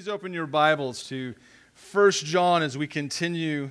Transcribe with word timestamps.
Please 0.00 0.08
open 0.08 0.32
your 0.32 0.46
Bibles 0.46 1.06
to 1.08 1.34
1 1.92 2.10
John 2.12 2.62
as 2.62 2.78
we 2.78 2.86
continue 2.86 3.70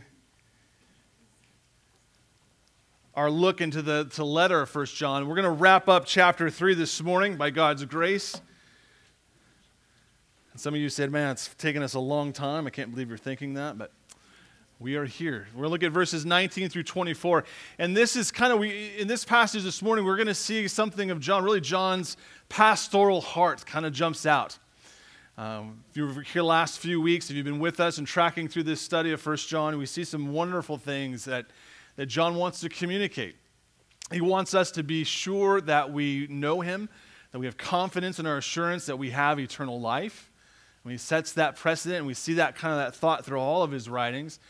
our 3.15 3.31
look 3.31 3.61
into 3.61 3.81
the 3.81 4.05
to 4.13 4.23
letter 4.23 4.61
of 4.61 4.75
1 4.75 4.85
John. 4.85 5.27
We're 5.27 5.33
going 5.33 5.45
to 5.45 5.49
wrap 5.49 5.89
up 5.89 6.05
chapter 6.05 6.51
3 6.51 6.75
this 6.75 7.01
morning 7.01 7.35
by 7.35 7.49
God's 7.49 7.83
grace. 7.85 8.39
And 10.51 10.61
some 10.61 10.75
of 10.75 10.79
you 10.79 10.87
said, 10.89 11.11
man, 11.11 11.31
it's 11.31 11.47
taken 11.55 11.81
us 11.81 11.95
a 11.95 11.99
long 11.99 12.31
time. 12.31 12.67
I 12.67 12.69
can't 12.69 12.91
believe 12.91 13.09
you're 13.09 13.17
thinking 13.17 13.55
that, 13.55 13.79
but 13.79 13.91
we 14.77 14.97
are 14.97 15.05
here. 15.05 15.47
We're 15.55 15.61
going 15.61 15.69
to 15.69 15.71
look 15.71 15.83
at 15.83 15.91
verses 15.91 16.27
19 16.27 16.69
through 16.69 16.83
24. 16.83 17.43
And 17.79 17.97
this 17.97 18.15
is 18.15 18.29
kind 18.29 18.53
of, 18.53 18.59
we, 18.59 18.95
in 18.99 19.07
this 19.07 19.25
passage 19.25 19.63
this 19.63 19.81
morning, 19.81 20.05
we're 20.05 20.15
going 20.15 20.27
to 20.27 20.35
see 20.35 20.67
something 20.67 21.09
of 21.09 21.21
John, 21.21 21.43
really 21.43 21.59
John's 21.59 22.17
pastoral 22.49 23.19
heart 23.19 23.65
kind 23.65 23.83
of 23.83 23.93
jumps 23.93 24.27
out. 24.27 24.59
Um, 25.39 25.85
if 25.89 25.95
you 25.95 26.05
were 26.05 26.21
here 26.21 26.43
last 26.43 26.79
few 26.79 26.99
weeks, 26.99 27.29
if 27.29 27.35
you've 27.37 27.45
been 27.45 27.59
with 27.59 27.79
us 27.79 27.97
and 27.97 28.05
tracking 28.05 28.49
through 28.49 28.63
this 28.63 28.81
study 28.81 29.13
of 29.13 29.25
1 29.25 29.37
John, 29.37 29.77
we 29.77 29.85
see 29.85 30.03
some 30.03 30.33
wonderful 30.33 30.77
things 30.77 31.23
that, 31.23 31.45
that 31.95 32.07
John 32.07 32.35
wants 32.35 32.59
to 32.59 32.67
communicate. 32.67 33.37
He 34.11 34.19
wants 34.19 34.53
us 34.53 34.69
to 34.71 34.83
be 34.83 35.05
sure 35.05 35.61
that 35.61 35.93
we 35.93 36.27
know 36.29 36.59
him, 36.59 36.89
that 37.31 37.39
we 37.39 37.45
have 37.45 37.55
confidence 37.55 38.19
in 38.19 38.25
our 38.25 38.35
assurance 38.35 38.85
that 38.87 38.97
we 38.97 39.11
have 39.11 39.39
eternal 39.39 39.79
life. 39.79 40.29
And 40.83 40.91
he 40.91 40.97
sets 40.97 41.31
that 41.33 41.55
precedent, 41.55 41.99
and 41.99 42.07
we 42.07 42.15
see 42.15 42.33
that 42.33 42.57
kind 42.57 42.73
of 42.73 42.79
that 42.79 42.93
thought 42.93 43.23
through 43.23 43.39
all 43.39 43.63
of 43.63 43.71
his 43.71 43.87
writings. 43.87 44.41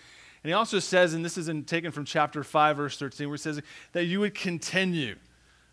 And 0.43 0.49
he 0.49 0.55
also 0.55 0.79
says, 0.79 1.13
and 1.13 1.23
this 1.23 1.37
is 1.37 1.49
in, 1.49 1.65
taken 1.65 1.91
from 1.91 2.03
chapter 2.03 2.43
5, 2.43 2.77
verse 2.77 2.97
13, 2.97 3.27
where 3.27 3.35
he 3.35 3.41
says 3.41 3.61
that 3.91 4.05
you 4.05 4.21
would 4.21 4.33
continue, 4.33 5.17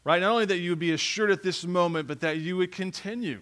right? 0.04 0.20
Not 0.20 0.32
only 0.32 0.45
that 0.45 0.59
you 0.59 0.73
would 0.73 0.78
be 0.78 0.92
assured 0.92 1.30
at 1.30 1.42
this 1.42 1.64
moment, 1.64 2.06
but 2.06 2.20
that 2.20 2.37
you 2.37 2.59
would 2.59 2.70
continue. 2.70 3.40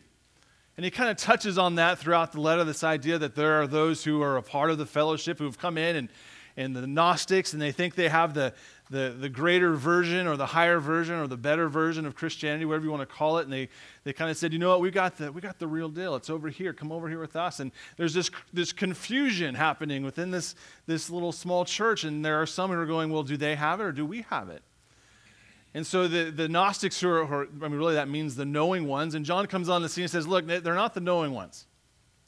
And 0.76 0.84
he 0.84 0.90
kind 0.90 1.10
of 1.10 1.16
touches 1.16 1.56
on 1.56 1.76
that 1.76 1.98
throughout 1.98 2.32
the 2.32 2.40
letter 2.40 2.64
this 2.64 2.82
idea 2.82 3.18
that 3.18 3.36
there 3.36 3.60
are 3.60 3.66
those 3.66 4.02
who 4.02 4.22
are 4.22 4.36
a 4.36 4.42
part 4.42 4.70
of 4.70 4.78
the 4.78 4.86
fellowship 4.86 5.38
who 5.38 5.44
have 5.44 5.58
come 5.58 5.78
in 5.78 5.94
and, 5.94 6.08
and 6.56 6.74
the 6.74 6.86
Gnostics, 6.86 7.52
and 7.52 7.62
they 7.62 7.70
think 7.70 7.94
they 7.94 8.08
have 8.08 8.34
the, 8.34 8.52
the, 8.90 9.14
the 9.18 9.28
greater 9.28 9.74
version 9.74 10.26
or 10.26 10.36
the 10.36 10.46
higher 10.46 10.80
version 10.80 11.14
or 11.14 11.28
the 11.28 11.36
better 11.36 11.68
version 11.68 12.06
of 12.06 12.16
Christianity, 12.16 12.64
whatever 12.64 12.84
you 12.84 12.90
want 12.90 13.08
to 13.08 13.14
call 13.14 13.38
it. 13.38 13.44
And 13.44 13.52
they, 13.52 13.68
they 14.02 14.12
kind 14.12 14.30
of 14.30 14.36
said, 14.36 14.52
you 14.52 14.58
know 14.58 14.68
what, 14.68 14.80
we 14.80 14.90
got, 14.90 15.16
the, 15.16 15.30
we 15.30 15.40
got 15.40 15.60
the 15.60 15.66
real 15.66 15.88
deal. 15.88 16.16
It's 16.16 16.30
over 16.30 16.48
here. 16.48 16.72
Come 16.72 16.90
over 16.90 17.08
here 17.08 17.20
with 17.20 17.36
us. 17.36 17.60
And 17.60 17.70
there's 17.96 18.14
this, 18.14 18.30
this 18.52 18.72
confusion 18.72 19.54
happening 19.54 20.04
within 20.04 20.32
this, 20.32 20.56
this 20.86 21.08
little 21.08 21.32
small 21.32 21.64
church. 21.64 22.02
And 22.02 22.24
there 22.24 22.40
are 22.42 22.46
some 22.46 22.70
who 22.70 22.78
are 22.78 22.86
going, 22.86 23.10
well, 23.10 23.22
do 23.22 23.36
they 23.36 23.54
have 23.54 23.80
it 23.80 23.84
or 23.84 23.92
do 23.92 24.04
we 24.04 24.22
have 24.22 24.48
it? 24.48 24.62
And 25.74 25.86
so 25.86 26.06
the, 26.06 26.30
the 26.30 26.48
Gnostics 26.48 27.00
who 27.00 27.08
are, 27.08 27.26
who 27.26 27.34
are, 27.34 27.48
I 27.62 27.68
mean, 27.68 27.78
really 27.78 27.94
that 27.94 28.08
means 28.08 28.36
the 28.36 28.44
knowing 28.44 28.86
ones. 28.86 29.14
And 29.14 29.24
John 29.24 29.46
comes 29.46 29.68
on 29.68 29.82
the 29.82 29.88
scene 29.88 30.04
and 30.04 30.10
says, 30.10 30.26
look, 30.26 30.46
they're 30.46 30.74
not 30.74 30.94
the 30.94 31.00
knowing 31.00 31.32
ones. 31.32 31.66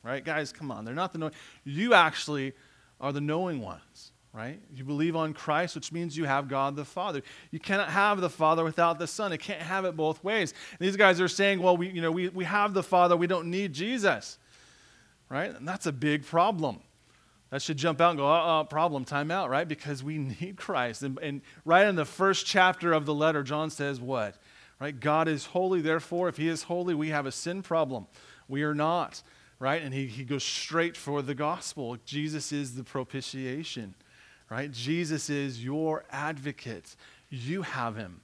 Right? 0.02 0.24
Guys, 0.24 0.52
come 0.52 0.70
on. 0.70 0.84
They're 0.84 0.94
not 0.94 1.12
the 1.12 1.18
knowing. 1.18 1.32
You 1.64 1.94
actually 1.94 2.52
are 3.00 3.12
the 3.12 3.20
knowing 3.20 3.60
ones 3.60 4.12
right? 4.36 4.60
You 4.74 4.84
believe 4.84 5.16
on 5.16 5.32
Christ, 5.32 5.74
which 5.74 5.92
means 5.92 6.14
you 6.14 6.26
have 6.26 6.46
God 6.46 6.76
the 6.76 6.84
Father. 6.84 7.22
You 7.50 7.58
cannot 7.58 7.88
have 7.88 8.20
the 8.20 8.28
Father 8.28 8.64
without 8.64 8.98
the 8.98 9.06
Son. 9.06 9.32
It 9.32 9.38
can't 9.38 9.62
have 9.62 9.86
it 9.86 9.96
both 9.96 10.22
ways. 10.22 10.52
And 10.78 10.86
these 10.86 10.94
guys 10.94 11.22
are 11.22 11.28
saying, 11.28 11.62
well, 11.62 11.74
we, 11.74 11.88
you 11.88 12.02
know, 12.02 12.12
we, 12.12 12.28
we 12.28 12.44
have 12.44 12.74
the 12.74 12.82
Father, 12.82 13.16
we 13.16 13.26
don't 13.26 13.50
need 13.50 13.72
Jesus, 13.72 14.36
right? 15.30 15.56
And 15.56 15.66
that's 15.66 15.86
a 15.86 15.92
big 15.92 16.26
problem. 16.26 16.80
That 17.50 17.62
should 17.62 17.76
jump 17.76 18.00
out 18.00 18.10
and 18.10 18.18
go, 18.18 18.28
uh, 18.28 18.60
uh 18.60 18.64
problem, 18.64 19.04
time 19.04 19.30
out, 19.30 19.50
right? 19.50 19.66
Because 19.66 20.02
we 20.02 20.18
need 20.40 20.56
Christ. 20.56 21.02
And, 21.02 21.18
and 21.18 21.40
right 21.64 21.86
in 21.86 21.96
the 21.96 22.04
first 22.04 22.46
chapter 22.46 22.92
of 22.92 23.06
the 23.06 23.14
letter, 23.14 23.42
John 23.42 23.70
says 23.70 24.00
what? 24.00 24.36
Right? 24.80 24.98
God 24.98 25.26
is 25.26 25.46
holy, 25.46 25.80
therefore, 25.80 26.28
if 26.28 26.36
he 26.36 26.48
is 26.48 26.64
holy, 26.64 26.94
we 26.94 27.08
have 27.08 27.24
a 27.24 27.32
sin 27.32 27.62
problem. 27.62 28.06
We 28.46 28.62
are 28.62 28.74
not, 28.74 29.22
right? 29.58 29.80
And 29.80 29.94
he, 29.94 30.06
he 30.06 30.24
goes 30.24 30.44
straight 30.44 30.96
for 30.96 31.22
the 31.22 31.34
gospel. 31.34 31.96
Jesus 32.04 32.52
is 32.52 32.74
the 32.74 32.84
propitiation 32.84 33.94
right? 34.50 34.70
Jesus 34.70 35.30
is 35.30 35.62
your 35.62 36.04
advocate. 36.10 36.96
You 37.28 37.62
have 37.62 37.96
him, 37.96 38.20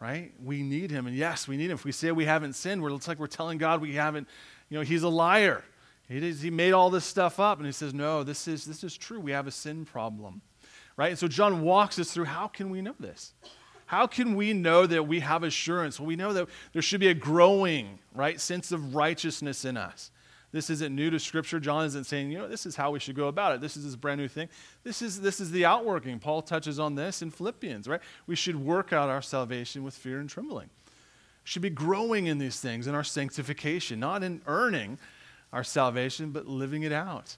right? 0.00 0.32
We 0.42 0.62
need 0.62 0.90
him. 0.90 1.06
And 1.06 1.16
yes, 1.16 1.48
we 1.48 1.56
need 1.56 1.70
him. 1.70 1.74
If 1.74 1.84
we 1.84 1.92
say 1.92 2.12
we 2.12 2.24
haven't 2.24 2.54
sinned, 2.54 2.82
we're, 2.82 2.94
it's 2.94 3.08
like 3.08 3.18
we're 3.18 3.26
telling 3.26 3.58
God 3.58 3.80
we 3.80 3.94
haven't, 3.94 4.28
you 4.68 4.78
know, 4.78 4.84
he's 4.84 5.02
a 5.02 5.08
liar. 5.08 5.64
He, 6.10 6.32
he 6.32 6.50
made 6.50 6.72
all 6.72 6.90
this 6.90 7.04
stuff 7.04 7.38
up. 7.38 7.58
And 7.58 7.66
he 7.66 7.72
says, 7.72 7.94
no, 7.94 8.24
this 8.24 8.48
is, 8.48 8.64
this 8.64 8.82
is 8.82 8.96
true. 8.96 9.20
We 9.20 9.30
have 9.30 9.46
a 9.46 9.52
sin 9.52 9.84
problem, 9.84 10.42
right? 10.96 11.10
And 11.10 11.18
so 11.18 11.28
John 11.28 11.62
walks 11.62 11.98
us 11.98 12.12
through 12.12 12.24
how 12.24 12.48
can 12.48 12.68
we 12.68 12.82
know 12.82 12.96
this? 12.98 13.32
How 13.86 14.06
can 14.06 14.34
we 14.34 14.52
know 14.52 14.86
that 14.86 15.06
we 15.06 15.20
have 15.20 15.42
assurance? 15.42 15.98
Well, 15.98 16.06
we 16.06 16.16
know 16.16 16.32
that 16.32 16.48
there 16.72 16.82
should 16.82 17.00
be 17.00 17.08
a 17.08 17.14
growing, 17.14 17.98
right, 18.14 18.40
sense 18.40 18.72
of 18.72 18.94
righteousness 18.94 19.64
in 19.64 19.76
us. 19.76 20.10
This 20.52 20.68
isn't 20.68 20.94
new 20.94 21.10
to 21.10 21.20
Scripture. 21.20 21.60
John 21.60 21.86
isn't 21.86 22.04
saying, 22.04 22.32
you 22.32 22.38
know, 22.38 22.48
this 22.48 22.66
is 22.66 22.74
how 22.74 22.90
we 22.90 22.98
should 22.98 23.14
go 23.14 23.28
about 23.28 23.54
it. 23.54 23.60
This 23.60 23.76
is 23.76 23.84
this 23.84 23.94
brand 23.94 24.20
new 24.20 24.26
thing. 24.26 24.48
This 24.82 25.00
is, 25.00 25.20
this 25.20 25.40
is 25.40 25.52
the 25.52 25.64
outworking. 25.64 26.18
Paul 26.18 26.42
touches 26.42 26.80
on 26.80 26.96
this 26.96 27.22
in 27.22 27.30
Philippians, 27.30 27.86
right? 27.86 28.00
We 28.26 28.34
should 28.34 28.56
work 28.56 28.92
out 28.92 29.08
our 29.08 29.22
salvation 29.22 29.84
with 29.84 29.94
fear 29.94 30.18
and 30.18 30.28
trembling. 30.28 30.70
Should 31.44 31.62
be 31.62 31.70
growing 31.70 32.26
in 32.26 32.38
these 32.38 32.58
things, 32.58 32.88
in 32.88 32.96
our 32.96 33.04
sanctification, 33.04 34.00
not 34.00 34.24
in 34.24 34.40
earning 34.46 34.98
our 35.52 35.64
salvation, 35.64 36.30
but 36.30 36.46
living 36.46 36.82
it 36.82 36.92
out. 36.92 37.36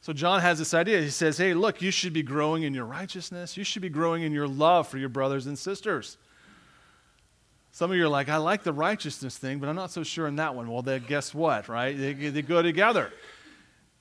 So 0.00 0.12
John 0.12 0.40
has 0.40 0.58
this 0.58 0.74
idea. 0.74 1.00
He 1.00 1.10
says, 1.10 1.38
hey, 1.38 1.54
look, 1.54 1.82
you 1.82 1.90
should 1.90 2.12
be 2.12 2.22
growing 2.22 2.62
in 2.62 2.74
your 2.74 2.84
righteousness. 2.84 3.56
You 3.56 3.64
should 3.64 3.82
be 3.82 3.88
growing 3.88 4.22
in 4.22 4.32
your 4.32 4.46
love 4.46 4.88
for 4.88 4.98
your 4.98 5.08
brothers 5.08 5.46
and 5.46 5.58
sisters. 5.58 6.16
Some 7.72 7.90
of 7.90 7.96
you 7.96 8.04
are 8.04 8.08
like, 8.08 8.28
I 8.28 8.36
like 8.36 8.62
the 8.62 8.72
righteousness 8.72 9.36
thing, 9.36 9.58
but 9.58 9.68
I'm 9.68 9.76
not 9.76 9.90
so 9.90 10.02
sure 10.02 10.26
in 10.26 10.36
that 10.36 10.54
one. 10.54 10.70
Well, 10.70 10.82
then 10.82 11.04
guess 11.06 11.34
what, 11.34 11.68
right? 11.68 11.96
They, 11.96 12.12
they 12.12 12.42
go 12.42 12.62
together. 12.62 13.12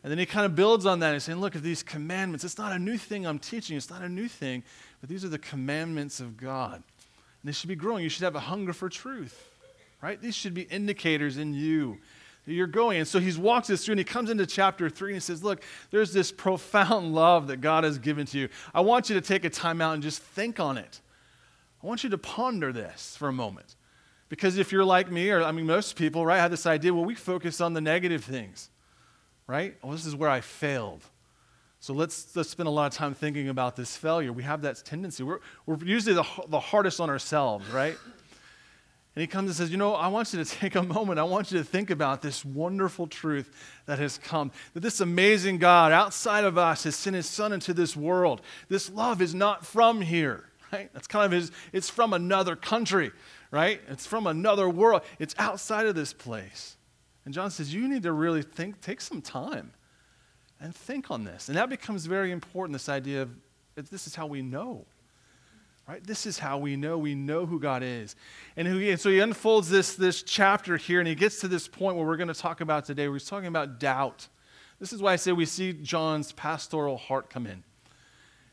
And 0.03 0.11
then 0.11 0.19
he 0.19 0.27
kind 0.27 0.45
of 0.45 0.55
builds 0.55 0.85
on 0.85 0.99
that. 0.99 1.13
He's 1.13 1.23
saying, 1.23 1.41
look, 1.41 1.55
at 1.55 1.63
these 1.63 1.81
commandments, 1.81 2.45
it's 2.45 2.59
not 2.59 2.71
a 2.71 2.77
new 2.77 2.97
thing 2.97 3.25
I'm 3.25 3.39
teaching. 3.39 3.75
It's 3.75 3.89
not 3.89 4.03
a 4.03 4.07
new 4.07 4.27
thing, 4.27 4.63
but 5.01 5.09
these 5.09 5.25
are 5.25 5.29
the 5.29 5.39
commandments 5.39 6.19
of 6.19 6.37
God. 6.37 6.75
And 6.75 6.83
they 7.43 7.51
should 7.51 7.67
be 7.67 7.75
growing. 7.75 8.03
You 8.03 8.09
should 8.09 8.23
have 8.23 8.35
a 8.35 8.41
hunger 8.41 8.71
for 8.71 8.87
truth, 8.87 9.49
right? 10.01 10.21
These 10.21 10.35
should 10.35 10.53
be 10.53 10.61
indicators 10.61 11.37
in 11.37 11.55
you 11.55 11.97
you're 12.45 12.67
going. 12.67 12.99
And 12.99 13.07
so 13.07 13.19
he's 13.19 13.37
walks 13.37 13.69
us 13.69 13.85
through 13.85 13.93
and 13.93 13.99
he 13.99 14.05
comes 14.05 14.29
into 14.29 14.45
chapter 14.45 14.89
three 14.89 15.11
and 15.11 15.15
he 15.15 15.21
says, 15.21 15.43
Look, 15.43 15.63
there's 15.91 16.13
this 16.13 16.31
profound 16.31 17.13
love 17.13 17.47
that 17.47 17.61
God 17.61 17.83
has 17.83 17.97
given 17.97 18.25
to 18.27 18.39
you. 18.39 18.49
I 18.73 18.81
want 18.81 19.09
you 19.09 19.15
to 19.15 19.21
take 19.21 19.45
a 19.45 19.49
time 19.49 19.81
out 19.81 19.93
and 19.93 20.03
just 20.03 20.21
think 20.21 20.59
on 20.59 20.77
it. 20.77 21.01
I 21.83 21.87
want 21.87 22.03
you 22.03 22.09
to 22.09 22.17
ponder 22.17 22.71
this 22.71 23.15
for 23.17 23.27
a 23.27 23.33
moment. 23.33 23.75
Because 24.27 24.57
if 24.57 24.71
you're 24.71 24.85
like 24.85 25.11
me, 25.11 25.29
or 25.29 25.43
I 25.43 25.51
mean, 25.51 25.67
most 25.67 25.95
people, 25.95 26.25
right, 26.25 26.39
have 26.39 26.51
this 26.51 26.65
idea, 26.65 26.93
well, 26.93 27.05
we 27.05 27.15
focus 27.15 27.61
on 27.61 27.73
the 27.73 27.81
negative 27.81 28.23
things, 28.23 28.69
right? 29.45 29.75
Well, 29.83 29.91
this 29.91 30.05
is 30.05 30.15
where 30.15 30.29
I 30.29 30.41
failed. 30.41 31.03
So 31.79 31.93
let's, 31.93 32.35
let's 32.35 32.49
spend 32.49 32.67
a 32.67 32.71
lot 32.71 32.87
of 32.87 32.97
time 32.97 33.13
thinking 33.13 33.49
about 33.49 33.75
this 33.75 33.95
failure. 33.95 34.33
We 34.33 34.41
have 34.41 34.63
that 34.63 34.81
tendency. 34.83 35.21
We're, 35.21 35.39
we're 35.67 35.77
usually 35.83 36.15
the, 36.15 36.25
the 36.47 36.59
hardest 36.59 36.99
on 36.99 37.11
ourselves, 37.11 37.69
right? 37.69 37.95
And 39.15 39.21
he 39.21 39.27
comes 39.27 39.49
and 39.49 39.55
says, 39.55 39.71
You 39.71 39.77
know, 39.77 39.95
I 39.95 40.07
want 40.07 40.33
you 40.33 40.43
to 40.43 40.49
take 40.59 40.75
a 40.75 40.83
moment. 40.83 41.19
I 41.19 41.23
want 41.23 41.51
you 41.51 41.57
to 41.57 41.63
think 41.63 41.89
about 41.89 42.21
this 42.21 42.43
wonderful 42.43 43.07
truth 43.07 43.49
that 43.85 43.99
has 43.99 44.17
come. 44.17 44.51
That 44.73 44.81
this 44.81 44.99
amazing 44.99 45.57
God 45.57 45.91
outside 45.91 46.43
of 46.43 46.57
us 46.57 46.83
has 46.83 46.95
sent 46.95 47.15
his 47.15 47.27
son 47.27 47.53
into 47.53 47.73
this 47.73 47.95
world. 47.95 48.41
This 48.69 48.89
love 48.89 49.21
is 49.21 49.33
not 49.33 49.65
from 49.65 50.01
here 50.01 50.49
right? 50.73 50.89
That's 50.93 51.07
kind 51.07 51.25
of 51.25 51.31
his, 51.31 51.51
it's 51.73 51.89
from 51.89 52.13
another 52.13 52.55
country, 52.55 53.11
right? 53.51 53.81
It's 53.87 54.05
from 54.05 54.27
another 54.27 54.69
world. 54.69 55.01
It's 55.19 55.35
outside 55.37 55.85
of 55.85 55.95
this 55.95 56.13
place. 56.13 56.77
And 57.23 57.33
John 57.33 57.51
says, 57.51 57.73
you 57.73 57.87
need 57.87 58.03
to 58.03 58.11
really 58.11 58.43
think, 58.43 58.81
take 58.81 59.01
some 59.01 59.21
time 59.21 59.73
and 60.59 60.75
think 60.75 61.09
on 61.09 61.23
this. 61.23 61.49
And 61.49 61.57
that 61.57 61.69
becomes 61.69 62.05
very 62.05 62.31
important 62.31 62.73
this 62.73 62.89
idea 62.89 63.23
of 63.23 63.89
this 63.89 64.07
is 64.07 64.15
how 64.15 64.27
we 64.27 64.41
know. 64.41 64.85
Right? 65.87 66.03
This 66.03 66.25
is 66.25 66.39
how 66.39 66.57
we 66.57 66.75
know. 66.75 66.97
We 66.97 67.13
know 67.13 67.45
who 67.45 67.59
God 67.59 67.83
is. 67.83 68.15
And, 68.57 68.67
who 68.67 68.77
he, 68.77 68.95
so 68.95 69.09
he 69.09 69.19
unfolds 69.19 69.69
this, 69.69 69.95
this 69.95 70.23
chapter 70.23 70.77
here, 70.77 70.99
and 70.99 71.07
he 71.07 71.13
gets 71.13 71.39
to 71.41 71.47
this 71.47 71.67
point 71.67 71.95
where 71.95 72.05
we're 72.05 72.17
going 72.17 72.27
to 72.27 72.33
talk 72.33 72.59
about 72.61 72.85
today, 72.85 73.07
where 73.07 73.17
he's 73.17 73.29
talking 73.29 73.47
about 73.47 73.79
doubt. 73.79 74.27
This 74.79 74.91
is 74.91 75.01
why 75.01 75.13
I 75.13 75.15
say 75.15 75.31
we 75.31 75.45
see 75.45 75.73
John's 75.73 76.31
pastoral 76.31 76.97
heart 76.97 77.29
come 77.29 77.45
in 77.45 77.63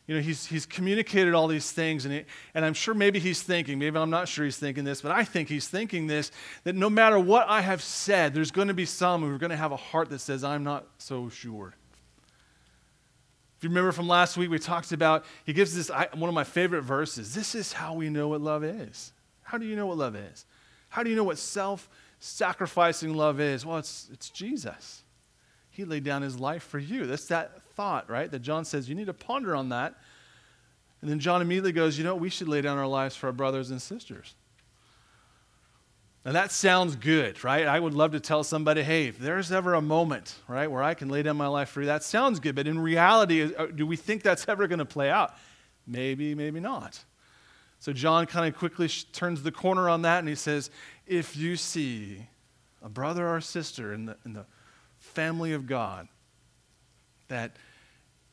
you 0.06 0.16
know, 0.16 0.20
he's, 0.20 0.46
he's 0.46 0.66
communicated 0.66 1.32
all 1.32 1.46
these 1.46 1.70
things, 1.70 2.04
and, 2.04 2.24
and 2.54 2.64
I'm 2.64 2.74
sure 2.74 2.92
maybe 2.92 3.20
he's 3.20 3.40
thinking, 3.40 3.78
maybe 3.78 3.96
I'm 3.98 4.10
not 4.10 4.26
sure 4.26 4.44
he's 4.44 4.56
thinking 4.56 4.82
this, 4.84 5.00
but 5.00 5.12
I 5.12 5.24
think 5.24 5.48
he's 5.48 5.68
thinking 5.68 6.08
this 6.08 6.32
that 6.64 6.74
no 6.74 6.90
matter 6.90 7.18
what 7.18 7.48
I 7.48 7.60
have 7.60 7.82
said, 7.82 8.34
there's 8.34 8.50
going 8.50 8.68
to 8.68 8.74
be 8.74 8.84
some 8.84 9.22
who 9.22 9.32
are 9.32 9.38
going 9.38 9.50
to 9.50 9.56
have 9.56 9.70
a 9.70 9.76
heart 9.76 10.10
that 10.10 10.18
says, 10.18 10.42
I'm 10.42 10.64
not 10.64 10.86
so 10.98 11.28
sure. 11.28 11.74
If 13.62 13.66
you 13.66 13.70
remember 13.70 13.92
from 13.92 14.08
last 14.08 14.36
week, 14.36 14.50
we 14.50 14.58
talked 14.58 14.90
about, 14.90 15.24
he 15.44 15.52
gives 15.52 15.72
this, 15.72 15.88
one 15.88 16.28
of 16.28 16.34
my 16.34 16.42
favorite 16.42 16.82
verses. 16.82 17.32
This 17.32 17.54
is 17.54 17.72
how 17.72 17.94
we 17.94 18.10
know 18.10 18.26
what 18.26 18.40
love 18.40 18.64
is. 18.64 19.12
How 19.44 19.56
do 19.56 19.64
you 19.64 19.76
know 19.76 19.86
what 19.86 19.98
love 19.98 20.16
is? 20.16 20.46
How 20.88 21.04
do 21.04 21.10
you 21.10 21.14
know 21.14 21.22
what 21.22 21.38
self 21.38 21.88
sacrificing 22.18 23.14
love 23.14 23.38
is? 23.38 23.64
Well, 23.64 23.78
it's, 23.78 24.08
it's 24.12 24.30
Jesus. 24.30 25.04
He 25.70 25.84
laid 25.84 26.02
down 26.02 26.22
his 26.22 26.40
life 26.40 26.64
for 26.64 26.80
you. 26.80 27.06
That's 27.06 27.26
that 27.26 27.62
thought, 27.76 28.10
right? 28.10 28.28
That 28.28 28.40
John 28.40 28.64
says, 28.64 28.88
you 28.88 28.96
need 28.96 29.06
to 29.06 29.14
ponder 29.14 29.54
on 29.54 29.68
that. 29.68 29.94
And 31.00 31.08
then 31.08 31.20
John 31.20 31.40
immediately 31.40 31.70
goes, 31.70 31.96
you 31.96 32.02
know, 32.02 32.16
we 32.16 32.30
should 32.30 32.48
lay 32.48 32.62
down 32.62 32.78
our 32.78 32.88
lives 32.88 33.14
for 33.14 33.28
our 33.28 33.32
brothers 33.32 33.70
and 33.70 33.80
sisters. 33.80 34.34
Now 36.24 36.32
that 36.32 36.52
sounds 36.52 36.94
good, 36.94 37.42
right? 37.42 37.66
I 37.66 37.80
would 37.80 37.94
love 37.94 38.12
to 38.12 38.20
tell 38.20 38.44
somebody, 38.44 38.82
hey, 38.82 39.08
if 39.08 39.18
there's 39.18 39.50
ever 39.50 39.74
a 39.74 39.82
moment, 39.82 40.36
right, 40.46 40.70
where 40.70 40.82
I 40.82 40.94
can 40.94 41.08
lay 41.08 41.22
down 41.22 41.36
my 41.36 41.48
life 41.48 41.70
for 41.70 41.80
you, 41.80 41.86
that 41.86 42.04
sounds 42.04 42.38
good. 42.38 42.54
But 42.54 42.68
in 42.68 42.78
reality, 42.78 43.52
uh, 43.54 43.66
do 43.66 43.86
we 43.86 43.96
think 43.96 44.22
that's 44.22 44.48
ever 44.48 44.68
going 44.68 44.78
to 44.78 44.84
play 44.84 45.10
out? 45.10 45.34
Maybe, 45.84 46.34
maybe 46.34 46.60
not. 46.60 47.02
So 47.80 47.92
John 47.92 48.26
kind 48.26 48.46
of 48.46 48.56
quickly 48.56 48.86
sh- 48.86 49.04
turns 49.12 49.42
the 49.42 49.50
corner 49.50 49.88
on 49.88 50.02
that 50.02 50.20
and 50.20 50.28
he 50.28 50.36
says, 50.36 50.70
if 51.08 51.36
you 51.36 51.56
see 51.56 52.24
a 52.80 52.88
brother 52.88 53.28
or 53.28 53.40
sister 53.40 53.92
in 53.92 54.06
the, 54.06 54.16
in 54.24 54.32
the 54.32 54.46
family 54.98 55.52
of 55.52 55.66
God 55.66 56.06
that 57.26 57.56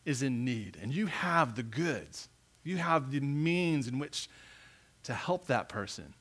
is 0.06 0.22
in 0.22 0.46
need, 0.46 0.78
and 0.80 0.94
you 0.94 1.08
have 1.08 1.56
the 1.56 1.64
goods, 1.64 2.30
you 2.64 2.78
have 2.78 3.10
the 3.10 3.20
means 3.20 3.88
in 3.88 3.98
which 3.98 4.30
to 5.04 5.14
help 5.14 5.48
that 5.48 5.70
person, 5.70 6.14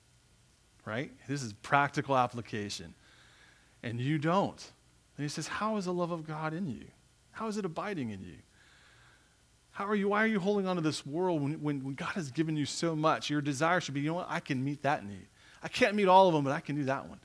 right? 0.88 1.12
This 1.28 1.42
is 1.42 1.52
practical 1.52 2.16
application. 2.16 2.94
And 3.82 4.00
you 4.00 4.18
don't. 4.18 4.72
And 5.16 5.24
he 5.24 5.28
says, 5.28 5.46
How 5.46 5.76
is 5.76 5.84
the 5.84 5.92
love 5.92 6.10
of 6.10 6.26
God 6.26 6.54
in 6.54 6.66
you? 6.66 6.86
How 7.32 7.46
is 7.46 7.56
it 7.56 7.64
abiding 7.64 8.10
in 8.10 8.22
you? 8.22 8.38
How 9.70 9.86
are 9.86 9.94
you, 9.94 10.08
why 10.08 10.24
are 10.24 10.26
you 10.26 10.40
holding 10.40 10.66
on 10.66 10.74
to 10.74 10.82
this 10.82 11.06
world 11.06 11.40
when, 11.40 11.62
when, 11.62 11.84
when 11.84 11.94
God 11.94 12.12
has 12.14 12.32
given 12.32 12.56
you 12.56 12.66
so 12.66 12.96
much? 12.96 13.30
Your 13.30 13.40
desire 13.40 13.80
should 13.80 13.94
be, 13.94 14.00
you 14.00 14.08
know 14.08 14.14
what, 14.14 14.26
I 14.28 14.40
can 14.40 14.64
meet 14.64 14.82
that 14.82 15.06
need. 15.06 15.28
I 15.62 15.68
can't 15.68 15.94
meet 15.94 16.08
all 16.08 16.26
of 16.26 16.34
them, 16.34 16.42
but 16.42 16.52
I 16.52 16.60
can 16.60 16.74
do 16.74 16.84
that 16.84 17.08
one. 17.08 17.20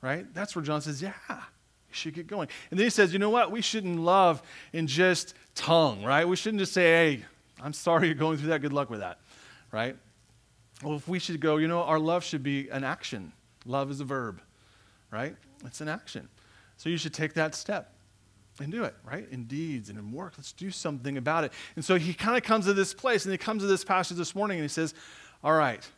Right? 0.00 0.32
That's 0.32 0.56
where 0.56 0.64
John 0.64 0.80
says, 0.80 1.02
yeah, 1.02 1.12
you 1.28 1.36
should 1.90 2.14
get 2.14 2.28
going. 2.28 2.48
And 2.70 2.78
then 2.78 2.86
he 2.86 2.90
says, 2.90 3.12
you 3.12 3.18
know 3.18 3.30
what? 3.30 3.50
We 3.50 3.60
shouldn't 3.60 4.00
love 4.00 4.42
in 4.72 4.86
just 4.86 5.34
tongue, 5.54 6.02
right? 6.02 6.26
We 6.26 6.36
shouldn't 6.36 6.60
just 6.60 6.72
say, 6.72 6.82
hey, 6.82 7.24
I'm 7.62 7.74
sorry 7.74 8.06
you're 8.06 8.14
going 8.14 8.38
through 8.38 8.48
that. 8.48 8.62
Good 8.62 8.72
luck 8.72 8.88
with 8.88 9.00
that. 9.00 9.18
Right? 9.70 9.96
Well, 10.82 10.96
if 10.96 11.06
we 11.06 11.18
should 11.18 11.40
go, 11.40 11.58
you 11.58 11.68
know, 11.68 11.82
our 11.82 11.98
love 11.98 12.24
should 12.24 12.42
be 12.42 12.68
an 12.70 12.84
action. 12.84 13.32
Love 13.64 13.90
is 13.90 14.00
a 14.00 14.04
verb, 14.04 14.40
right? 15.10 15.36
It's 15.64 15.80
an 15.80 15.88
action. 15.88 16.28
So 16.76 16.88
you 16.88 16.96
should 16.96 17.14
take 17.14 17.34
that 17.34 17.54
step 17.54 17.92
and 18.60 18.72
do 18.72 18.84
it, 18.84 18.94
right? 19.04 19.28
In 19.30 19.44
deeds 19.44 19.88
and 19.88 19.98
in 19.98 20.12
work. 20.12 20.34
Let's 20.36 20.52
do 20.52 20.70
something 20.70 21.16
about 21.16 21.44
it. 21.44 21.52
And 21.76 21.84
so 21.84 21.96
he 21.96 22.12
kind 22.14 22.36
of 22.36 22.42
comes 22.42 22.66
to 22.66 22.74
this 22.74 22.94
place 22.94 23.24
and 23.24 23.32
he 23.32 23.38
comes 23.38 23.62
to 23.62 23.68
this 23.68 23.84
passage 23.84 24.16
this 24.16 24.34
morning 24.34 24.58
and 24.58 24.64
he 24.64 24.68
says, 24.68 24.94
All 25.44 25.54
right, 25.54 25.88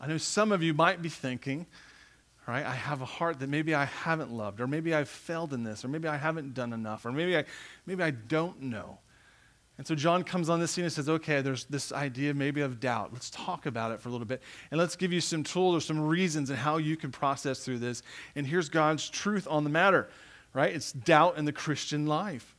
I 0.00 0.06
know 0.06 0.18
some 0.18 0.52
of 0.52 0.62
you 0.62 0.74
might 0.74 1.02
be 1.02 1.08
thinking, 1.08 1.66
right, 2.46 2.64
I 2.64 2.74
have 2.74 3.00
a 3.00 3.06
heart 3.06 3.40
that 3.40 3.48
maybe 3.48 3.74
I 3.74 3.86
haven't 3.86 4.32
loved, 4.32 4.60
or 4.60 4.66
maybe 4.66 4.94
I've 4.94 5.08
failed 5.08 5.52
in 5.52 5.64
this, 5.64 5.84
or 5.84 5.88
maybe 5.88 6.08
I 6.08 6.16
haven't 6.16 6.54
done 6.54 6.72
enough, 6.72 7.06
or 7.06 7.12
maybe 7.12 7.36
I, 7.36 7.44
maybe 7.86 8.02
I 8.02 8.10
don't 8.10 8.60
know. 8.62 8.98
And 9.76 9.86
so 9.86 9.94
John 9.96 10.22
comes 10.22 10.48
on 10.48 10.60
this 10.60 10.70
scene 10.70 10.84
and 10.84 10.92
says, 10.92 11.08
okay, 11.08 11.40
there's 11.40 11.64
this 11.64 11.92
idea 11.92 12.32
maybe 12.32 12.60
of 12.60 12.78
doubt. 12.78 13.12
Let's 13.12 13.28
talk 13.30 13.66
about 13.66 13.90
it 13.90 14.00
for 14.00 14.08
a 14.08 14.12
little 14.12 14.26
bit. 14.26 14.40
And 14.70 14.78
let's 14.78 14.94
give 14.94 15.12
you 15.12 15.20
some 15.20 15.42
tools 15.42 15.74
or 15.74 15.80
some 15.80 16.00
reasons 16.00 16.50
and 16.50 16.58
how 16.58 16.76
you 16.76 16.96
can 16.96 17.10
process 17.10 17.64
through 17.64 17.80
this. 17.80 18.02
And 18.36 18.46
here's 18.46 18.68
God's 18.68 19.10
truth 19.10 19.48
on 19.50 19.64
the 19.64 19.70
matter, 19.70 20.08
right? 20.52 20.72
It's 20.72 20.92
doubt 20.92 21.38
in 21.38 21.44
the 21.44 21.52
Christian 21.52 22.06
life. 22.06 22.54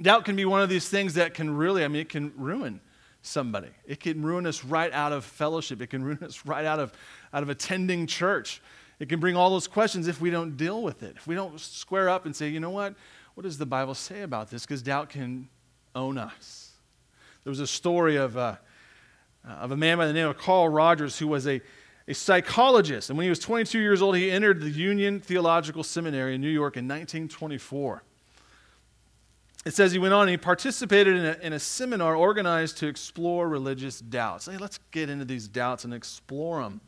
Doubt 0.00 0.24
can 0.24 0.34
be 0.34 0.46
one 0.46 0.62
of 0.62 0.70
these 0.70 0.88
things 0.88 1.14
that 1.14 1.34
can 1.34 1.54
really, 1.54 1.84
I 1.84 1.88
mean, 1.88 2.00
it 2.00 2.08
can 2.08 2.32
ruin 2.34 2.80
somebody. 3.20 3.68
It 3.86 4.00
can 4.00 4.22
ruin 4.22 4.46
us 4.46 4.64
right 4.64 4.92
out 4.94 5.12
of 5.12 5.26
fellowship. 5.26 5.82
It 5.82 5.88
can 5.88 6.02
ruin 6.04 6.24
us 6.24 6.46
right 6.46 6.64
out 6.64 6.78
of, 6.80 6.94
out 7.34 7.42
of 7.42 7.50
attending 7.50 8.06
church. 8.06 8.62
It 8.98 9.10
can 9.10 9.20
bring 9.20 9.36
all 9.36 9.50
those 9.50 9.66
questions 9.66 10.08
if 10.08 10.22
we 10.22 10.30
don't 10.30 10.56
deal 10.56 10.82
with 10.82 11.02
it. 11.02 11.16
If 11.16 11.26
we 11.26 11.34
don't 11.34 11.60
square 11.60 12.08
up 12.08 12.24
and 12.24 12.34
say, 12.34 12.48
you 12.48 12.60
know 12.60 12.70
what? 12.70 12.94
What 13.34 13.44
does 13.44 13.58
the 13.58 13.66
Bible 13.66 13.94
say 13.94 14.22
about 14.22 14.50
this? 14.50 14.64
Because 14.64 14.82
doubt 14.82 15.10
can 15.10 15.48
own 15.94 16.18
us. 16.18 16.72
There 17.44 17.50
was 17.50 17.60
a 17.60 17.66
story 17.66 18.16
of, 18.16 18.36
uh, 18.36 18.56
of 19.46 19.70
a 19.70 19.76
man 19.76 19.98
by 19.98 20.06
the 20.06 20.12
name 20.12 20.28
of 20.28 20.38
Carl 20.38 20.68
Rogers 20.68 21.18
who 21.18 21.26
was 21.26 21.46
a, 21.46 21.60
a 22.06 22.14
psychologist. 22.14 23.10
And 23.10 23.16
when 23.16 23.24
he 23.24 23.30
was 23.30 23.38
22 23.38 23.78
years 23.78 24.02
old, 24.02 24.16
he 24.16 24.30
entered 24.30 24.60
the 24.60 24.70
Union 24.70 25.20
Theological 25.20 25.82
Seminary 25.82 26.34
in 26.34 26.40
New 26.40 26.48
York 26.48 26.76
in 26.76 26.84
1924. 26.84 28.02
It 29.66 29.74
says 29.74 29.92
he 29.92 29.98
went 29.98 30.14
on 30.14 30.22
and 30.22 30.30
he 30.30 30.36
participated 30.38 31.16
in 31.16 31.24
a, 31.26 31.36
in 31.42 31.52
a 31.52 31.58
seminar 31.58 32.14
organized 32.14 32.78
to 32.78 32.86
explore 32.86 33.48
religious 33.48 34.00
doubts. 34.00 34.46
Hey, 34.46 34.56
let's 34.56 34.78
get 34.90 35.10
into 35.10 35.24
these 35.24 35.48
doubts 35.48 35.84
and 35.84 35.92
explore 35.92 36.62
them. 36.62 36.80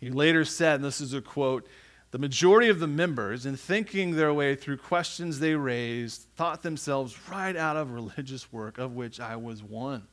He 0.00 0.10
later 0.10 0.44
said, 0.44 0.76
and 0.76 0.84
this 0.84 1.00
is 1.00 1.14
a 1.14 1.20
quote 1.20 1.66
the 2.14 2.20
majority 2.20 2.68
of 2.68 2.78
the 2.78 2.86
members, 2.86 3.44
in 3.44 3.56
thinking 3.56 4.14
their 4.14 4.32
way 4.32 4.54
through 4.54 4.76
questions 4.76 5.40
they 5.40 5.56
raised, 5.56 6.28
thought 6.36 6.62
themselves 6.62 7.18
right 7.28 7.56
out 7.56 7.76
of 7.76 7.90
religious 7.90 8.52
work, 8.52 8.78
of 8.78 8.94
which 8.94 9.18
I 9.18 9.34
was 9.34 9.64
one. 9.64 10.06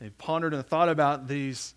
They 0.00 0.10
pondered 0.10 0.54
and 0.54 0.66
thought 0.66 0.88
about 0.88 1.28
these 1.28 1.74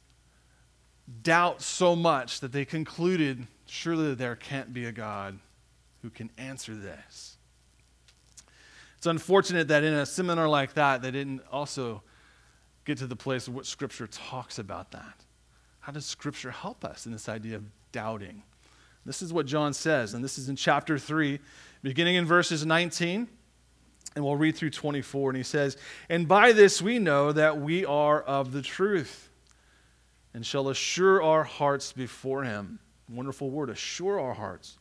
doubts 1.22 1.68
so 1.68 1.96
much 1.96 2.40
that 2.40 2.52
they 2.52 2.66
concluded 2.66 3.46
surely 3.68 4.16
there 4.16 4.36
can't 4.36 4.74
be 4.74 4.86
a 4.86 4.92
God 4.92 5.38
who 6.02 6.10
can 6.10 6.32
answer 6.40 6.74
this. 6.74 7.38
It's 8.98 9.06
unfortunate 9.06 9.68
that 9.68 9.84
in 9.84 9.94
a 9.94 10.08
seminar 10.08 10.50
like 10.50 10.74
that, 10.74 11.04
they 11.04 11.12
didn't 11.12 11.44
also 11.52 12.02
get 12.86 12.98
to 12.98 13.06
the 13.06 13.16
place 13.16 13.48
of 13.48 13.54
what 13.54 13.68
Scripture 13.68 14.08
talks 14.08 14.58
about 14.58 14.90
that. 14.94 15.26
How 15.82 15.92
does 15.92 16.08
Scripture 16.08 16.50
help 16.50 16.84
us 16.84 17.06
in 17.06 17.12
this 17.12 17.30
idea 17.30 17.58
of 17.58 17.66
doubting? 17.92 18.42
This 19.06 19.22
is 19.22 19.32
what 19.32 19.46
John 19.46 19.74
says, 19.74 20.14
and 20.14 20.24
this 20.24 20.38
is 20.38 20.50
in 20.50 20.56
chapter 20.56 20.98
3, 20.98 21.40
beginning 21.84 22.16
in 22.16 22.26
verses 22.26 22.66
19, 22.66 23.28
and 24.16 24.26
we'll 24.26 24.36
read 24.36 24.56
through 24.56 24.72
24. 24.72 25.30
And 25.30 25.38
he 25.38 25.44
says, 25.44 25.78
And 26.10 26.28
by 26.28 26.54
this 26.54 26.82
we 26.82 26.98
know 26.98 27.32
that 27.32 27.60
we 27.62 27.86
are 27.86 28.22
of 28.22 28.52
the 28.52 28.62
truth, 28.62 29.30
and 30.34 30.46
shall 30.46 30.70
assure 30.70 31.22
our 31.22 31.44
hearts 31.44 31.92
before 31.92 32.44
him. 32.44 32.80
Wonderful 33.08 33.52
word, 33.52 33.70
assure 33.70 34.20
our 34.20 34.34
hearts. 34.34 34.78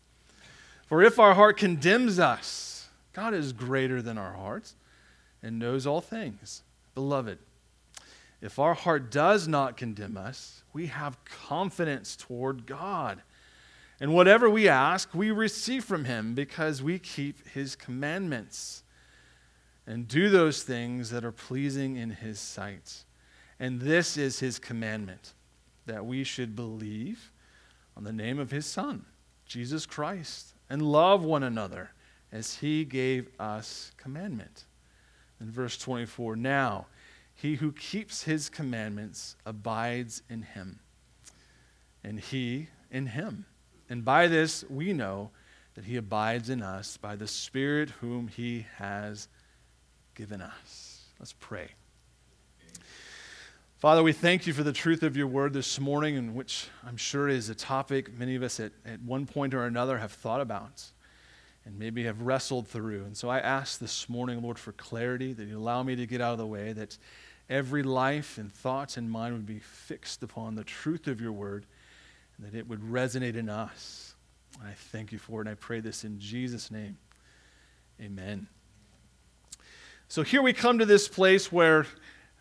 For 0.86 1.02
if 1.02 1.18
our 1.18 1.34
heart 1.34 1.58
condemns 1.58 2.18
us, 2.18 2.88
God 3.12 3.34
is 3.34 3.52
greater 3.52 4.00
than 4.00 4.16
our 4.16 4.32
hearts 4.32 4.74
and 5.42 5.58
knows 5.58 5.86
all 5.86 6.00
things. 6.00 6.62
Beloved, 6.94 7.38
if 8.40 8.58
our 8.58 8.74
heart 8.74 9.10
does 9.10 9.46
not 9.46 9.76
condemn 9.76 10.16
us, 10.16 10.62
we 10.72 10.86
have 10.86 11.22
confidence 11.24 12.16
toward 12.16 12.66
God. 12.66 13.22
And 14.04 14.12
whatever 14.12 14.50
we 14.50 14.68
ask, 14.68 15.14
we 15.14 15.30
receive 15.30 15.82
from 15.82 16.04
him 16.04 16.34
because 16.34 16.82
we 16.82 16.98
keep 16.98 17.48
his 17.48 17.74
commandments 17.74 18.82
and 19.86 20.06
do 20.06 20.28
those 20.28 20.62
things 20.62 21.08
that 21.08 21.24
are 21.24 21.32
pleasing 21.32 21.96
in 21.96 22.10
his 22.10 22.38
sight. 22.38 23.06
And 23.58 23.80
this 23.80 24.18
is 24.18 24.40
his 24.40 24.58
commandment 24.58 25.32
that 25.86 26.04
we 26.04 26.22
should 26.22 26.54
believe 26.54 27.32
on 27.96 28.04
the 28.04 28.12
name 28.12 28.38
of 28.38 28.50
his 28.50 28.66
Son, 28.66 29.06
Jesus 29.46 29.86
Christ, 29.86 30.52
and 30.68 30.82
love 30.82 31.24
one 31.24 31.42
another 31.42 31.88
as 32.30 32.56
he 32.56 32.84
gave 32.84 33.30
us 33.40 33.90
commandment. 33.96 34.64
In 35.40 35.50
verse 35.50 35.78
24, 35.78 36.36
now 36.36 36.88
he 37.34 37.54
who 37.54 37.72
keeps 37.72 38.24
his 38.24 38.50
commandments 38.50 39.36
abides 39.46 40.20
in 40.28 40.42
him, 40.42 40.80
and 42.04 42.20
he 42.20 42.68
in 42.90 43.06
him. 43.06 43.46
And 43.88 44.04
by 44.04 44.26
this 44.28 44.64
we 44.68 44.92
know 44.92 45.30
that 45.74 45.84
he 45.84 45.96
abides 45.96 46.50
in 46.50 46.62
us 46.62 46.96
by 46.96 47.16
the 47.16 47.26
Spirit 47.26 47.90
whom 48.00 48.28
he 48.28 48.66
has 48.76 49.28
given 50.14 50.40
us. 50.40 51.02
Let's 51.18 51.34
pray. 51.34 51.68
Father, 53.76 54.02
we 54.02 54.12
thank 54.12 54.46
you 54.46 54.52
for 54.52 54.62
the 54.62 54.72
truth 54.72 55.02
of 55.02 55.16
your 55.16 55.26
word 55.26 55.52
this 55.52 55.78
morning, 55.78 56.16
in 56.16 56.34
which 56.34 56.68
I'm 56.86 56.96
sure 56.96 57.28
is 57.28 57.50
a 57.50 57.54
topic 57.54 58.16
many 58.18 58.34
of 58.34 58.42
us 58.42 58.58
at, 58.58 58.72
at 58.86 59.02
one 59.02 59.26
point 59.26 59.52
or 59.52 59.66
another 59.66 59.98
have 59.98 60.12
thought 60.12 60.40
about 60.40 60.84
and 61.66 61.78
maybe 61.78 62.04
have 62.04 62.22
wrestled 62.22 62.68
through. 62.68 63.04
And 63.04 63.16
so 63.16 63.28
I 63.28 63.40
ask 63.40 63.78
this 63.78 64.08
morning, 64.08 64.42
Lord, 64.42 64.58
for 64.58 64.72
clarity, 64.72 65.32
that 65.32 65.46
you 65.46 65.58
allow 65.58 65.82
me 65.82 65.96
to 65.96 66.06
get 66.06 66.20
out 66.20 66.32
of 66.32 66.38
the 66.38 66.46
way, 66.46 66.72
that 66.72 66.96
every 67.50 67.82
life 67.82 68.38
and 68.38 68.52
thoughts 68.52 68.96
and 68.96 69.10
mind 69.10 69.34
would 69.34 69.46
be 69.46 69.58
fixed 69.58 70.22
upon 70.22 70.54
the 70.54 70.64
truth 70.64 71.06
of 71.06 71.20
your 71.20 71.32
word 71.32 71.66
and 72.36 72.46
that 72.46 72.56
it 72.56 72.68
would 72.68 72.80
resonate 72.80 73.36
in 73.36 73.48
us. 73.48 74.14
I 74.62 74.72
thank 74.72 75.12
you 75.12 75.18
for 75.18 75.40
it, 75.40 75.46
and 75.46 75.50
I 75.50 75.54
pray 75.54 75.80
this 75.80 76.04
in 76.04 76.18
Jesus' 76.18 76.70
name. 76.70 76.98
Amen. 78.00 78.46
So 80.08 80.22
here 80.22 80.42
we 80.42 80.52
come 80.52 80.78
to 80.78 80.86
this 80.86 81.08
place 81.08 81.50
where 81.50 81.86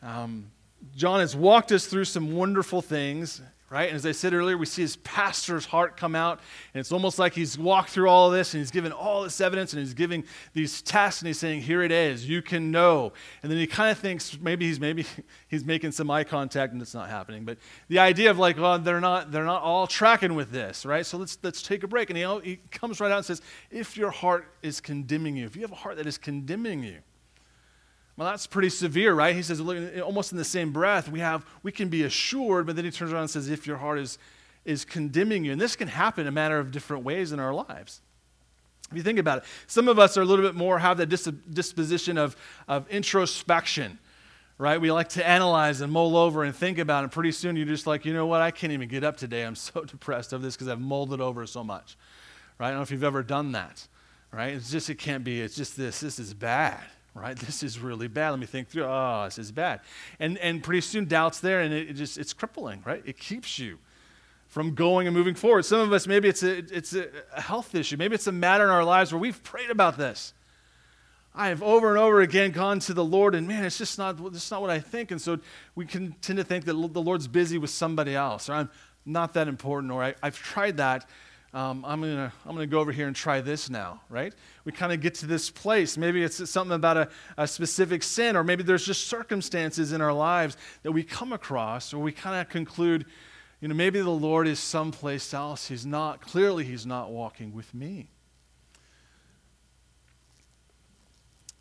um, 0.02 0.52
John 0.96 1.22
has 1.22 1.36
walked 1.36 1.72
us 1.72 1.88
through 1.88 2.06
some 2.06 2.36
wonderful 2.36 2.82
things 2.82 3.42
right? 3.70 3.88
And 3.88 3.96
as 3.96 4.06
I 4.06 4.12
said 4.12 4.34
earlier, 4.34 4.58
we 4.58 4.66
see 4.66 4.84
his 4.84 4.98
pastor's 4.98 5.66
heart 5.66 5.98
come 5.98 6.16
out, 6.16 6.40
and 6.74 6.80
it's 6.80 6.92
almost 6.92 7.18
like 7.18 7.34
he's 7.34 7.58
walked 7.58 7.90
through 7.90 8.08
all 8.08 8.28
of 8.28 8.34
this 8.34 8.54
and 8.54 8.62
he's 8.62 8.72
given 8.72 8.92
all 8.92 9.24
this 9.24 9.42
evidence 9.42 9.74
and 9.74 9.80
he's 9.80 9.94
giving 9.94 10.24
these 10.54 10.82
tests 10.82 11.22
and 11.22 11.28
he's 11.28 11.40
saying, 11.40 11.62
"Here 11.62 11.82
it 11.82 11.92
is, 11.92 12.28
you 12.28 12.42
can 12.42 12.72
know." 12.72 13.14
And 13.42 13.52
then 13.52 13.58
he 13.58 13.66
kind 13.66 13.90
of 13.90 13.98
thinks 13.98 14.38
maybe 14.40 14.68
he's 14.68 14.80
maybe 14.80 15.06
he's 15.48 15.66
making 15.66 15.92
some 15.92 16.12
eye 16.12 16.24
contact 16.24 16.74
and 16.74 16.82
it's 16.82 16.94
not 16.94 17.10
happening. 17.10 17.46
But 17.46 17.58
the 17.88 18.00
idea 18.00 18.30
of 18.30 18.38
like, 18.38 18.58
well, 18.58 18.78
they're 18.78 19.02
not 19.02 19.32
they're 19.32 19.46
not 19.46 19.64
all 19.64 19.88
tracking 19.88 20.36
with 20.36 20.52
this, 20.52 20.86
right? 20.86 21.06
So 21.06 21.18
let's 21.18 21.38
let's 21.42 21.62
take 21.62 21.84
a 21.84 21.88
break. 21.88 22.10
And 22.10 22.18
he, 22.18 22.40
he 22.44 22.60
comes 22.70 23.00
right 23.00 23.12
out 23.12 23.18
and 23.18 23.26
says, 23.26 23.42
"If 23.72 23.98
your 23.98 24.12
heart 24.12 24.54
is 24.62 24.82
condemning 24.82 25.36
you, 25.36 25.46
if 25.46 25.56
you 25.56 25.62
have 25.64 25.72
a 25.72 25.76
heart 25.76 25.98
that 25.98 26.08
is 26.08 26.18
condemning 26.18 26.84
you." 26.84 27.00
Well, 28.16 28.30
that's 28.30 28.46
pretty 28.46 28.70
severe, 28.70 29.14
right? 29.14 29.36
He 29.36 29.42
says, 29.42 29.60
almost 29.60 30.32
in 30.32 30.38
the 30.38 30.46
same 30.46 30.72
breath, 30.72 31.10
we 31.10 31.20
have 31.20 31.46
we 31.64 31.72
can 31.72 31.90
be 31.90 32.04
assured, 32.04 32.68
but 32.68 32.76
then 32.76 32.86
he 32.86 32.92
turns 32.92 33.12
around 33.12 33.24
and 33.24 33.32
says, 33.32 33.50
if 33.50 33.66
your 33.66 33.78
heart 33.78 34.00
is 34.00 34.20
is 34.66 34.86
condemning 34.86 35.44
you. 35.44 35.52
And 35.52 35.60
this 35.60 35.76
can 35.76 35.88
happen 35.88 36.22
in 36.22 36.28
a 36.28 36.32
matter 36.32 36.60
of 36.60 36.72
different 36.72 37.04
ways 37.04 37.32
in 37.32 37.40
our 37.40 37.54
lives. 37.54 38.02
If 38.92 38.98
you 38.98 39.04
think 39.04 39.20
about 39.20 39.40
it, 39.40 39.44
some 39.68 39.88
of 39.88 39.98
us 39.98 40.18
are 40.18 40.22
a 40.22 40.26
little 40.26 40.46
bit 40.46 40.56
more, 40.56 40.80
have 40.80 40.98
that 40.98 41.08
dis- 41.08 41.32
disposition 41.52 42.18
of, 42.18 42.36
of 42.68 42.88
introspection, 42.90 43.98
right? 44.58 44.80
We 44.80 44.92
like 44.92 45.10
to 45.10 45.28
analyze 45.28 45.82
and 45.82 45.92
mull 45.92 46.16
over 46.16 46.44
and 46.44 46.56
think 46.56 46.78
about 46.78 47.00
it. 47.00 47.04
And 47.06 47.12
pretty 47.12 47.32
soon 47.32 47.56
you're 47.56 47.66
just 47.66 47.88
like, 47.88 48.06
you 48.06 48.14
know 48.14 48.28
what? 48.28 48.42
I 48.42 48.52
can't 48.52 48.72
even 48.72 48.88
get 48.88 49.04
up 49.04 49.18
today. 49.18 49.44
I'm 49.44 49.56
so 49.56 49.82
depressed 49.86 50.32
of 50.32 50.42
this 50.42 50.56
because 50.56 50.68
I've 50.68 50.82
mulled 50.82 51.14
it 51.14 51.20
over 51.20 51.46
so 51.48 51.64
much, 51.64 51.98
right? 52.60 52.68
I 52.68 52.70
don't 52.70 52.80
know 52.80 52.84
if 52.84 52.92
you've 52.92 53.04
ever 53.04 53.24
done 53.24 53.54
that, 53.54 53.86
right? 54.32 54.54
It's 54.54 54.70
just, 54.70 54.90
it 54.90 55.00
can't 55.00 55.24
be, 55.24 55.42
it's 55.42 55.56
just 55.56 55.76
this. 55.76 56.00
This 56.00 56.20
is 56.20 56.34
bad, 56.34 56.84
right? 57.14 57.38
This 57.46 57.64
is 57.64 57.80
really 57.80 58.08
bad. 58.08 58.32
Let 58.32 58.40
me 58.40 58.46
think 58.46 58.70
through. 58.70 58.86
Oh, 58.86 59.24
this 59.26 59.38
is 59.38 59.52
bad. 59.52 59.82
And, 60.20 60.38
and 60.40 60.64
pretty 60.64 60.82
soon 60.82 61.06
doubt's 61.06 61.40
there 61.40 61.62
and 61.62 61.74
it, 61.74 61.90
it 61.90 61.94
just, 61.94 62.18
it's 62.18 62.34
crippling, 62.34 62.82
right? 62.86 63.04
It 63.06 63.18
keeps 63.18 63.60
you 63.60 63.80
from 64.48 64.76
going 64.76 65.08
and 65.08 65.16
moving 65.16 65.36
forward. 65.36 65.66
Some 65.66 65.80
of 65.80 65.92
us, 65.92 66.06
maybe 66.06 66.28
it's 66.28 66.44
a, 66.44 66.58
it's 66.58 66.96
a 66.96 67.08
health 67.42 67.74
issue. 67.74 67.98
Maybe 67.98 68.14
it's 68.14 68.28
a 68.28 68.32
matter 68.32 68.64
in 68.64 68.70
our 68.70 68.84
lives 68.84 69.12
where 69.12 69.20
we've 69.20 69.42
prayed 69.44 69.72
about 69.72 69.98
this. 69.98 70.34
I 71.36 71.48
have 71.48 71.64
over 71.64 71.90
and 71.90 71.98
over 71.98 72.22
again 72.22 72.52
gone 72.52 72.80
to 72.82 72.94
the 72.94 73.04
Lord, 73.04 73.34
and 73.34 73.48
man, 73.48 73.66
it's 73.66 73.80
just 73.80 73.98
not, 73.98 74.20
it's 74.28 74.52
not 74.52 74.62
what 74.62 74.70
I 74.70 74.80
think. 74.80 75.10
And 75.10 75.20
so 75.20 75.40
we 75.74 75.86
can 75.86 76.14
tend 76.22 76.38
to 76.38 76.44
think 76.44 76.66
that 76.66 76.74
the 76.74 77.02
Lord's 77.02 77.28
busy 77.28 77.58
with 77.58 77.72
somebody 77.72 78.14
else, 78.14 78.50
or 78.50 78.54
I'm 78.54 78.70
not 79.06 79.34
that 79.34 79.48
important, 79.48 79.92
or 79.92 80.04
I, 80.04 80.14
have 80.22 80.38
tried 80.38 80.78
that. 80.78 81.10
Um, 81.54 81.86
I'm 81.86 82.02
going 82.02 82.16
to 82.16 82.32
I'm 82.48 82.56
gonna 82.56 82.66
go 82.66 82.80
over 82.80 82.92
here 82.92 83.06
and 83.06 83.16
try 83.16 83.40
this 83.40 83.70
now, 83.70 84.02
right? 84.10 84.34
We 84.66 84.72
kind 84.72 84.92
of 84.92 85.02
get 85.02 85.14
to 85.16 85.28
this 85.28 85.52
place. 85.52 85.98
Maybe 85.98 86.24
it's 86.24 86.50
something 86.50 86.74
about 86.74 86.98
a, 86.98 87.10
a 87.38 87.48
specific 87.48 88.02
sin, 88.02 88.36
or 88.36 88.44
maybe 88.44 88.64
there's 88.64 88.86
just 88.86 89.08
circumstances 89.08 89.92
in 89.92 90.02
our 90.02 90.14
lives 90.14 90.58
that 90.82 90.92
we 90.92 91.04
come 91.04 91.32
across, 91.32 91.94
or 91.94 92.00
we 92.00 92.12
kind 92.12 92.42
of 92.42 92.50
conclude, 92.50 93.06
you 93.62 93.68
know, 93.68 93.76
maybe 93.76 94.02
the 94.02 94.10
Lord 94.10 94.48
is 94.48 94.60
someplace 94.60 95.32
else. 95.32 95.68
He's 95.68 95.86
not, 95.86 96.22
clearly, 96.22 96.64
He's 96.64 96.88
not 96.88 97.12
walking 97.12 97.54
with 97.54 97.72
me. 97.72 98.10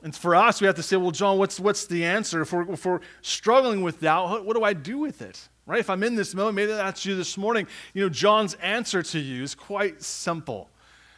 And 0.02 0.16
for 0.16 0.34
us, 0.34 0.61
we 0.61 0.66
have 0.66 0.76
to 0.76 0.82
say, 0.82 0.96
well, 0.96 1.11
John, 1.11 1.37
what's, 1.37 1.61
what's 1.61 1.87
the 1.87 2.04
answer? 2.04 2.40
If 2.40 2.52
we're, 2.52 2.72
if 2.72 2.84
we're 2.87 3.00
struggling 3.20 3.82
with 3.82 4.00
doubt, 4.00 4.30
what, 4.30 4.46
what 4.46 4.56
do 4.56 4.64
I 4.64 4.72
do 4.72 4.99
with 4.99 5.20
it? 5.20 5.49
Right? 5.64 5.81
If 5.81 5.90
I'm 5.90 6.02
in 6.02 6.16
this 6.16 6.35
moment, 6.35 6.57
maybe 6.57 6.73
that's 6.73 7.07
you 7.07 7.14
this 7.14 7.38
morning. 7.38 7.66
You 7.95 8.02
know, 8.02 8.09
John's 8.09 8.54
answer 8.54 9.02
to 9.02 9.19
you 9.19 9.42
is 9.42 9.54
quite 9.54 10.02
simple. 10.02 10.71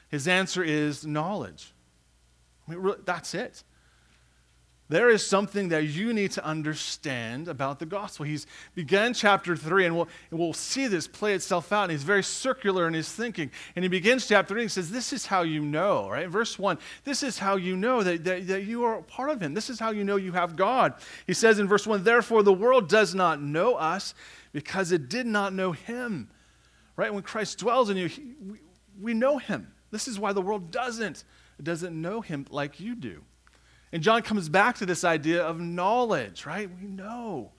His 0.08 0.28
answer 0.28 0.62
is 0.62 1.06
knowledge. 1.06 1.72
I 2.66 2.72
mean, 2.72 2.80
really, 2.80 2.98
that's 3.04 3.34
it. 3.34 3.64
There 4.90 5.08
is 5.08 5.26
something 5.26 5.70
that 5.70 5.84
you 5.84 6.12
need 6.12 6.32
to 6.32 6.44
understand 6.44 7.48
about 7.48 7.78
the 7.78 7.86
gospel. 7.86 8.26
He's 8.26 8.46
began 8.74 9.14
chapter 9.14 9.56
3, 9.56 9.86
and 9.86 9.96
we'll, 9.96 10.08
and 10.30 10.38
we'll 10.38 10.52
see 10.52 10.88
this 10.88 11.08
play 11.08 11.32
itself 11.32 11.72
out. 11.72 11.84
And 11.84 11.92
he's 11.92 12.02
very 12.02 12.22
circular 12.22 12.86
in 12.86 12.92
his 12.92 13.10
thinking. 13.10 13.50
And 13.74 13.82
he 13.82 13.88
begins 13.88 14.28
chapter 14.28 14.52
3 14.52 14.62
and 14.62 14.70
says, 14.70 14.90
This 14.90 15.14
is 15.14 15.24
how 15.24 15.40
you 15.40 15.62
know, 15.62 16.10
right? 16.10 16.28
Verse 16.28 16.58
1, 16.58 16.78
this 17.04 17.22
is 17.22 17.38
how 17.38 17.56
you 17.56 17.76
know 17.76 18.02
that, 18.02 18.24
that, 18.24 18.46
that 18.46 18.64
you 18.64 18.84
are 18.84 19.00
part 19.02 19.30
of 19.30 19.40
him. 19.40 19.54
This 19.54 19.70
is 19.70 19.80
how 19.80 19.90
you 19.90 20.04
know 20.04 20.16
you 20.16 20.32
have 20.32 20.54
God. 20.54 20.92
He 21.26 21.32
says 21.32 21.58
in 21.58 21.66
verse 21.66 21.86
1, 21.86 22.04
Therefore 22.04 22.42
the 22.42 22.52
world 22.52 22.90
does 22.90 23.14
not 23.14 23.40
know 23.40 23.76
us 23.76 24.12
because 24.52 24.92
it 24.92 25.08
did 25.08 25.26
not 25.26 25.54
know 25.54 25.72
him. 25.72 26.28
Right? 26.94 27.12
When 27.12 27.22
Christ 27.22 27.58
dwells 27.58 27.88
in 27.88 27.96
you, 27.96 28.08
he, 28.08 28.34
we, 28.46 28.58
we 29.00 29.14
know 29.14 29.38
him. 29.38 29.72
This 29.90 30.08
is 30.08 30.18
why 30.18 30.34
the 30.34 30.42
world 30.42 30.70
doesn't. 30.70 31.24
Doesn't 31.62 31.98
know 31.98 32.20
him 32.20 32.46
like 32.50 32.80
you 32.80 32.94
do. 32.94 33.22
And 33.94 34.02
John 34.02 34.22
comes 34.22 34.48
back 34.48 34.78
to 34.78 34.86
this 34.86 35.04
idea 35.04 35.44
of 35.44 35.60
knowledge, 35.60 36.46
right? 36.46 36.68
We 36.68 36.88
know. 36.88 37.52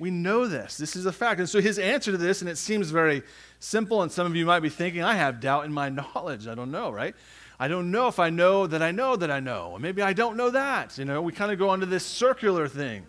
We 0.00 0.10
know 0.10 0.48
this. 0.48 0.76
This 0.76 0.96
is 0.96 1.06
a 1.06 1.12
fact. 1.12 1.38
And 1.38 1.48
so 1.48 1.60
his 1.60 1.78
answer 1.78 2.10
to 2.10 2.18
this, 2.18 2.40
and 2.40 2.50
it 2.50 2.58
seems 2.58 2.90
very 2.90 3.22
simple, 3.60 4.02
and 4.02 4.10
some 4.10 4.26
of 4.26 4.34
you 4.34 4.44
might 4.44 4.58
be 4.58 4.70
thinking, 4.70 5.04
I 5.04 5.14
have 5.14 5.38
doubt 5.38 5.66
in 5.66 5.72
my 5.72 5.88
knowledge. 6.14 6.48
I 6.48 6.56
don't 6.56 6.72
know, 6.72 6.90
right? 6.90 7.14
I 7.60 7.68
don't 7.68 7.92
know 7.92 8.08
if 8.08 8.18
I 8.18 8.28
know 8.28 8.66
that 8.66 8.82
I 8.82 8.90
know 8.90 9.14
that 9.14 9.30
I 9.30 9.38
know. 9.38 9.78
maybe 9.78 10.02
I 10.02 10.14
don't 10.14 10.36
know 10.36 10.50
that. 10.50 10.98
You 10.98 11.04
know, 11.04 11.22
we 11.22 11.30
kind 11.30 11.52
of 11.52 11.60
go 11.60 11.68
onto 11.68 11.86
this 11.86 12.04
circular 12.04 12.66
thing. 12.66 13.06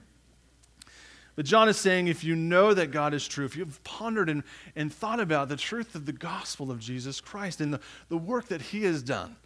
But 1.35 1.45
John 1.45 1.69
is 1.69 1.77
saying 1.77 2.07
if 2.07 2.23
you 2.23 2.35
know 2.35 2.75
that 2.75 2.91
God 2.91 3.15
is 3.15 3.27
true, 3.27 3.45
if 3.45 3.55
you've 3.55 3.83
pondered 3.83 4.29
and, 4.29 4.43
and 4.75 4.93
thought 4.93 5.19
about 5.19 5.49
the 5.49 5.57
truth 5.57 5.95
of 5.95 6.05
the 6.05 6.13
gospel 6.13 6.69
of 6.69 6.79
Jesus 6.79 7.19
Christ 7.19 7.61
and 7.61 7.73
the, 7.73 7.79
the 8.09 8.17
work 8.17 8.49
that 8.49 8.61
he 8.61 8.83
has 8.83 9.01
done, 9.01 9.37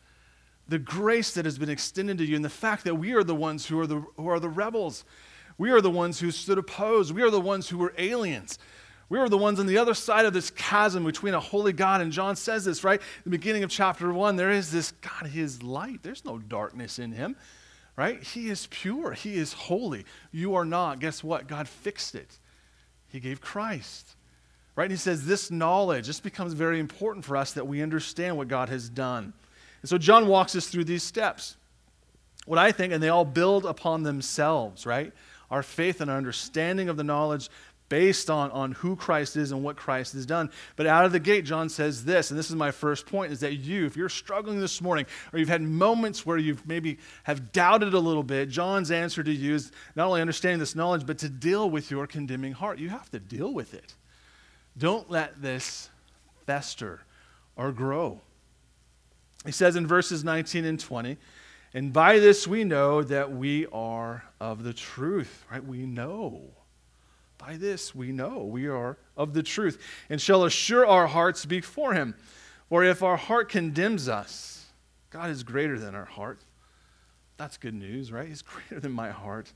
the 0.68 0.80
grace 0.80 1.34
that 1.34 1.46
has 1.46 1.58
been 1.58 1.70
extended 1.70 2.18
to 2.20 2.26
you 2.26 2.36
and 2.36 2.46
the 2.46 2.50
fact 2.50 2.84
that 2.86 2.96
we 2.96 3.14
are 3.14 3.24
the 3.24 3.36
ones 3.36 3.66
who 3.66 3.80
are 3.80 3.88
the, 3.88 4.04
who 4.16 4.28
are 4.28 4.40
the 4.40 4.50
rebels. 4.50 5.04
We 5.58 5.72
are 5.72 5.82
the 5.82 5.92
ones 5.92 6.20
who 6.20 6.32
stood 6.32 6.58
opposed. 6.58 7.14
We 7.14 7.22
are 7.22 7.30
the 7.30 7.42
ones 7.42 7.70
who 7.70 7.78
were 7.78 7.94
aliens. 7.98 8.58
We 9.10 9.20
are 9.20 9.30
the 9.30 9.38
ones 9.38 9.60
on 9.60 9.68
the 9.68 9.78
other 9.78 9.94
side 9.94 10.26
of 10.26 10.34
this 10.34 10.50
chasm 10.50 11.04
between 11.04 11.34
a 11.34 11.40
holy 11.40 11.74
God. 11.74 12.02
And 12.02 12.12
John 12.12 12.36
says 12.36 12.66
this, 12.66 12.84
right? 12.84 13.02
the 13.24 13.30
beginning 13.30 13.64
of 13.64 13.70
chapter 13.70 14.12
one, 14.12 14.36
there 14.36 14.50
is 14.50 14.72
this 14.72 14.92
God, 14.92 15.28
He 15.30 15.42
is 15.42 15.62
light. 15.62 16.02
There's 16.02 16.26
no 16.26 16.40
darkness 16.40 16.98
in 16.98 17.12
Him, 17.12 17.36
right? 17.96 18.24
He 18.24 18.50
is 18.50 18.68
pure. 18.72 19.12
He 19.12 19.36
is 19.36 19.54
holy. 19.54 20.06
You 20.32 20.56
are 20.56 20.66
not. 20.66 21.00
Guess 21.00 21.24
what? 21.24 21.48
God 21.48 21.68
fixed 21.68 22.16
it. 22.16 22.40
He 23.10 23.20
gave 23.20 23.42
Christ. 23.42 24.16
Right? 24.76 24.86
And 24.86 24.92
he 24.92 24.98
says 24.98 25.26
this 25.26 25.52
knowledge, 25.52 26.08
this 26.08 26.20
becomes 26.20 26.54
very 26.54 26.80
important 26.80 27.26
for 27.26 27.38
us 27.38 27.54
that 27.54 27.68
we 27.68 27.84
understand 27.84 28.38
what 28.38 28.48
God 28.48 28.70
has 28.70 28.90
done. 28.90 29.34
And 29.84 29.90
so 29.90 29.98
John 30.00 30.28
walks 30.28 30.56
us 30.56 30.68
through 30.68 30.86
these 30.86 31.04
steps. 31.04 31.58
What 32.46 32.58
I 32.58 32.72
think, 32.72 32.92
and 32.94 33.04
they 33.04 33.10
all 33.10 33.26
build 33.26 33.66
upon 33.66 34.04
themselves, 34.04 34.86
right? 34.86 35.14
Our 35.52 35.62
faith 35.62 36.02
and 36.02 36.10
our 36.10 36.18
understanding 36.18 36.90
of 36.90 36.98
the 36.98 37.04
knowledge 37.04 37.50
based 37.90 38.30
on, 38.30 38.50
on 38.52 38.72
who 38.72 38.96
Christ 38.96 39.36
is 39.38 39.52
and 39.52 39.64
what 39.64 39.76
Christ 39.76 40.14
has 40.14 40.26
done. 40.26 40.50
But 40.78 40.88
out 40.88 41.06
of 41.06 41.12
the 41.12 41.20
gate, 41.20 41.46
John 41.46 41.70
says 41.70 42.06
this, 42.06 42.32
and 42.32 42.40
this 42.40 42.50
is 42.50 42.56
my 42.56 42.72
first 42.72 43.06
point, 43.06 43.32
is 43.32 43.42
that 43.42 43.54
you, 43.56 43.86
if 43.86 43.96
you're 43.96 44.10
struggling 44.10 44.60
this 44.60 44.82
morning, 44.82 45.06
or 45.32 45.38
you've 45.38 45.50
had 45.50 45.62
moments 45.62 46.26
where 46.26 46.38
you've 46.38 46.66
maybe 46.66 46.98
have 47.24 47.52
doubted 47.52 47.94
a 47.94 48.00
little 48.00 48.24
bit, 48.24 48.50
John's 48.50 48.90
answer 48.90 49.22
to 49.22 49.32
you 49.32 49.54
is 49.54 49.72
not 49.96 50.08
only 50.08 50.22
understanding 50.22 50.60
this 50.60 50.76
knowledge, 50.76 51.06
but 51.06 51.20
to 51.20 51.30
deal 51.30 51.70
with 51.70 51.92
your 51.92 52.08
condemning 52.08 52.54
heart. 52.54 52.80
You 52.80 52.90
have 52.90 53.12
to 53.12 53.20
deal 53.20 53.54
with 53.54 53.74
it. 53.74 53.94
Don't 54.78 55.12
let 55.12 55.42
this 55.42 55.90
fester 56.48 57.02
or 57.56 57.72
grow. 57.72 58.22
He 59.46 59.52
says 59.52 59.76
in 59.76 59.86
verses 59.88 60.24
19 60.24 60.66
and 60.66 60.80
20, 60.80 61.18
and 61.74 61.92
by 61.92 62.20
this 62.20 62.48
we 62.48 62.64
know 62.64 63.04
that 63.04 63.32
we 63.32 63.66
are 63.68 64.24
of 64.40 64.64
the 64.64 64.74
truth, 64.74 65.46
right? 65.52 65.64
We 65.64 65.86
know. 65.86 66.52
By 67.38 67.58
this 67.58 67.94
we 67.94 68.12
know 68.12 68.44
we 68.44 68.68
are 68.68 68.98
of 69.18 69.34
the 69.34 69.44
truth 69.44 69.82
and 70.10 70.22
shall 70.22 70.46
assure 70.46 70.86
our 70.86 71.08
hearts 71.08 71.46
before 71.46 71.94
him. 71.94 72.16
For 72.70 72.84
if 72.84 73.04
our 73.04 73.18
heart 73.18 73.50
condemns 73.50 74.08
us, 74.08 74.66
God 75.10 75.30
is 75.30 75.44
greater 75.44 75.78
than 75.78 75.94
our 75.94 76.06
heart. 76.06 76.40
That's 77.38 77.58
good 77.58 77.74
news, 77.74 78.12
right? 78.12 78.28
He's 78.28 78.42
greater 78.42 78.80
than 78.80 78.92
my 78.92 79.10
heart, 79.10 79.52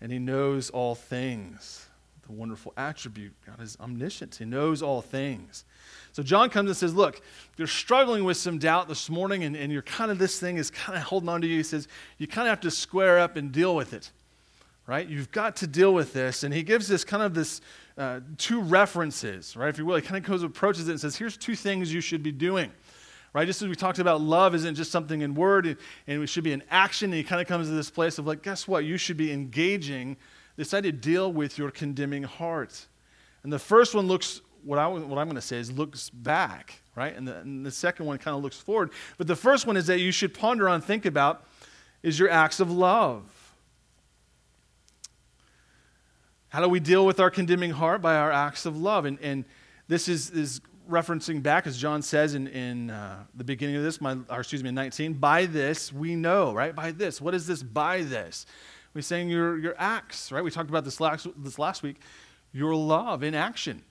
and 0.00 0.10
he 0.10 0.18
knows 0.18 0.70
all 0.70 0.94
things. 0.94 1.87
The 2.28 2.34
wonderful 2.34 2.74
attribute 2.76 3.32
God 3.46 3.62
is 3.62 3.78
omniscient, 3.80 4.34
he 4.36 4.44
knows 4.44 4.82
all 4.82 5.00
things. 5.00 5.64
So 6.12 6.22
John 6.22 6.50
comes 6.50 6.68
and 6.68 6.76
says, 6.76 6.94
Look, 6.94 7.22
you're 7.56 7.66
struggling 7.66 8.22
with 8.24 8.36
some 8.36 8.58
doubt 8.58 8.86
this 8.86 9.08
morning, 9.08 9.44
and, 9.44 9.56
and 9.56 9.72
you're 9.72 9.82
kind 9.82 10.10
of, 10.10 10.18
this 10.18 10.38
thing 10.38 10.58
is 10.58 10.70
kind 10.70 10.98
of 10.98 11.04
holding 11.04 11.30
on 11.30 11.40
to 11.40 11.46
you. 11.46 11.56
He 11.56 11.62
says, 11.62 11.88
You 12.18 12.26
kind 12.26 12.46
of 12.46 12.50
have 12.50 12.60
to 12.60 12.70
square 12.70 13.18
up 13.18 13.36
and 13.36 13.50
deal 13.50 13.74
with 13.74 13.94
it, 13.94 14.10
right? 14.86 15.08
You've 15.08 15.30
got 15.30 15.56
to 15.56 15.66
deal 15.66 15.94
with 15.94 16.12
this. 16.12 16.42
And 16.42 16.52
he 16.52 16.62
gives 16.62 16.86
this 16.86 17.02
kind 17.02 17.22
of 17.22 17.32
this 17.32 17.62
uh, 17.96 18.20
two 18.36 18.60
references, 18.60 19.56
right? 19.56 19.70
If 19.70 19.78
you 19.78 19.86
will, 19.86 19.96
he 19.96 20.02
kind 20.02 20.22
of 20.22 20.28
goes, 20.28 20.42
approaches 20.42 20.86
it 20.88 20.92
and 20.92 21.00
says, 21.00 21.16
Here's 21.16 21.38
two 21.38 21.56
things 21.56 21.94
you 21.94 22.02
should 22.02 22.22
be 22.22 22.32
doing. 22.32 22.70
Right, 23.34 23.46
just 23.46 23.60
as 23.60 23.68
we 23.68 23.74
talked 23.74 23.98
about, 23.98 24.22
love 24.22 24.54
isn't 24.54 24.74
just 24.74 24.90
something 24.90 25.20
in 25.20 25.34
word, 25.34 25.66
and, 25.66 25.76
and 26.06 26.22
it 26.22 26.26
should 26.28 26.44
be 26.44 26.54
an 26.54 26.62
action. 26.70 27.10
And 27.10 27.14
he 27.14 27.22
kind 27.22 27.40
of 27.40 27.46
comes 27.46 27.68
to 27.68 27.74
this 27.74 27.90
place 27.90 28.18
of 28.18 28.26
like, 28.26 28.42
guess 28.42 28.66
what? 28.66 28.84
You 28.84 28.96
should 28.96 29.18
be 29.18 29.30
engaging 29.32 30.16
this 30.58 30.74
idea 30.74 30.90
to 30.90 30.98
deal 30.98 31.32
with 31.32 31.56
your 31.56 31.70
condemning 31.70 32.24
heart. 32.24 32.88
And 33.44 33.52
the 33.52 33.60
first 33.60 33.94
one 33.94 34.08
looks 34.08 34.40
what, 34.64 34.76
I, 34.76 34.88
what 34.88 35.16
I'm 35.16 35.26
going 35.26 35.36
to 35.36 35.40
say 35.40 35.56
is 35.56 35.70
looks 35.70 36.10
back, 36.10 36.82
right? 36.96 37.16
And 37.16 37.28
the, 37.28 37.36
and 37.38 37.64
the 37.64 37.70
second 37.70 38.06
one 38.06 38.18
kind 38.18 38.36
of 38.36 38.42
looks 38.42 38.58
forward. 38.58 38.90
But 39.18 39.28
the 39.28 39.36
first 39.36 39.68
one 39.68 39.76
is 39.76 39.86
that 39.86 40.00
you 40.00 40.10
should 40.10 40.34
ponder 40.34 40.68
on, 40.68 40.80
think 40.80 41.06
about, 41.06 41.46
is 42.02 42.18
your 42.18 42.28
acts 42.28 42.58
of 42.58 42.72
love. 42.72 43.22
How 46.48 46.60
do 46.60 46.68
we 46.68 46.80
deal 46.80 47.06
with 47.06 47.20
our 47.20 47.30
condemning 47.30 47.70
heart? 47.70 48.02
By 48.02 48.16
our 48.16 48.32
acts 48.32 48.66
of 48.66 48.76
love. 48.76 49.04
And, 49.04 49.20
and 49.20 49.44
this 49.86 50.08
is, 50.08 50.30
is 50.30 50.60
referencing 50.90 51.40
back, 51.40 51.68
as 51.68 51.78
John 51.78 52.02
says 52.02 52.34
in, 52.34 52.48
in 52.48 52.90
uh, 52.90 53.22
the 53.32 53.44
beginning 53.44 53.76
of 53.76 53.84
this, 53.84 54.00
my, 54.00 54.16
or 54.28 54.40
excuse 54.40 54.64
me, 54.64 54.70
in 54.70 54.74
19, 54.74 55.14
by 55.14 55.46
this 55.46 55.92
we 55.92 56.16
know, 56.16 56.52
right? 56.52 56.74
By 56.74 56.90
this. 56.90 57.20
What 57.20 57.34
is 57.34 57.46
this 57.46 57.62
by 57.62 58.02
this? 58.02 58.44
We're 58.94 59.02
saying 59.02 59.28
your, 59.28 59.58
your 59.58 59.74
acts, 59.78 60.32
right? 60.32 60.42
We 60.42 60.50
talked 60.50 60.70
about 60.70 60.84
this 60.84 61.00
last, 61.00 61.26
this 61.36 61.58
last 61.58 61.82
week. 61.82 61.96
Your 62.52 62.74
love 62.74 63.22
in 63.22 63.34
action. 63.34 63.82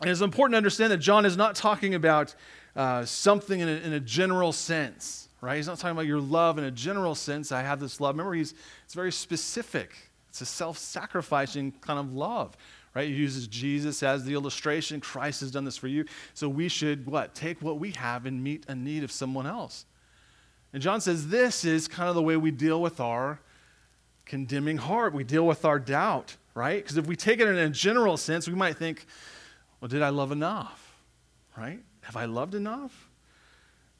And 0.00 0.10
it's 0.10 0.20
important 0.20 0.54
to 0.54 0.56
understand 0.56 0.92
that 0.92 0.98
John 0.98 1.24
is 1.24 1.36
not 1.36 1.54
talking 1.54 1.94
about 1.94 2.34
uh, 2.74 3.04
something 3.04 3.60
in 3.60 3.68
a, 3.68 3.72
in 3.72 3.92
a, 3.92 4.00
general 4.00 4.52
sense, 4.52 5.28
right? 5.40 5.56
He's 5.56 5.66
not 5.66 5.78
talking 5.78 5.92
about 5.92 6.06
your 6.06 6.20
love 6.20 6.58
in 6.58 6.64
a 6.64 6.70
general 6.70 7.14
sense. 7.14 7.52
I 7.52 7.62
have 7.62 7.78
this 7.78 8.00
love. 8.00 8.14
Remember, 8.14 8.32
he's, 8.32 8.54
it's 8.84 8.94
very 8.94 9.12
specific. 9.12 9.94
It's 10.30 10.40
a 10.40 10.46
self 10.46 10.78
sacrificing 10.78 11.72
kind 11.82 11.98
of 11.98 12.14
love, 12.14 12.56
right? 12.94 13.06
He 13.06 13.14
uses 13.14 13.46
Jesus 13.46 14.02
as 14.02 14.24
the 14.24 14.32
illustration. 14.32 14.98
Christ 15.00 15.42
has 15.42 15.50
done 15.50 15.64
this 15.64 15.76
for 15.76 15.88
you. 15.88 16.06
So 16.32 16.48
we 16.48 16.68
should 16.68 17.06
what? 17.06 17.34
Take 17.34 17.60
what 17.60 17.78
we 17.78 17.90
have 17.92 18.24
and 18.24 18.42
meet 18.42 18.64
a 18.68 18.74
need 18.74 19.04
of 19.04 19.12
someone 19.12 19.46
else. 19.46 19.84
And 20.72 20.82
John 20.82 21.02
says 21.02 21.28
this 21.28 21.66
is 21.66 21.86
kind 21.86 22.08
of 22.08 22.14
the 22.14 22.22
way 22.22 22.38
we 22.38 22.50
deal 22.50 22.80
with 22.80 22.98
our 22.98 23.38
condemning 24.24 24.78
heart. 24.78 25.12
We 25.12 25.24
deal 25.24 25.46
with 25.46 25.64
our 25.64 25.78
doubt, 25.78 26.36
right? 26.54 26.82
Because 26.82 26.96
if 26.96 27.06
we 27.06 27.16
take 27.16 27.40
it 27.40 27.48
in 27.48 27.56
a 27.56 27.68
general 27.68 28.16
sense, 28.16 28.48
we 28.48 28.54
might 28.54 28.76
think, 28.76 29.06
well, 29.80 29.88
did 29.88 30.02
I 30.02 30.10
love 30.10 30.32
enough? 30.32 30.94
Right? 31.56 31.80
Have 32.02 32.16
I 32.16 32.24
loved 32.24 32.54
enough? 32.54 33.10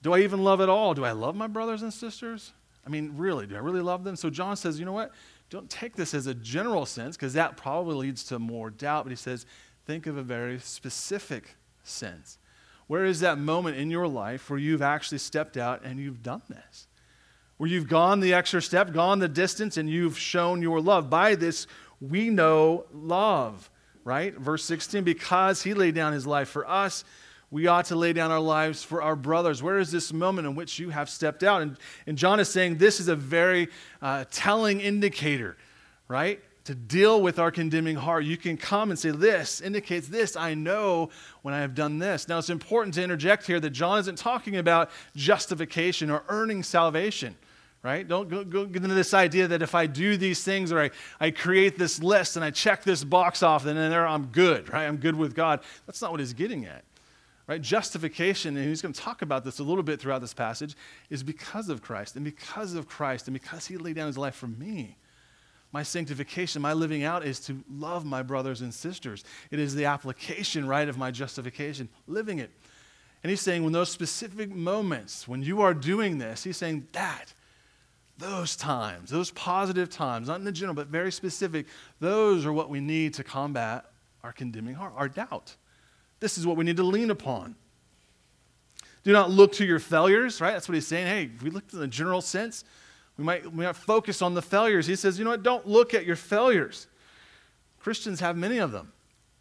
Do 0.03 0.13
I 0.13 0.21
even 0.21 0.43
love 0.43 0.61
at 0.61 0.69
all? 0.69 0.95
Do 0.95 1.05
I 1.05 1.13
love 1.13 1.37
my 1.37 1.47
brothers 1.47 1.83
and 1.83 1.93
sisters? 1.93 2.53
I 2.85 2.91
mean, 2.91 3.13
really, 3.17 3.47
do 3.47 3.55
I 3.55 3.59
really 3.61 3.81
love 3.81 4.05
them? 4.05 4.17
So 4.17 4.31
John 4.31 4.57
says, 4.57 4.79
you 4.79 4.85
know 4.85 4.93
what? 4.93 5.13
Don't 5.51 5.71
take 5.71 5.95
this 5.95 6.15
as 6.15 6.27
a 6.27 6.35
general 6.35 6.87
sense 6.87 7.17
because 7.17 7.35
that 7.35 7.57
probably 7.57 7.95
leads 7.95 8.25
to 8.25 8.39
more 8.39 8.71
doubt. 8.71 9.05
But 9.05 9.11
he 9.11 9.17
says, 9.17 9.47
think 9.87 10.07
of 10.07 10.17
a 10.17 10.23
very 10.23 10.59
specific 10.59 11.57
sense. 11.85 12.39
Where 12.87 13.05
is 13.05 13.21
that 13.21 13.39
moment 13.39 13.77
in 13.77 13.91
your 13.91 14.09
life 14.09 14.51
where 14.51 14.59
you've 14.59 14.83
actually 14.83 15.19
stepped 15.19 15.57
out 15.57 15.85
and 15.85 16.01
you've 16.01 16.23
done 16.23 16.43
this? 16.49 16.89
Where 17.63 17.71
you've 17.71 17.87
gone 17.87 18.19
the 18.19 18.35
extra 18.35 18.61
step, 18.61 18.93
gone 18.93 19.21
the 19.21 19.29
distance, 19.29 19.77
and 19.77 19.89
you've 19.89 20.19
shown 20.19 20.63
your 20.63 20.81
love. 20.81 21.09
By 21.09 21.37
this, 21.37 21.69
we 22.01 22.29
know 22.29 22.87
love, 22.93 23.71
right? 24.03 24.35
Verse 24.37 24.65
16, 24.65 25.05
because 25.05 25.63
he 25.63 25.73
laid 25.73 25.95
down 25.95 26.13
his 26.13 26.27
life 26.27 26.49
for 26.49 26.69
us, 26.69 27.05
we 27.53 27.69
ought 27.69 27.85
to 27.85 27.95
lay 27.95 28.13
down 28.15 28.33
our 28.33 28.41
lives 28.41 28.83
for 28.83 29.01
our 29.01 29.15
brothers. 29.15 29.63
Where 29.63 29.79
is 29.79 29.93
this 29.93 30.13
moment 30.13 30.49
in 30.49 30.57
which 30.57 30.81
you 30.81 30.91
have 30.91 31.09
stepped 31.09 31.45
out? 31.45 31.63
And, 31.63 31.77
and 32.09 32.19
John 32.19 32.41
is 32.41 32.49
saying 32.49 32.79
this 32.79 32.99
is 32.99 33.07
a 33.07 33.15
very 33.15 33.69
uh, 34.01 34.25
telling 34.33 34.81
indicator, 34.81 35.57
right? 36.09 36.43
To 36.65 36.75
deal 36.75 37.23
with 37.23 37.39
our 37.39 37.53
condemning 37.53 37.95
heart. 37.95 38.25
You 38.25 38.39
can 38.39 38.57
come 38.57 38.91
and 38.91 38.99
say, 38.99 39.13
This 39.13 39.61
indicates 39.61 40.09
this. 40.09 40.35
I 40.35 40.55
know 40.55 41.11
when 41.43 41.55
I 41.55 41.61
have 41.61 41.77
done 41.77 42.01
this. 42.01 42.27
Now, 42.27 42.39
it's 42.39 42.51
important 42.51 42.95
to 42.95 43.05
interject 43.05 43.47
here 43.47 43.61
that 43.61 43.71
John 43.71 44.01
isn't 44.01 44.19
talking 44.19 44.57
about 44.57 44.91
justification 45.15 46.11
or 46.11 46.25
earning 46.29 46.65
salvation 46.65 47.37
right? 47.83 48.07
Don't 48.07 48.29
go, 48.29 48.45
go, 48.45 48.65
get 48.65 48.83
into 48.83 48.95
this 48.95 49.13
idea 49.13 49.49
that 49.49 49.63
if 49.63 49.75
I 49.75 49.87
do 49.87 50.17
these 50.17 50.45
things 50.45 50.71
or 50.71 50.81
I, 50.81 50.91
I 51.21 51.31
create 51.31 51.79
this 51.79 52.03
list 52.03 52.37
and 52.37 52.45
I 52.45 52.51
check 52.51 52.85
this 52.85 53.03
box 53.03 53.43
off, 53.43 53.65
then 53.65 53.77
there 53.77 54.07
I'm 54.07 54.27
good, 54.27 54.73
right? 54.73 54.87
I'm 54.87 54.99
good 54.99 55.17
with 55.17 55.35
God. 55.35 55.61
That's 55.87 56.01
not 56.01 56.11
what 56.11 56.21
he's 56.21 56.33
getting 56.33 56.65
at. 56.67 56.85
Right? 57.49 57.61
Justification, 57.61 58.57
and 58.57 58.69
he's 58.69 58.81
going 58.81 58.93
to 58.93 59.01
talk 59.01 59.21
about 59.21 59.45
this 59.45 59.59
a 59.59 59.65
little 59.65 59.83
bit 59.83 60.01
throughout 60.01 60.21
this 60.21 60.33
passage, 60.33 60.77
is 61.11 61.25
because 61.25 61.69
of 61.69 61.83
Christ. 61.83 62.15
And 62.15 62.25
because 62.25 62.75
of 62.75 62.87
Christ, 62.87 63.27
and 63.27 63.35
because 63.35 63.67
he 63.67 63.77
laid 63.77 63.97
down 63.97 64.07
his 64.07 64.17
life 64.17 64.37
for 64.37 64.47
me, 64.47 64.97
my 65.73 65.83
sanctification, 65.83 66.63
my 66.63 66.73
living 66.73 67.03
out 67.03 67.25
is 67.25 67.41
to 67.41 67.65
love 67.69 68.05
my 68.05 68.23
brothers 68.23 68.61
and 68.61 68.73
sisters. 68.73 69.25
It 69.51 69.59
is 69.59 69.75
the 69.75 69.87
application, 69.87 70.69
right, 70.69 70.89
of 70.89 70.97
my 70.97 71.11
justification, 71.11 71.89
living 72.07 72.39
it. 72.39 72.51
And 73.25 73.31
he's 73.31 73.41
saying, 73.41 73.65
when 73.65 73.73
those 73.73 73.91
specific 73.91 74.51
moments, 74.51 75.27
when 75.27 75.43
you 75.43 75.63
are 75.63 75.75
doing 75.75 76.19
this, 76.19 76.45
he's 76.45 76.57
saying 76.57 76.87
that, 76.93 77.33
those 78.19 78.57
times, 78.57 79.11
those 79.11 79.31
positive 79.33 79.91
times, 79.91 80.29
not 80.29 80.39
in 80.39 80.45
the 80.45 80.53
general, 80.53 80.75
but 80.75 80.87
very 80.87 81.11
specific, 81.11 81.67
those 82.01 82.47
are 82.47 82.53
what 82.53 82.71
we 82.71 82.81
need 82.81 83.15
to 83.15 83.25
combat 83.25 83.87
our 84.23 84.33
condemning 84.33 84.75
heart, 84.75 84.93
our 84.97 85.09
doubt. 85.09 85.57
This 86.21 86.39
is 86.39 86.47
what 86.47 86.57
we 86.57 86.65
need 86.65 86.77
to 86.77 86.85
lean 86.85 87.11
upon. 87.11 87.57
Do 89.03 89.13
not 89.13 89.31
look 89.31 89.53
to 89.55 89.65
your 89.65 89.81
failures, 89.81 90.41
right? 90.41 90.53
That's 90.53 90.69
what 90.69 90.75
he's 90.75 90.87
saying. 90.87 91.07
Hey, 91.07 91.31
if 91.35 91.43
we 91.43 91.51
look 91.51 91.65
in 91.73 91.81
the 91.81 91.89
general 91.89 92.21
sense, 92.21 92.65
we 93.19 93.25
might, 93.25 93.45
we 93.53 93.65
might 93.65 93.75
focus 93.75 94.23
on 94.23 94.35
the 94.35 94.43
failures. 94.43 94.87
He 94.87 94.95
says, 94.95 95.19
you 95.19 95.25
know 95.25 95.33
what? 95.33 95.43
Don't 95.43 95.67
look 95.67 95.93
at 95.93 96.07
your 96.07 96.17
failures. 96.17 96.87
Christians 97.81 98.21
have 98.21 98.37
many 98.37 98.59
of 98.59 98.71
them, 98.71 98.93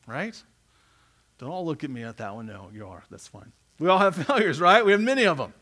right? 0.07 0.41
Don't 1.37 1.49
all 1.51 1.65
look 1.65 1.83
at 1.83 1.91
me 1.91 2.03
at 2.03 2.17
that 2.17 2.33
one. 2.33 2.47
No, 2.47 2.69
you 2.73 2.87
are. 2.87 3.03
That's 3.11 3.27
fine. 3.27 3.51
We 3.77 3.87
all 3.87 3.99
have 3.99 4.15
failures, 4.27 4.59
right? 4.59 4.83
We 4.83 4.91
have 4.91 5.01
many 5.01 5.25
of 5.25 5.37
them. 5.37 5.53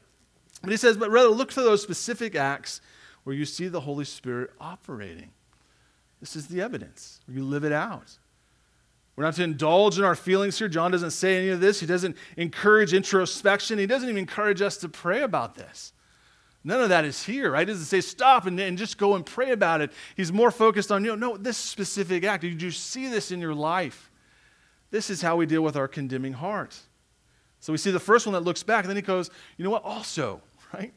But 0.61 0.71
he 0.71 0.77
says, 0.77 0.97
but 0.97 1.09
rather 1.09 1.29
look 1.29 1.51
for 1.51 1.61
those 1.61 1.81
specific 1.81 2.35
acts 2.35 2.81
where 3.29 3.38
you 3.38 3.45
see 3.45 3.67
the 3.67 3.81
Holy 3.81 4.05
Spirit 4.05 4.50
operating. 4.59 5.29
This 6.19 6.36
is 6.36 6.48
the 6.48 6.62
evidence. 6.62 7.20
You 7.27 7.44
live 7.44 7.63
it 7.63 7.72
out. 7.72 8.18
We're 9.15 9.24
not 9.24 9.35
to 9.35 9.44
indulge 9.44 10.00
in 10.00 10.03
our 10.03 10.15
feelings 10.15 10.57
here. 10.57 10.68
John 10.68 10.89
doesn't 10.89 11.11
say 11.11 11.37
any 11.37 11.50
of 11.50 11.59
this. 11.59 11.79
He 11.79 11.85
doesn't 11.85 12.18
encourage 12.37 12.92
introspection. 12.92 13.77
He 13.77 13.85
doesn't 13.85 14.09
even 14.09 14.18
encourage 14.18 14.63
us 14.63 14.77
to 14.77 14.89
pray 14.89 15.22
about 15.22 15.53
this. 15.53 15.94
None 16.63 16.81
of 16.81 16.89
that 16.89 17.05
is 17.05 17.24
here, 17.24 17.51
right? 17.51 17.68
He 17.68 17.72
doesn't 17.72 17.85
say 17.85 18.01
stop 18.01 18.48
and, 18.48 18.59
and 18.59 18.79
just 18.79 18.98
go 18.98 19.13
and 19.13 19.24
pray 19.24 19.51
about 19.51 19.81
it. 19.81 19.92
He's 20.18 20.33
more 20.33 20.50
focused 20.50 20.92
on, 20.92 21.05
you 21.05 21.15
know, 21.15 21.33
no, 21.33 21.37
this 21.37 21.59
specific 21.59 22.24
act. 22.24 22.42
Did 22.42 22.59
you 22.59 22.72
see 22.72 23.09
this 23.09 23.29
in 23.29 23.39
your 23.39 23.53
life? 23.53 24.09
This 24.89 25.11
is 25.11 25.22
how 25.22 25.35
we 25.35 25.46
deal 25.46 25.61
with 25.61 25.75
our 25.75 25.87
condemning 25.87 26.33
heart. 26.33 26.75
So 27.59 27.72
we 27.74 27.77
see 27.77 27.92
the 27.92 28.00
first 28.00 28.25
one 28.25 28.33
that 28.33 28.42
looks 28.42 28.63
back, 28.63 28.85
and 28.85 28.89
then 28.89 28.96
he 28.96 29.03
goes, 29.03 29.29
you 29.55 29.63
know 29.63 29.70
what? 29.70 29.83
Also, 29.83 30.42
right? 30.74 30.94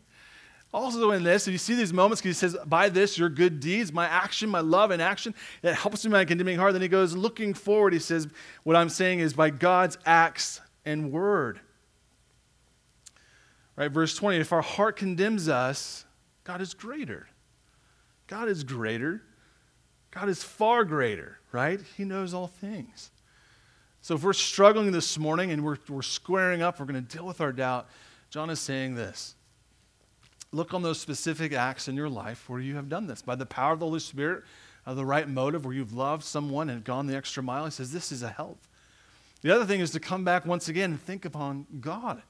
Also, 0.73 1.11
in 1.11 1.23
this, 1.23 1.47
if 1.47 1.53
you 1.53 1.59
see 1.59 1.75
these 1.75 1.93
moments, 1.93 2.23
he 2.23 2.33
says, 2.33 2.57
By 2.67 2.89
this, 2.89 3.19
your 3.19 3.29
good 3.29 3.61
deeds, 3.61 3.93
my 3.93 4.07
action, 4.07 4.49
my 4.49 4.61
love 4.61 4.91
and 4.91 5.03
action, 5.03 5.35
that 5.61 5.75
helps 5.75 6.05
me 6.05 6.11
my 6.11 6.25
condemning 6.25 6.59
heart. 6.59 6.73
Then 6.73 6.81
he 6.81 6.89
goes, 6.89 7.15
looking 7.15 7.53
forward, 7.53 7.93
he 7.93 7.99
says, 7.99 8.27
What 8.63 8.75
I'm 8.75 8.89
saying 8.89 9.21
is 9.21 9.35
by 9.35 9.51
God's 9.51 9.99
acts 10.07 10.61
and 10.87 11.13
word. 11.13 11.61
Right, 13.77 13.91
verse 13.91 14.15
20, 14.15 14.39
if 14.39 14.53
our 14.53 14.63
heart 14.63 14.97
condemns 14.97 15.49
us, 15.49 16.05
God 16.45 16.61
is 16.61 16.73
greater. 16.73 17.29
God 18.27 18.49
is 18.49 18.65
greater. 18.65 19.23
God 20.11 20.29
is 20.29 20.43
far 20.43 20.85
greater, 20.85 21.39
right? 21.53 21.81
He 21.97 22.05
knows 22.05 22.33
all 22.33 22.47
things. 22.47 23.11
So 24.01 24.15
if 24.15 24.23
we're 24.23 24.33
struggling 24.33 24.91
this 24.93 25.19
morning 25.19 25.53
and 25.53 25.65
we're, 25.65 25.79
we're 25.89 26.03
squaring 26.03 26.63
up, 26.63 26.81
we're 26.81 26.87
going 26.87 27.05
to 27.05 27.17
deal 27.17 27.27
with 27.27 27.41
our 27.41 27.53
doubt, 27.53 27.89
John 28.31 28.51
is 28.51 28.61
saying 28.61 28.95
this 28.95 29.37
look 30.53 30.75
on 30.75 30.83
those 30.83 31.01
specific 31.01 31.53
acts 31.53 31.88
in 31.88 31.97
your 31.97 32.09
life 32.09 32.49
where 32.49 32.61
you 32.61 32.77
have 32.77 32.88
done 32.88 33.07
this 33.07 33.23
by 33.23 33.35
the 33.35 33.47
power 33.47 33.73
of 33.73 33.81
the 33.81 33.87
Holy 33.87 34.01
Spirit, 34.01 34.45
uh, 34.87 34.95
the 34.95 35.05
right 35.05 35.29
motive, 35.29 35.65
where 35.65 35.75
you've 35.75 35.95
loved 35.95 36.25
someone 36.25 36.69
and 36.71 36.85
gone 36.85 37.07
the 37.07 37.17
extra 37.17 37.43
mile. 37.43 37.65
He 37.65 37.71
says, 37.71 37.93
This 37.93 38.12
is 38.12 38.23
a 38.23 38.29
help. 38.29 38.59
The 39.41 39.55
other 39.55 39.65
thing 39.65 39.81
is 39.81 39.91
to 39.91 40.01
come 40.01 40.25
back 40.25 40.47
once 40.47 40.69
again 40.69 40.93
and 40.93 41.03
think 41.03 41.25
upon 41.25 41.67
God. 41.81 42.23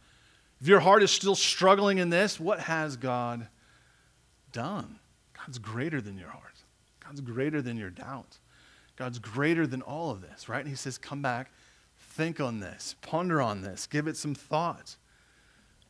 If 0.60 0.68
your 0.68 0.80
heart 0.80 1.02
is 1.02 1.10
still 1.10 1.34
struggling 1.34 1.98
in 1.98 2.08
this, 2.08 2.38
what 2.38 2.60
has 2.60 2.96
God 2.96 3.48
done? 4.52 4.98
God's 5.36 5.58
greater 5.58 6.00
than 6.00 6.16
your 6.16 6.28
heart, 6.28 6.62
God's 7.04 7.20
greater 7.20 7.60
than 7.60 7.76
your 7.76 7.90
doubt. 7.90 8.38
God's 8.96 9.18
greater 9.18 9.66
than 9.66 9.82
all 9.82 10.10
of 10.10 10.20
this, 10.20 10.48
right? 10.48 10.60
And 10.60 10.68
He 10.68 10.76
says, 10.76 10.98
Come 10.98 11.22
back, 11.22 11.50
think 11.98 12.40
on 12.40 12.60
this, 12.60 12.94
ponder 13.02 13.40
on 13.42 13.62
this, 13.62 13.86
give 13.86 14.06
it 14.06 14.16
some 14.16 14.34
thought. 14.34 14.96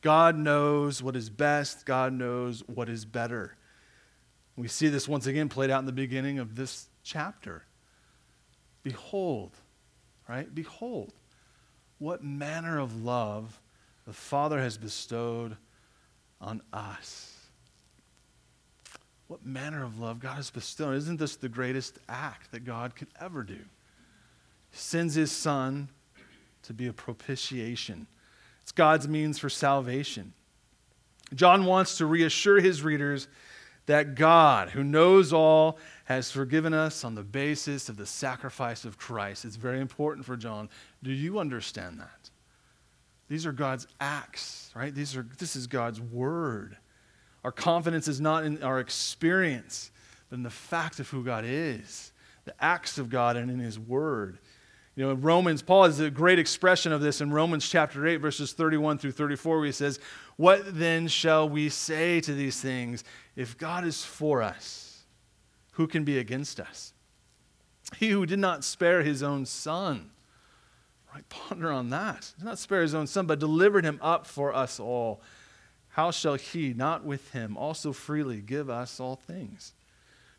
God 0.03 0.37
knows 0.37 1.01
what 1.01 1.15
is 1.15 1.29
best, 1.29 1.85
God 1.85 2.13
knows 2.13 2.61
what 2.67 2.89
is 2.89 3.05
better. 3.05 3.55
We 4.55 4.67
see 4.67 4.89
this 4.89 5.07
once 5.07 5.25
again 5.25 5.49
played 5.49 5.71
out 5.71 5.79
in 5.79 5.85
the 5.85 5.91
beginning 5.91 6.37
of 6.37 6.55
this 6.55 6.87
chapter. 7.03 7.63
Behold, 8.83 9.51
right? 10.27 10.53
Behold, 10.53 11.13
what 11.97 12.21
manner 12.23 12.79
of 12.79 13.03
love 13.03 13.59
the 14.05 14.13
Father 14.13 14.59
has 14.59 14.77
bestowed 14.77 15.55
on 16.41 16.61
us. 16.73 17.33
What 19.27 19.45
manner 19.45 19.83
of 19.83 19.99
love 19.99 20.19
God 20.19 20.35
has 20.35 20.49
bestowed. 20.49 20.97
Isn't 20.97 21.17
this 21.17 21.37
the 21.37 21.47
greatest 21.47 21.97
act 22.09 22.51
that 22.51 22.65
God 22.65 22.95
could 22.95 23.07
ever 23.19 23.43
do? 23.43 23.53
He 24.69 24.77
sends 24.77 25.15
his 25.15 25.31
Son 25.31 25.87
to 26.63 26.73
be 26.73 26.87
a 26.87 26.93
propitiation 26.93 28.07
it's 28.63 28.71
God's 28.71 29.07
means 29.07 29.37
for 29.37 29.49
salvation. 29.49 30.33
John 31.35 31.65
wants 31.65 31.97
to 31.97 32.05
reassure 32.05 32.59
his 32.59 32.81
readers 32.81 33.27
that 33.85 34.15
God, 34.15 34.69
who 34.69 34.83
knows 34.83 35.33
all, 35.33 35.77
has 36.05 36.31
forgiven 36.31 36.73
us 36.73 37.03
on 37.03 37.15
the 37.15 37.23
basis 37.23 37.89
of 37.89 37.97
the 37.97 38.05
sacrifice 38.05 38.85
of 38.85 38.97
Christ. 38.97 39.45
It's 39.45 39.55
very 39.57 39.81
important 39.81 40.25
for 40.25 40.37
John. 40.37 40.69
Do 41.01 41.11
you 41.11 41.39
understand 41.39 41.99
that? 41.99 42.29
These 43.27 43.45
are 43.45 43.51
God's 43.51 43.87
acts, 43.99 44.71
right? 44.75 44.93
These 44.93 45.15
are, 45.15 45.25
this 45.37 45.55
is 45.55 45.67
God's 45.67 45.99
word. 45.99 46.77
Our 47.43 47.51
confidence 47.51 48.07
is 48.07 48.21
not 48.21 48.45
in 48.45 48.63
our 48.63 48.79
experience, 48.79 49.91
but 50.29 50.37
in 50.37 50.43
the 50.43 50.49
fact 50.49 50.99
of 50.99 51.09
who 51.09 51.23
God 51.23 51.43
is, 51.45 52.13
the 52.45 52.53
acts 52.63 52.97
of 52.97 53.09
God, 53.09 53.35
and 53.35 53.51
in 53.51 53.59
his 53.59 53.77
word. 53.77 54.37
You 54.95 55.07
know, 55.07 55.13
Romans, 55.13 55.63
Paul 55.63 55.85
has 55.85 55.99
a 55.99 56.11
great 56.11 56.37
expression 56.37 56.91
of 56.91 57.01
this 57.01 57.19
in 57.19 57.31
Romans 57.31 57.67
chapter 57.67 58.05
8, 58.05 58.17
verses 58.17 58.53
31 58.53 58.99
through 58.99 59.13
34, 59.13 59.57
where 59.57 59.65
he 59.65 59.71
says, 59.71 59.99
What 60.35 60.61
then 60.77 61.07
shall 61.07 61.49
we 61.49 61.69
say 61.69 62.21
to 62.21 62.33
these 62.33 62.61
things? 62.61 63.03
If 63.35 63.57
God 63.57 63.85
is 63.85 64.05
for 64.05 64.43
us, 64.43 65.03
who 65.71 65.87
can 65.87 66.03
be 66.03 66.19
against 66.19 66.59
us? 66.59 66.93
He 67.97 68.09
who 68.09 68.27
did 68.27 68.37
not 68.37 68.63
spare 68.63 69.01
his 69.01 69.23
own 69.23 69.47
son, 69.47 70.11
right? 71.13 71.27
Ponder 71.27 71.71
on 71.71 71.89
that. 71.89 72.31
Did 72.37 72.45
not 72.45 72.59
spare 72.59 72.83
his 72.83 72.93
own 72.93 73.07
son, 73.07 73.25
but 73.25 73.39
delivered 73.39 73.85
him 73.85 73.97
up 73.99 74.27
for 74.27 74.53
us 74.53 74.79
all. 74.79 75.21
How 75.89 76.11
shall 76.11 76.35
he, 76.35 76.73
not 76.73 77.03
with 77.03 77.31
him, 77.31 77.57
also 77.57 77.93
freely 77.93 78.41
give 78.41 78.69
us 78.69 78.99
all 78.99 79.15
things? 79.15 79.73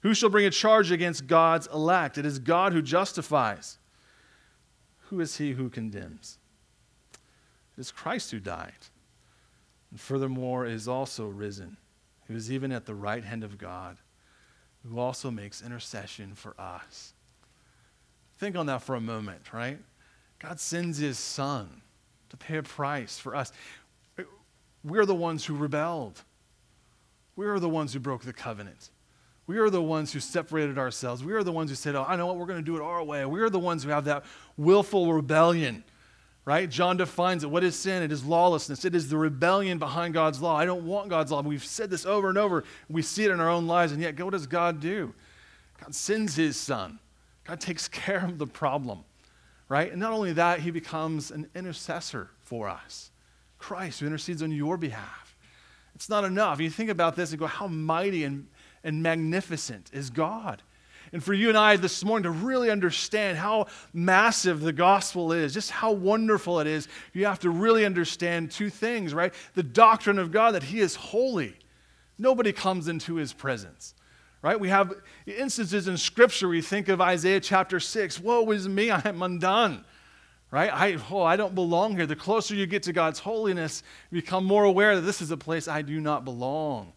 Who 0.02 0.14
shall 0.14 0.30
bring 0.30 0.46
a 0.46 0.50
charge 0.50 0.92
against 0.92 1.26
God's 1.26 1.66
elect? 1.72 2.18
It 2.18 2.26
is 2.26 2.38
God 2.38 2.72
who 2.72 2.82
justifies. 2.82 3.78
Who 5.08 5.20
is 5.20 5.36
he 5.36 5.52
who 5.52 5.68
condemns? 5.68 6.38
It 7.76 7.80
is 7.80 7.90
Christ 7.90 8.30
who 8.30 8.40
died, 8.40 8.72
and 9.90 10.00
furthermore 10.00 10.66
is 10.66 10.88
also 10.88 11.26
risen, 11.26 11.76
who 12.26 12.34
is 12.34 12.50
even 12.50 12.72
at 12.72 12.86
the 12.86 12.94
right 12.94 13.24
hand 13.24 13.44
of 13.44 13.58
God, 13.58 13.96
who 14.88 14.98
also 14.98 15.30
makes 15.30 15.62
intercession 15.62 16.34
for 16.34 16.54
us. 16.58 17.14
Think 18.38 18.56
on 18.56 18.66
that 18.66 18.82
for 18.82 18.94
a 18.94 19.00
moment, 19.00 19.52
right? 19.52 19.78
God 20.38 20.60
sends 20.60 20.98
his 20.98 21.18
son 21.18 21.82
to 22.30 22.36
pay 22.36 22.56
a 22.56 22.62
price 22.62 23.18
for 23.18 23.34
us. 23.34 23.52
We're 24.82 25.06
the 25.06 25.14
ones 25.14 25.44
who 25.44 25.56
rebelled. 25.56 26.22
We 27.36 27.46
are 27.46 27.58
the 27.58 27.68
ones 27.68 27.92
who 27.92 28.00
broke 28.00 28.22
the 28.22 28.32
covenant. 28.32 28.90
We 29.46 29.58
are 29.58 29.68
the 29.68 29.82
ones 29.82 30.12
who 30.12 30.20
separated 30.20 30.78
ourselves. 30.78 31.22
We 31.22 31.34
are 31.34 31.42
the 31.42 31.52
ones 31.52 31.70
who 31.70 31.76
said, 31.76 31.94
Oh, 31.94 32.04
I 32.06 32.16
know 32.16 32.26
what, 32.26 32.36
we're 32.36 32.46
going 32.46 32.60
to 32.60 32.64
do 32.64 32.76
it 32.76 32.82
our 32.82 33.02
way. 33.04 33.24
We 33.26 33.40
are 33.40 33.50
the 33.50 33.58
ones 33.58 33.84
who 33.84 33.90
have 33.90 34.06
that 34.06 34.24
willful 34.56 35.12
rebellion, 35.12 35.84
right? 36.44 36.68
John 36.68 36.96
defines 36.96 37.44
it. 37.44 37.50
What 37.50 37.62
is 37.62 37.76
sin? 37.78 38.02
It 38.02 38.10
is 38.10 38.24
lawlessness. 38.24 38.84
It 38.84 38.94
is 38.94 39.08
the 39.10 39.18
rebellion 39.18 39.78
behind 39.78 40.14
God's 40.14 40.40
law. 40.40 40.56
I 40.56 40.64
don't 40.64 40.86
want 40.86 41.10
God's 41.10 41.30
law. 41.30 41.42
We've 41.42 41.64
said 41.64 41.90
this 41.90 42.06
over 42.06 42.30
and 42.30 42.38
over. 42.38 42.64
We 42.88 43.02
see 43.02 43.24
it 43.24 43.30
in 43.30 43.40
our 43.40 43.50
own 43.50 43.66
lives, 43.66 43.92
and 43.92 44.00
yet, 44.00 44.18
what 44.20 44.32
does 44.32 44.46
God 44.46 44.80
do? 44.80 45.12
God 45.78 45.94
sends 45.94 46.36
his 46.36 46.56
son. 46.56 46.98
God 47.44 47.60
takes 47.60 47.88
care 47.88 48.24
of 48.24 48.38
the 48.38 48.46
problem, 48.46 49.04
right? 49.68 49.90
And 49.90 50.00
not 50.00 50.12
only 50.12 50.32
that, 50.32 50.60
he 50.60 50.70
becomes 50.70 51.30
an 51.30 51.48
intercessor 51.54 52.30
for 52.40 52.68
us. 52.68 53.10
Christ 53.58 54.00
who 54.00 54.06
intercedes 54.06 54.42
on 54.42 54.52
your 54.52 54.76
behalf. 54.78 55.36
It's 55.94 56.08
not 56.08 56.24
enough. 56.24 56.60
You 56.60 56.70
think 56.70 56.90
about 56.90 57.16
this 57.16 57.30
and 57.30 57.38
go, 57.38 57.46
how 57.46 57.68
mighty 57.68 58.24
and 58.24 58.48
and 58.84 59.02
magnificent 59.02 59.90
is 59.92 60.10
God. 60.10 60.62
And 61.12 61.22
for 61.22 61.32
you 61.32 61.48
and 61.48 61.56
I 61.56 61.76
this 61.76 62.04
morning 62.04 62.24
to 62.24 62.30
really 62.30 62.70
understand 62.70 63.38
how 63.38 63.66
massive 63.92 64.60
the 64.60 64.72
gospel 64.72 65.32
is, 65.32 65.54
just 65.54 65.70
how 65.70 65.92
wonderful 65.92 66.60
it 66.60 66.66
is, 66.66 66.88
you 67.12 67.26
have 67.26 67.38
to 67.40 67.50
really 67.50 67.84
understand 67.84 68.50
two 68.50 68.68
things, 68.68 69.14
right? 69.14 69.32
The 69.54 69.62
doctrine 69.62 70.18
of 70.18 70.32
God, 70.32 70.54
that 70.54 70.64
He 70.64 70.80
is 70.80 70.96
holy. 70.96 71.56
Nobody 72.18 72.52
comes 72.52 72.88
into 72.88 73.14
His 73.14 73.32
presence, 73.32 73.94
right? 74.42 74.58
We 74.58 74.70
have 74.70 74.92
instances 75.26 75.86
in 75.86 75.96
Scripture, 75.96 76.48
we 76.48 76.62
think 76.62 76.88
of 76.88 77.00
Isaiah 77.00 77.40
chapter 77.40 77.78
6 77.78 78.20
Woe 78.20 78.50
is 78.50 78.68
me, 78.68 78.90
I 78.90 79.02
am 79.04 79.22
undone 79.22 79.84
right? 80.50 80.72
I, 80.72 80.96
oh, 81.10 81.24
I 81.24 81.34
don't 81.34 81.56
belong 81.56 81.96
here. 81.96 82.06
The 82.06 82.14
closer 82.14 82.54
you 82.54 82.66
get 82.66 82.84
to 82.84 82.92
God's 82.92 83.18
holiness, 83.18 83.82
become 84.12 84.44
more 84.44 84.62
aware 84.62 84.94
that 84.94 85.00
this 85.00 85.20
is 85.20 85.32
a 85.32 85.36
place 85.36 85.66
I 85.66 85.82
do 85.82 86.00
not 86.00 86.24
belong, 86.24 86.92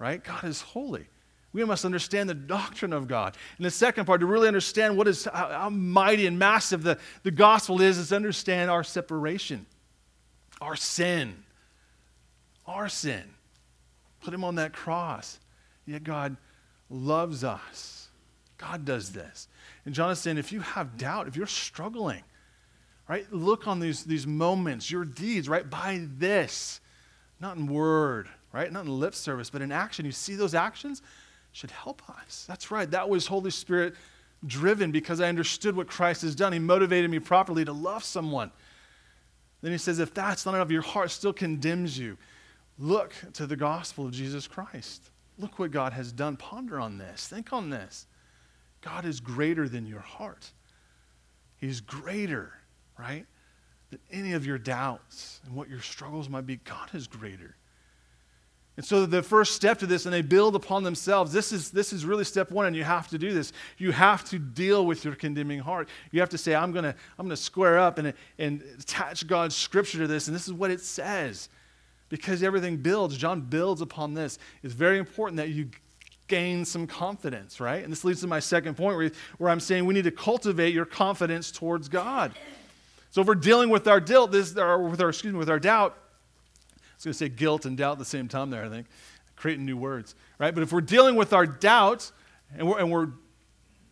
right? 0.00 0.22
God 0.24 0.42
is 0.42 0.62
holy. 0.62 1.06
We 1.52 1.64
must 1.64 1.84
understand 1.84 2.28
the 2.28 2.34
doctrine 2.34 2.92
of 2.92 3.08
God. 3.08 3.36
And 3.56 3.64
the 3.64 3.70
second 3.70 4.04
part, 4.04 4.20
to 4.20 4.26
really 4.26 4.48
understand 4.48 4.96
what 4.96 5.08
is 5.08 5.24
how, 5.24 5.48
how 5.48 5.70
mighty 5.70 6.26
and 6.26 6.38
massive 6.38 6.82
the, 6.82 6.98
the 7.22 7.30
gospel 7.30 7.80
is, 7.80 7.98
is 7.98 8.10
to 8.10 8.16
understand 8.16 8.70
our 8.70 8.84
separation, 8.84 9.66
our 10.60 10.76
sin, 10.76 11.42
our 12.66 12.88
sin. 12.88 13.22
Put 14.20 14.34
him 14.34 14.44
on 14.44 14.56
that 14.56 14.72
cross. 14.72 15.38
Yet 15.86 16.04
God 16.04 16.36
loves 16.90 17.44
us. 17.44 18.08
God 18.58 18.84
does 18.84 19.12
this. 19.12 19.48
And 19.86 19.96
saying, 20.18 20.36
if 20.36 20.52
you 20.52 20.60
have 20.60 20.98
doubt, 20.98 21.28
if 21.28 21.36
you're 21.36 21.46
struggling, 21.46 22.22
right, 23.08 23.24
look 23.32 23.66
on 23.66 23.80
these, 23.80 24.04
these 24.04 24.26
moments, 24.26 24.90
your 24.90 25.04
deeds, 25.06 25.48
right, 25.48 25.68
by 25.68 26.06
this, 26.18 26.80
not 27.40 27.56
in 27.56 27.68
word, 27.68 28.28
right, 28.52 28.70
not 28.70 28.84
in 28.84 29.00
lip 29.00 29.14
service, 29.14 29.48
but 29.48 29.62
in 29.62 29.72
action. 29.72 30.04
You 30.04 30.12
see 30.12 30.34
those 30.34 30.54
actions? 30.54 31.00
Should 31.58 31.70
help 31.72 32.02
us. 32.08 32.44
That's 32.46 32.70
right. 32.70 32.88
That 32.88 33.08
was 33.08 33.26
Holy 33.26 33.50
Spirit 33.50 33.96
driven 34.46 34.92
because 34.92 35.20
I 35.20 35.28
understood 35.28 35.74
what 35.74 35.88
Christ 35.88 36.22
has 36.22 36.36
done. 36.36 36.52
He 36.52 36.60
motivated 36.60 37.10
me 37.10 37.18
properly 37.18 37.64
to 37.64 37.72
love 37.72 38.04
someone. 38.04 38.52
Then 39.60 39.72
he 39.72 39.78
says, 39.78 39.98
if 39.98 40.14
that's 40.14 40.46
not 40.46 40.54
enough, 40.54 40.70
your 40.70 40.82
heart 40.82 41.10
still 41.10 41.32
condemns 41.32 41.98
you. 41.98 42.16
Look 42.78 43.12
to 43.32 43.44
the 43.44 43.56
gospel 43.56 44.06
of 44.06 44.12
Jesus 44.12 44.46
Christ. 44.46 45.10
Look 45.36 45.58
what 45.58 45.72
God 45.72 45.92
has 45.92 46.12
done. 46.12 46.36
Ponder 46.36 46.78
on 46.78 46.96
this. 46.96 47.26
Think 47.26 47.52
on 47.52 47.70
this. 47.70 48.06
God 48.80 49.04
is 49.04 49.18
greater 49.18 49.68
than 49.68 49.84
your 49.84 49.98
heart. 49.98 50.52
He's 51.56 51.80
greater, 51.80 52.52
right? 52.96 53.26
Than 53.90 53.98
any 54.12 54.34
of 54.34 54.46
your 54.46 54.58
doubts 54.58 55.40
and 55.44 55.56
what 55.56 55.68
your 55.68 55.80
struggles 55.80 56.28
might 56.28 56.46
be. 56.46 56.56
God 56.56 56.90
is 56.94 57.08
greater. 57.08 57.56
And 58.78 58.86
so 58.86 59.06
the 59.06 59.24
first 59.24 59.56
step 59.56 59.80
to 59.80 59.86
this, 59.86 60.06
and 60.06 60.14
they 60.14 60.22
build 60.22 60.54
upon 60.54 60.84
themselves, 60.84 61.32
this 61.32 61.50
is, 61.50 61.72
this 61.72 61.92
is 61.92 62.04
really 62.04 62.22
step 62.22 62.52
one, 62.52 62.64
and 62.64 62.76
you 62.76 62.84
have 62.84 63.08
to 63.08 63.18
do 63.18 63.34
this. 63.34 63.52
You 63.76 63.90
have 63.90 64.24
to 64.26 64.38
deal 64.38 64.86
with 64.86 65.04
your 65.04 65.16
condemning 65.16 65.58
heart. 65.58 65.88
You 66.12 66.20
have 66.20 66.28
to 66.28 66.38
say, 66.38 66.54
I'm 66.54 66.70
going 66.70 66.84
to 66.84 66.94
I'm 67.18 67.26
gonna 67.26 67.36
square 67.36 67.76
up 67.76 67.98
and, 67.98 68.14
and 68.38 68.62
attach 68.78 69.26
God's 69.26 69.56
scripture 69.56 69.98
to 69.98 70.06
this, 70.06 70.28
and 70.28 70.36
this 70.36 70.46
is 70.46 70.52
what 70.52 70.70
it 70.70 70.80
says. 70.80 71.48
Because 72.08 72.44
everything 72.44 72.76
builds, 72.76 73.16
John 73.16 73.40
builds 73.40 73.80
upon 73.80 74.14
this. 74.14 74.38
It's 74.62 74.74
very 74.74 74.98
important 74.98 75.38
that 75.38 75.48
you 75.48 75.70
gain 76.28 76.64
some 76.64 76.86
confidence, 76.86 77.58
right? 77.58 77.82
And 77.82 77.90
this 77.90 78.04
leads 78.04 78.20
to 78.20 78.28
my 78.28 78.38
second 78.38 78.76
point 78.76 78.96
where, 78.96 79.10
where 79.38 79.50
I'm 79.50 79.58
saying 79.58 79.86
we 79.86 79.94
need 79.94 80.04
to 80.04 80.12
cultivate 80.12 80.72
your 80.72 80.84
confidence 80.84 81.50
towards 81.50 81.88
God. 81.88 82.32
So 83.10 83.22
if 83.22 83.26
we're 83.26 83.34
dealing 83.34 83.70
with 83.70 83.88
our 83.88 83.98
guilt, 83.98 84.30
this, 84.30 84.56
or 84.56 84.84
with 84.84 85.00
our, 85.00 85.08
excuse 85.08 85.32
me, 85.32 85.38
with 85.40 85.50
our 85.50 85.58
doubt, 85.58 85.98
was 86.98 87.04
going 87.04 87.12
to 87.12 87.18
say 87.18 87.28
guilt 87.28 87.64
and 87.64 87.76
doubt 87.76 87.92
at 87.92 87.98
the 87.98 88.04
same 88.04 88.28
time 88.28 88.50
there, 88.50 88.64
I 88.64 88.68
think. 88.68 88.86
Creating 89.36 89.64
new 89.64 89.76
words, 89.76 90.14
right? 90.38 90.52
But 90.52 90.62
if 90.62 90.72
we're 90.72 90.80
dealing 90.80 91.14
with 91.14 91.32
our 91.32 91.46
doubts 91.46 92.12
and 92.56 92.68
we're, 92.68 92.78
and 92.78 92.90
we're 92.90 93.10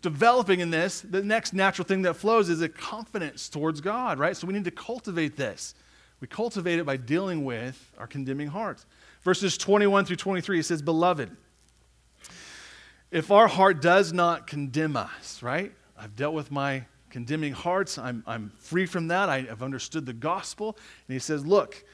developing 0.02 0.60
in 0.60 0.70
this, 0.70 1.00
the 1.02 1.22
next 1.22 1.52
natural 1.52 1.86
thing 1.86 2.02
that 2.02 2.14
flows 2.14 2.48
is 2.48 2.62
a 2.62 2.68
confidence 2.68 3.48
towards 3.48 3.80
God, 3.80 4.18
right? 4.18 4.36
So 4.36 4.46
we 4.46 4.54
need 4.54 4.64
to 4.64 4.70
cultivate 4.70 5.36
this. 5.36 5.74
We 6.20 6.26
cultivate 6.26 6.78
it 6.78 6.86
by 6.86 6.96
dealing 6.96 7.44
with 7.44 7.92
our 7.98 8.06
condemning 8.06 8.48
hearts. 8.48 8.86
Verses 9.22 9.56
21 9.56 10.04
through 10.04 10.16
23, 10.16 10.60
it 10.60 10.62
says, 10.64 10.82
Beloved, 10.82 11.30
if 13.10 13.30
our 13.30 13.46
heart 13.46 13.80
does 13.82 14.12
not 14.12 14.46
condemn 14.46 14.96
us, 14.96 15.42
right? 15.42 15.72
I've 15.98 16.16
dealt 16.16 16.34
with 16.34 16.50
my 16.50 16.84
condemning 17.10 17.52
hearts. 17.52 17.98
I'm, 17.98 18.22
I'm 18.26 18.52
free 18.58 18.86
from 18.86 19.08
that. 19.08 19.28
I 19.28 19.42
have 19.42 19.62
understood 19.62 20.06
the 20.06 20.12
gospel. 20.12 20.76
And 21.08 21.14
he 21.14 21.18
says, 21.18 21.46
Look, 21.46 21.84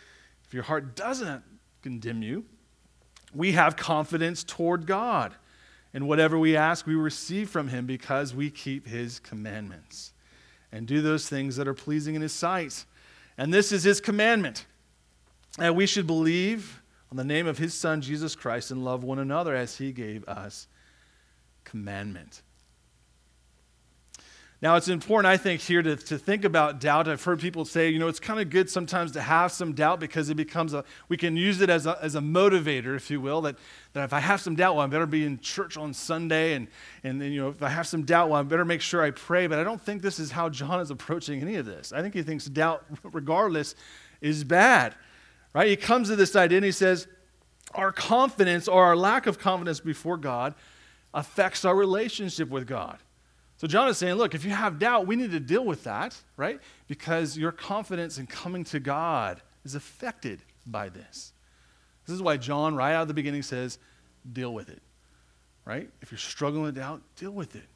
if 0.52 0.54
your 0.54 0.64
heart 0.64 0.94
doesn't 0.94 1.42
condemn 1.80 2.22
you, 2.22 2.44
we 3.34 3.52
have 3.52 3.74
confidence 3.74 4.44
toward 4.44 4.84
God. 4.84 5.34
And 5.94 6.06
whatever 6.06 6.38
we 6.38 6.58
ask, 6.58 6.86
we 6.86 6.94
receive 6.94 7.48
from 7.48 7.68
him 7.68 7.86
because 7.86 8.34
we 8.34 8.50
keep 8.50 8.86
his 8.86 9.18
commandments 9.18 10.12
and 10.70 10.86
do 10.86 11.00
those 11.00 11.26
things 11.26 11.56
that 11.56 11.66
are 11.66 11.72
pleasing 11.72 12.16
in 12.16 12.20
his 12.20 12.34
sight. 12.34 12.84
And 13.38 13.50
this 13.50 13.72
is 13.72 13.84
his 13.84 13.98
commandment 13.98 14.66
that 15.56 15.74
we 15.74 15.86
should 15.86 16.06
believe 16.06 16.82
on 17.10 17.16
the 17.16 17.24
name 17.24 17.46
of 17.46 17.56
his 17.56 17.72
son, 17.72 18.02
Jesus 18.02 18.36
Christ, 18.36 18.70
and 18.70 18.84
love 18.84 19.02
one 19.02 19.20
another 19.20 19.56
as 19.56 19.78
he 19.78 19.90
gave 19.90 20.22
us 20.28 20.66
commandment. 21.64 22.42
Now, 24.62 24.76
it's 24.76 24.86
important, 24.86 25.26
I 25.26 25.38
think, 25.38 25.60
here 25.60 25.82
to, 25.82 25.96
to 25.96 26.16
think 26.16 26.44
about 26.44 26.80
doubt. 26.80 27.08
I've 27.08 27.24
heard 27.24 27.40
people 27.40 27.64
say, 27.64 27.88
you 27.88 27.98
know, 27.98 28.06
it's 28.06 28.20
kind 28.20 28.38
of 28.38 28.48
good 28.48 28.70
sometimes 28.70 29.10
to 29.12 29.20
have 29.20 29.50
some 29.50 29.72
doubt 29.72 29.98
because 29.98 30.30
it 30.30 30.36
becomes 30.36 30.72
a, 30.72 30.84
we 31.08 31.16
can 31.16 31.36
use 31.36 31.60
it 31.60 31.68
as 31.68 31.84
a, 31.84 31.98
as 32.00 32.14
a 32.14 32.20
motivator, 32.20 32.94
if 32.94 33.10
you 33.10 33.20
will, 33.20 33.40
that, 33.40 33.56
that 33.92 34.04
if 34.04 34.12
I 34.12 34.20
have 34.20 34.40
some 34.40 34.54
doubt, 34.54 34.76
well, 34.76 34.84
I 34.84 34.86
better 34.86 35.04
be 35.04 35.26
in 35.26 35.40
church 35.40 35.76
on 35.76 35.92
Sunday. 35.92 36.54
And, 36.54 36.68
and 37.02 37.20
then, 37.20 37.32
you 37.32 37.40
know, 37.40 37.48
if 37.48 37.60
I 37.60 37.70
have 37.70 37.88
some 37.88 38.04
doubt, 38.04 38.30
well, 38.30 38.38
I 38.38 38.44
better 38.44 38.64
make 38.64 38.82
sure 38.82 39.02
I 39.02 39.10
pray. 39.10 39.48
But 39.48 39.58
I 39.58 39.64
don't 39.64 39.82
think 39.82 40.00
this 40.00 40.20
is 40.20 40.30
how 40.30 40.48
John 40.48 40.78
is 40.78 40.92
approaching 40.92 41.42
any 41.42 41.56
of 41.56 41.66
this. 41.66 41.92
I 41.92 42.00
think 42.00 42.14
he 42.14 42.22
thinks 42.22 42.44
doubt, 42.44 42.84
regardless, 43.02 43.74
is 44.20 44.44
bad, 44.44 44.94
right? 45.54 45.66
He 45.66 45.74
comes 45.74 46.06
to 46.06 46.14
this 46.14 46.36
idea 46.36 46.58
and 46.58 46.64
he 46.64 46.70
says, 46.70 47.08
our 47.74 47.90
confidence 47.90 48.68
or 48.68 48.84
our 48.84 48.94
lack 48.94 49.26
of 49.26 49.40
confidence 49.40 49.80
before 49.80 50.18
God 50.18 50.54
affects 51.12 51.64
our 51.64 51.74
relationship 51.74 52.48
with 52.48 52.68
God. 52.68 52.98
So 53.62 53.68
John 53.68 53.86
is 53.86 53.96
saying, 53.96 54.16
look, 54.16 54.34
if 54.34 54.44
you 54.44 54.50
have 54.50 54.80
doubt, 54.80 55.06
we 55.06 55.14
need 55.14 55.30
to 55.30 55.38
deal 55.38 55.64
with 55.64 55.84
that, 55.84 56.20
right? 56.36 56.58
Because 56.88 57.38
your 57.38 57.52
confidence 57.52 58.18
in 58.18 58.26
coming 58.26 58.64
to 58.64 58.80
God 58.80 59.40
is 59.64 59.76
affected 59.76 60.42
by 60.66 60.88
this. 60.88 61.32
This 62.04 62.16
is 62.16 62.20
why 62.20 62.38
John, 62.38 62.74
right 62.74 62.92
out 62.92 63.02
of 63.02 63.08
the 63.08 63.14
beginning, 63.14 63.42
says, 63.42 63.78
deal 64.32 64.52
with 64.52 64.68
it, 64.68 64.82
right? 65.64 65.88
If 66.00 66.10
you're 66.10 66.18
struggling 66.18 66.64
with 66.64 66.74
doubt, 66.74 67.02
deal 67.14 67.30
with 67.30 67.54
it. 67.54 67.68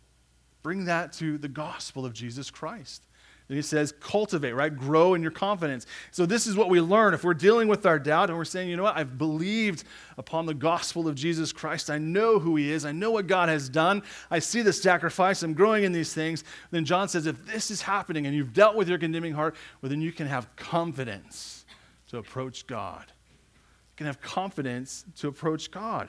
Bring 0.65 0.87
that 0.87 1.13
to 1.15 1.39
the 1.39 1.47
gospel 1.47 2.05
of 2.05 2.13
Jesus 2.13 2.51
Christ. 2.51 3.05
He 3.49 3.63
says, 3.63 3.93
cultivate, 4.01 4.55
right? 4.55 4.77
Grow 4.77 5.15
in 5.15 5.23
your 5.23 5.31
confidence. 5.31 5.87
So, 6.11 6.27
this 6.27 6.49
is 6.49 6.57
what 6.57 6.69
we 6.69 6.81
learn. 6.81 7.15
If 7.15 7.23
we're 7.23 7.33
dealing 7.33 7.69
with 7.69 7.87
our 7.87 7.99
doubt 7.99 8.29
and 8.29 8.37
we're 8.37 8.45
saying, 8.45 8.69
you 8.69 8.77
know 8.77 8.83
what, 8.83 8.97
I've 8.97 9.17
believed 9.19 9.85
upon 10.19 10.47
the 10.47 10.55
gospel 10.55 11.07
of 11.07 11.15
Jesus 11.15 11.53
Christ, 11.53 11.89
I 11.89 11.99
know 11.99 12.41
who 12.41 12.57
he 12.57 12.73
is, 12.73 12.85
I 12.85 12.91
know 12.91 13.13
what 13.13 13.29
God 13.29 13.49
has 13.49 13.69
done, 13.69 14.03
I 14.33 14.41
see 14.41 14.63
the 14.63 14.73
sacrifice, 14.73 15.45
I'm 15.45 15.55
growing 15.55 15.85
in 15.85 15.93
these 15.93 16.13
things. 16.13 16.43
Then 16.73 16.85
John 16.85 17.09
says, 17.09 17.27
if 17.27 17.47
this 17.47 17.71
is 17.71 17.83
happening 17.83 18.27
and 18.27 18.35
you've 18.35 18.53
dealt 18.53 18.75
with 18.75 18.89
your 18.89 18.99
condemning 18.99 19.35
heart, 19.35 19.55
well, 19.81 19.91
then 19.91 20.01
you 20.01 20.11
can 20.11 20.27
have 20.27 20.55
confidence 20.57 21.67
to 22.09 22.19
approach 22.19 22.67
God. 22.67 23.05
You 23.09 23.97
can 23.97 24.07
have 24.07 24.21
confidence 24.21 25.05
to 25.19 25.29
approach 25.29 25.71
God. 25.71 26.09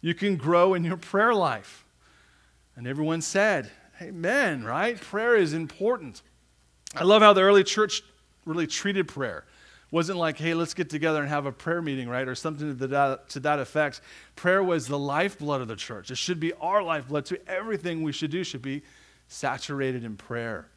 You 0.00 0.14
can 0.14 0.36
grow 0.36 0.74
in 0.74 0.82
your 0.82 0.96
prayer 0.96 1.34
life. 1.34 1.86
And 2.74 2.88
everyone 2.88 3.20
said, 3.20 3.70
Amen, 4.02 4.64
right? 4.64 5.00
Prayer 5.00 5.36
is 5.36 5.52
important. 5.52 6.22
I 6.96 7.04
love 7.04 7.22
how 7.22 7.32
the 7.32 7.42
early 7.42 7.64
church 7.64 8.02
really 8.44 8.66
treated 8.66 9.08
prayer. 9.08 9.44
It 9.86 9.92
wasn't 9.92 10.18
like, 10.18 10.38
hey, 10.38 10.54
let's 10.54 10.74
get 10.74 10.90
together 10.90 11.20
and 11.20 11.28
have 11.28 11.46
a 11.46 11.52
prayer 11.52 11.82
meeting, 11.82 12.08
right? 12.08 12.26
Or 12.26 12.34
something 12.34 12.76
to 12.78 12.86
that, 12.88 13.28
to 13.30 13.40
that 13.40 13.58
effect. 13.58 14.00
Prayer 14.36 14.62
was 14.62 14.86
the 14.86 14.98
lifeblood 14.98 15.60
of 15.60 15.68
the 15.68 15.76
church. 15.76 16.10
It 16.10 16.18
should 16.18 16.40
be 16.40 16.52
our 16.54 16.82
lifeblood. 16.82 17.26
To 17.26 17.48
everything 17.48 18.02
we 18.02 18.12
should 18.12 18.30
do 18.30 18.44
should 18.44 18.62
be 18.62 18.82
saturated 19.28 20.04
in 20.04 20.16
prayer. 20.16 20.68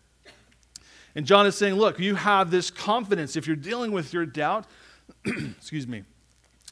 And 1.16 1.26
John 1.26 1.48
is 1.48 1.56
saying, 1.56 1.76
look, 1.76 2.00
you 2.00 2.16
have 2.16 2.52
this 2.52 2.70
confidence. 2.70 3.36
If 3.36 3.48
you're 3.48 3.56
dealing 3.56 3.92
with 3.92 4.14
your 4.14 4.26
doubt, 4.26 4.66
excuse 5.26 5.88
me, 5.88 6.04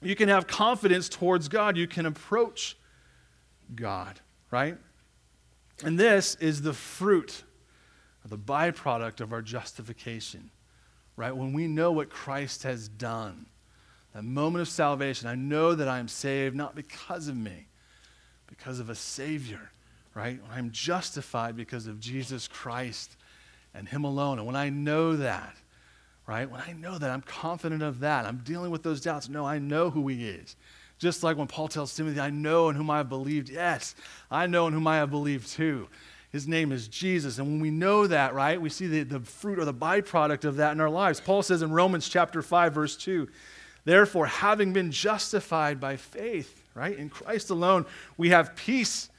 you 0.01 0.15
can 0.15 0.29
have 0.29 0.45
confidence 0.45 1.10
towards 1.10 1.47
God. 1.47 1.77
You 1.77 1.88
can 1.88 2.05
approach 2.05 2.77
God, 3.73 4.19
right? 4.51 4.77
And 5.84 5.99
this 5.99 6.36
is 6.36 6.62
the 6.62 6.73
fruit, 6.73 7.43
the 8.30 8.38
byproduct 8.38 9.22
of 9.22 9.32
our 9.32 9.42
justification, 9.42 10.50
right? 11.16 11.36
When 11.36 11.54
we 11.54 11.68
know 11.68 11.92
what 11.92 12.10
Christ 12.10 12.64
has 12.64 12.88
done, 12.88 13.46
that 14.14 14.24
moment 14.24 14.62
of 14.62 14.68
salvation, 14.68 15.28
I 15.28 15.36
know 15.36 15.76
that 15.76 15.88
I 15.88 16.00
am 16.00 16.08
saved 16.08 16.56
not 16.56 16.76
because 16.76 17.28
of 17.28 17.36
me, 17.36 17.68
because 18.48 18.80
of 18.80 18.90
a 18.90 18.96
Savior, 18.96 19.72
right? 20.14 20.42
When 20.42 20.52
I'm 20.52 20.72
justified 20.72 21.56
because 21.56 21.88
of 21.88 22.00
Jesus 22.00 22.48
Christ 22.48 23.16
and 23.74 23.88
Him 23.88 24.06
alone. 24.06 24.40
And 24.40 24.48
when 24.48 24.56
I 24.56 24.70
know 24.70 25.18
that, 25.18 25.56
right? 26.26 26.50
When 26.50 26.62
I 26.62 26.74
know 26.74 26.98
that, 26.98 27.12
I'm 27.12 27.22
confident 27.22 27.84
of 27.84 28.00
that. 28.00 28.26
I'm 28.26 28.38
dealing 28.38 28.72
with 28.72 28.84
those 28.84 29.02
doubts. 29.02 29.30
No, 29.30 29.46
I 29.46 29.60
know 29.60 29.90
who 29.90 30.08
He 30.08 30.28
is. 30.28 30.56
Just 30.98 31.24
like 31.24 31.38
when 31.38 31.48
Paul 31.48 31.68
tells 31.68 31.94
Timothy, 31.94 32.22
I 32.22 32.30
know 32.30 32.70
in 32.70 32.76
whom 32.76 32.90
I 32.90 32.98
have 32.98 33.10
believed. 33.10 33.50
Yes, 33.50 33.96
I 34.32 34.48
know 34.48 34.66
in 34.68 34.74
whom 34.74 34.88
I 34.88 34.96
have 34.96 35.12
believed 35.12 35.50
too. 35.52 35.88
His 36.36 36.50
name 36.50 36.74
is 36.74 36.89
Jesus. 36.89 37.39
And 37.39 37.48
when 37.48 37.60
we 37.62 37.71
know 37.71 38.08
that, 38.08 38.34
right, 38.34 38.60
we 38.60 38.69
see 38.69 38.88
the, 38.88 39.04
the 39.04 39.21
fruit 39.21 39.58
or 39.58 39.63
the 39.63 39.74
byproduct 39.74 40.43
of 40.43 40.58
that 40.58 40.74
in 40.74 40.82
our 40.82 40.89
lives. 40.89 41.21
Paul 41.21 41.41
says 41.41 41.62
in 41.62 41.71
Romans 41.71 42.10
chapter 42.10 42.41
5, 42.41 42.74
verse 42.74 42.98
2, 42.98 43.30
Therefore, 43.86 44.26
having 44.26 44.74
been 44.74 44.91
justified 44.91 45.80
by 45.80 45.95
faith, 45.95 46.67
right, 46.74 46.98
in 46.98 47.08
Christ 47.08 47.52
alone, 47.52 47.86
we 48.17 48.32
have 48.32 48.54
peace 48.54 49.10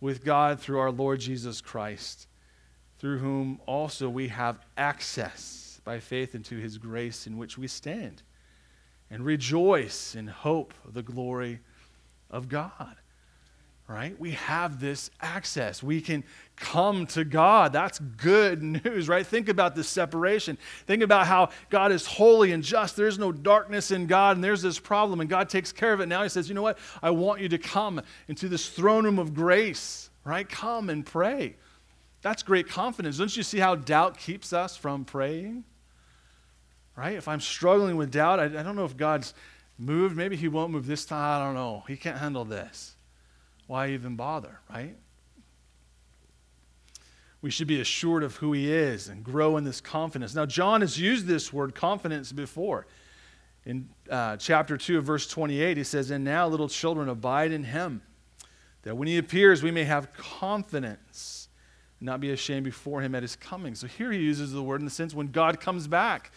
with 0.00 0.24
God 0.24 0.60
through 0.60 0.78
our 0.78 0.92
Lord 0.92 1.18
Jesus 1.18 1.60
Christ, 1.60 2.28
through 3.00 3.18
whom 3.18 3.60
also 3.66 4.08
we 4.08 4.28
have 4.28 4.64
access 4.76 5.80
by 5.84 5.98
faith 5.98 6.36
into 6.36 6.58
his 6.58 6.78
grace 6.78 7.26
in 7.26 7.38
which 7.38 7.58
we 7.58 7.66
stand 7.66 8.22
and 9.10 9.24
rejoice 9.24 10.14
in 10.14 10.28
hope 10.28 10.74
of 10.84 10.94
the 10.94 11.02
glory 11.02 11.58
of 12.30 12.48
God. 12.48 12.94
Right? 13.88 14.18
We 14.18 14.30
have 14.32 14.80
this 14.80 15.10
access. 15.20 15.82
We 15.82 16.00
can 16.00 16.24
come 16.56 17.06
to 17.08 17.24
God. 17.24 17.72
That's 17.72 17.98
good 17.98 18.62
news, 18.84 19.08
right? 19.08 19.26
Think 19.26 19.48
about 19.48 19.74
this 19.74 19.88
separation. 19.88 20.56
Think 20.86 21.02
about 21.02 21.26
how 21.26 21.50
God 21.68 21.92
is 21.92 22.06
holy 22.06 22.52
and 22.52 22.62
just. 22.62 22.96
There's 22.96 23.18
no 23.18 23.32
darkness 23.32 23.90
in 23.90 24.06
God, 24.06 24.36
and 24.36 24.44
there's 24.44 24.62
this 24.62 24.78
problem, 24.78 25.20
and 25.20 25.28
God 25.28 25.50
takes 25.50 25.72
care 25.72 25.92
of 25.92 26.00
it. 26.00 26.06
Now 26.06 26.22
He 26.22 26.30
says, 26.30 26.48
You 26.48 26.54
know 26.54 26.62
what? 26.62 26.78
I 27.02 27.10
want 27.10 27.42
you 27.42 27.48
to 27.50 27.58
come 27.58 28.00
into 28.28 28.48
this 28.48 28.68
throne 28.68 29.04
room 29.04 29.18
of 29.18 29.34
grace, 29.34 30.08
right? 30.24 30.48
Come 30.48 30.88
and 30.88 31.04
pray. 31.04 31.56
That's 32.22 32.42
great 32.42 32.68
confidence. 32.68 33.18
Don't 33.18 33.36
you 33.36 33.42
see 33.42 33.58
how 33.58 33.74
doubt 33.74 34.16
keeps 34.16 34.52
us 34.52 34.76
from 34.76 35.04
praying? 35.04 35.64
right? 36.96 37.16
If 37.16 37.28
I'm 37.28 37.40
struggling 37.40 37.96
with 37.96 38.10
doubt, 38.10 38.40
I, 38.40 38.44
I 38.44 38.62
don't 38.62 38.76
know 38.76 38.84
if 38.84 38.96
God's 38.96 39.34
moved. 39.78 40.16
Maybe 40.16 40.36
He 40.36 40.48
won't 40.48 40.72
move 40.72 40.86
this 40.86 41.04
time. 41.04 41.40
I 41.40 41.44
don't 41.44 41.54
know. 41.54 41.84
He 41.88 41.96
can't 41.96 42.18
handle 42.18 42.44
this. 42.44 42.96
Why 43.66 43.90
even 43.90 44.16
bother, 44.16 44.60
right? 44.70 44.96
We 47.40 47.50
should 47.50 47.66
be 47.66 47.80
assured 47.80 48.22
of 48.22 48.36
who 48.36 48.52
He 48.52 48.72
is 48.72 49.08
and 49.08 49.24
grow 49.24 49.56
in 49.56 49.64
this 49.64 49.80
confidence. 49.80 50.34
Now, 50.34 50.46
John 50.46 50.80
has 50.80 50.98
used 50.98 51.26
this 51.26 51.52
word 51.52 51.74
confidence 51.74 52.32
before. 52.32 52.86
In 53.64 53.88
uh, 54.10 54.36
chapter 54.36 54.76
2 54.76 54.98
of 54.98 55.04
verse 55.04 55.28
28, 55.28 55.76
he 55.76 55.84
says, 55.84 56.10
And 56.10 56.24
now, 56.24 56.48
little 56.48 56.68
children, 56.68 57.08
abide 57.08 57.52
in 57.52 57.64
Him, 57.64 58.02
that 58.82 58.96
when 58.96 59.08
He 59.08 59.18
appears, 59.18 59.62
we 59.62 59.70
may 59.70 59.84
have 59.84 60.12
confidence 60.14 61.48
and 62.00 62.06
not 62.06 62.20
be 62.20 62.30
ashamed 62.30 62.64
before 62.64 63.00
Him 63.00 63.14
at 63.14 63.22
His 63.22 63.36
coming. 63.36 63.74
So 63.74 63.86
here 63.86 64.10
he 64.12 64.18
uses 64.18 64.52
the 64.52 64.62
word 64.62 64.80
in 64.80 64.84
the 64.84 64.90
sense 64.90 65.14
when 65.14 65.28
God 65.28 65.60
comes 65.60 65.86
back 65.86 66.32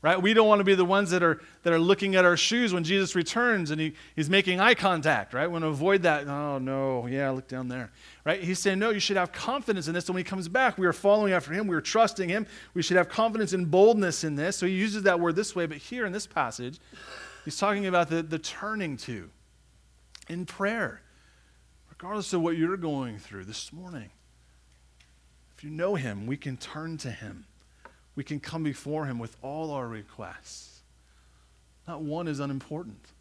right? 0.00 0.20
We 0.20 0.32
don't 0.32 0.46
want 0.46 0.60
to 0.60 0.64
be 0.64 0.74
the 0.74 0.84
ones 0.84 1.10
that 1.10 1.22
are, 1.22 1.40
that 1.64 1.72
are 1.72 1.78
looking 1.78 2.14
at 2.14 2.24
our 2.24 2.36
shoes 2.36 2.72
when 2.72 2.84
Jesus 2.84 3.16
returns 3.16 3.70
and 3.70 3.80
he, 3.80 3.94
he's 4.14 4.30
making 4.30 4.60
eye 4.60 4.74
contact, 4.74 5.34
right? 5.34 5.46
We 5.46 5.52
want 5.52 5.64
to 5.64 5.68
avoid 5.68 6.02
that. 6.02 6.28
Oh, 6.28 6.58
no, 6.58 7.06
yeah, 7.06 7.30
look 7.30 7.48
down 7.48 7.68
there, 7.68 7.90
right? 8.24 8.40
He's 8.40 8.60
saying, 8.60 8.78
no, 8.78 8.90
you 8.90 9.00
should 9.00 9.16
have 9.16 9.32
confidence 9.32 9.88
in 9.88 9.94
this. 9.94 10.06
And 10.08 10.14
when 10.14 10.24
he 10.24 10.28
comes 10.28 10.48
back, 10.48 10.78
we 10.78 10.86
are 10.86 10.92
following 10.92 11.32
after 11.32 11.52
him. 11.52 11.66
We 11.66 11.74
are 11.74 11.80
trusting 11.80 12.28
him. 12.28 12.46
We 12.74 12.82
should 12.82 12.96
have 12.96 13.08
confidence 13.08 13.52
and 13.52 13.70
boldness 13.70 14.22
in 14.22 14.36
this. 14.36 14.56
So 14.56 14.66
he 14.66 14.72
uses 14.72 15.02
that 15.02 15.18
word 15.18 15.34
this 15.34 15.56
way. 15.56 15.66
But 15.66 15.78
here 15.78 16.06
in 16.06 16.12
this 16.12 16.26
passage, 16.26 16.78
he's 17.44 17.58
talking 17.58 17.86
about 17.86 18.08
the, 18.08 18.22
the 18.22 18.38
turning 18.38 18.96
to 18.98 19.30
in 20.28 20.46
prayer, 20.46 21.02
regardless 21.90 22.32
of 22.32 22.42
what 22.42 22.56
you're 22.56 22.76
going 22.76 23.18
through 23.18 23.44
this 23.44 23.72
morning. 23.72 24.10
If 25.56 25.64
you 25.64 25.70
know 25.70 25.96
him, 25.96 26.26
we 26.26 26.36
can 26.36 26.56
turn 26.56 26.98
to 26.98 27.10
him 27.10 27.46
we 28.18 28.24
can 28.24 28.40
come 28.40 28.64
before 28.64 29.06
him 29.06 29.20
with 29.20 29.36
all 29.42 29.70
our 29.70 29.86
requests. 29.86 30.80
Not 31.86 32.02
one 32.02 32.26
is 32.26 32.40
unimportant. 32.40 33.12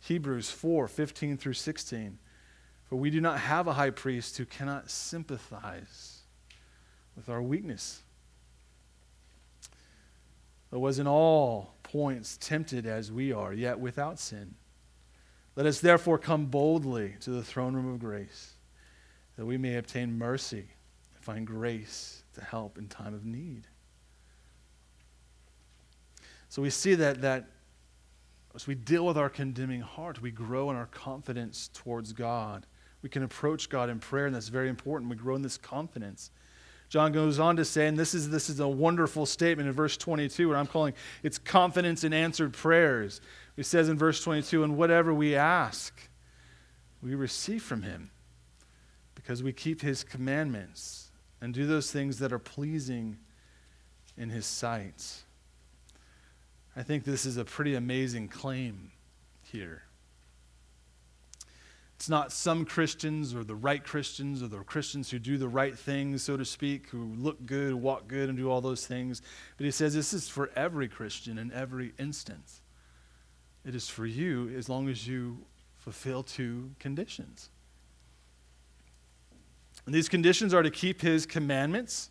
Hebrews 0.00 0.50
4 0.50 0.86
15 0.86 1.38
through 1.38 1.54
16. 1.54 2.18
For 2.84 2.96
we 2.96 3.08
do 3.08 3.22
not 3.22 3.38
have 3.38 3.66
a 3.66 3.72
high 3.72 3.88
priest 3.88 4.36
who 4.36 4.44
cannot 4.44 4.90
sympathize 4.90 6.18
with 7.16 7.30
our 7.30 7.40
weakness, 7.40 8.02
but 10.70 10.80
was 10.80 10.98
in 10.98 11.06
all 11.06 11.72
points 11.82 12.36
tempted 12.36 12.84
as 12.84 13.10
we 13.10 13.32
are, 13.32 13.54
yet 13.54 13.80
without 13.80 14.18
sin. 14.18 14.56
Let 15.56 15.64
us 15.64 15.80
therefore 15.80 16.18
come 16.18 16.44
boldly 16.44 17.14
to 17.20 17.30
the 17.30 17.42
throne 17.42 17.74
room 17.74 17.88
of 17.90 17.98
grace, 17.98 18.56
that 19.38 19.46
we 19.46 19.56
may 19.56 19.76
obtain 19.76 20.18
mercy 20.18 20.66
and 21.14 21.24
find 21.24 21.46
grace 21.46 22.24
to 22.34 22.44
help 22.44 22.76
in 22.76 22.88
time 22.88 23.14
of 23.14 23.24
need. 23.24 23.68
So 26.52 26.60
we 26.60 26.68
see 26.68 26.94
that, 26.96 27.22
that 27.22 27.46
as 28.54 28.66
we 28.66 28.74
deal 28.74 29.06
with 29.06 29.16
our 29.16 29.30
condemning 29.30 29.80
heart, 29.80 30.20
we 30.20 30.30
grow 30.30 30.68
in 30.68 30.76
our 30.76 30.84
confidence 30.84 31.70
towards 31.72 32.12
God. 32.12 32.66
We 33.00 33.08
can 33.08 33.22
approach 33.22 33.70
God 33.70 33.88
in 33.88 33.98
prayer, 33.98 34.26
and 34.26 34.34
that's 34.34 34.48
very 34.50 34.68
important. 34.68 35.10
We 35.10 35.16
grow 35.16 35.34
in 35.34 35.40
this 35.40 35.56
confidence. 35.56 36.30
John 36.90 37.10
goes 37.10 37.38
on 37.38 37.56
to 37.56 37.64
say, 37.64 37.86
and 37.86 37.96
this 37.96 38.12
is, 38.12 38.28
this 38.28 38.50
is 38.50 38.60
a 38.60 38.68
wonderful 38.68 39.24
statement 39.24 39.66
in 39.66 39.74
verse 39.74 39.96
22, 39.96 40.48
what 40.48 40.58
I'm 40.58 40.66
calling 40.66 40.92
it's 41.22 41.38
confidence 41.38 42.04
in 42.04 42.12
answered 42.12 42.52
prayers. 42.52 43.22
He 43.56 43.62
says 43.62 43.88
in 43.88 43.96
verse 43.96 44.22
22, 44.22 44.62
and 44.62 44.76
whatever 44.76 45.14
we 45.14 45.34
ask, 45.34 46.10
we 47.02 47.14
receive 47.14 47.62
from 47.62 47.80
him 47.80 48.10
because 49.14 49.42
we 49.42 49.54
keep 49.54 49.80
his 49.80 50.04
commandments 50.04 51.12
and 51.40 51.54
do 51.54 51.66
those 51.66 51.90
things 51.90 52.18
that 52.18 52.30
are 52.30 52.38
pleasing 52.38 53.16
in 54.18 54.28
his 54.28 54.44
sight. 54.44 55.22
I 56.76 56.82
think 56.82 57.04
this 57.04 57.26
is 57.26 57.36
a 57.36 57.44
pretty 57.44 57.74
amazing 57.74 58.28
claim 58.28 58.92
here. 59.42 59.82
It's 61.96 62.08
not 62.08 62.32
some 62.32 62.64
Christians 62.64 63.32
or 63.32 63.44
the 63.44 63.54
right 63.54 63.84
Christians 63.84 64.42
or 64.42 64.48
the 64.48 64.58
Christians 64.64 65.10
who 65.10 65.20
do 65.20 65.38
the 65.38 65.46
right 65.46 65.78
things, 65.78 66.22
so 66.22 66.36
to 66.36 66.44
speak, 66.44 66.88
who 66.88 67.04
look 67.16 67.46
good, 67.46 67.74
walk 67.74 68.08
good, 68.08 68.28
and 68.28 68.36
do 68.36 68.50
all 68.50 68.60
those 68.60 68.86
things. 68.86 69.22
But 69.56 69.66
he 69.66 69.70
says 69.70 69.94
this 69.94 70.12
is 70.12 70.28
for 70.28 70.50
every 70.56 70.88
Christian 70.88 71.38
in 71.38 71.52
every 71.52 71.92
instance. 71.98 72.60
It 73.64 73.76
is 73.76 73.88
for 73.88 74.04
you 74.04 74.48
as 74.56 74.68
long 74.68 74.88
as 74.88 75.06
you 75.06 75.38
fulfill 75.76 76.24
two 76.24 76.72
conditions. 76.80 77.50
And 79.86 79.94
these 79.94 80.08
conditions 80.08 80.52
are 80.52 80.62
to 80.62 80.70
keep 80.70 81.02
his 81.02 81.26
commandments 81.26 82.10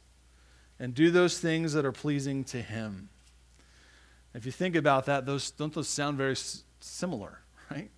and 0.79 0.93
do 0.93 1.11
those 1.11 1.39
things 1.39 1.73
that 1.73 1.85
are 1.85 1.91
pleasing 1.91 2.43
to 2.45 2.61
him. 2.61 3.09
If 4.33 4.45
you 4.45 4.51
think 4.51 4.75
about 4.75 5.05
that, 5.05 5.25
those 5.25 5.51
don't 5.51 5.73
those 5.73 5.89
sound 5.89 6.17
very 6.17 6.31
s- 6.31 6.63
similar, 6.79 7.39
right? 7.71 7.89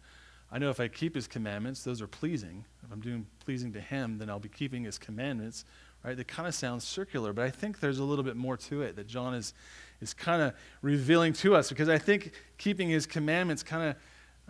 I 0.51 0.59
know 0.59 0.69
if 0.69 0.79
I 0.79 0.87
keep 0.87 1.15
his 1.15 1.27
commandments, 1.27 1.83
those 1.83 2.01
are 2.01 2.07
pleasing. 2.07 2.65
If 2.83 2.91
I'm 2.91 3.01
doing 3.01 3.25
pleasing 3.43 3.73
to 3.73 3.81
him, 3.81 4.17
then 4.17 4.29
I'll 4.29 4.39
be 4.39 4.49
keeping 4.49 4.83
his 4.83 4.97
commandments, 4.97 5.65
right? 6.03 6.15
They 6.15 6.23
kind 6.23 6.47
of 6.47 6.53
sound 6.53 6.83
circular, 6.83 7.33
but 7.33 7.43
I 7.43 7.49
think 7.49 7.79
there's 7.79 7.99
a 7.99 8.03
little 8.03 8.23
bit 8.23 8.35
more 8.35 8.57
to 8.57 8.81
it 8.83 8.95
that 8.95 9.07
John 9.07 9.33
is 9.33 9.53
is 10.01 10.13
kind 10.13 10.41
of 10.41 10.53
revealing 10.81 11.33
to 11.33 11.55
us 11.55 11.69
because 11.69 11.89
I 11.89 11.97
think 11.97 12.33
keeping 12.57 12.89
his 12.89 13.05
commandments 13.05 13.63
kind 13.63 13.89
of 13.89 13.95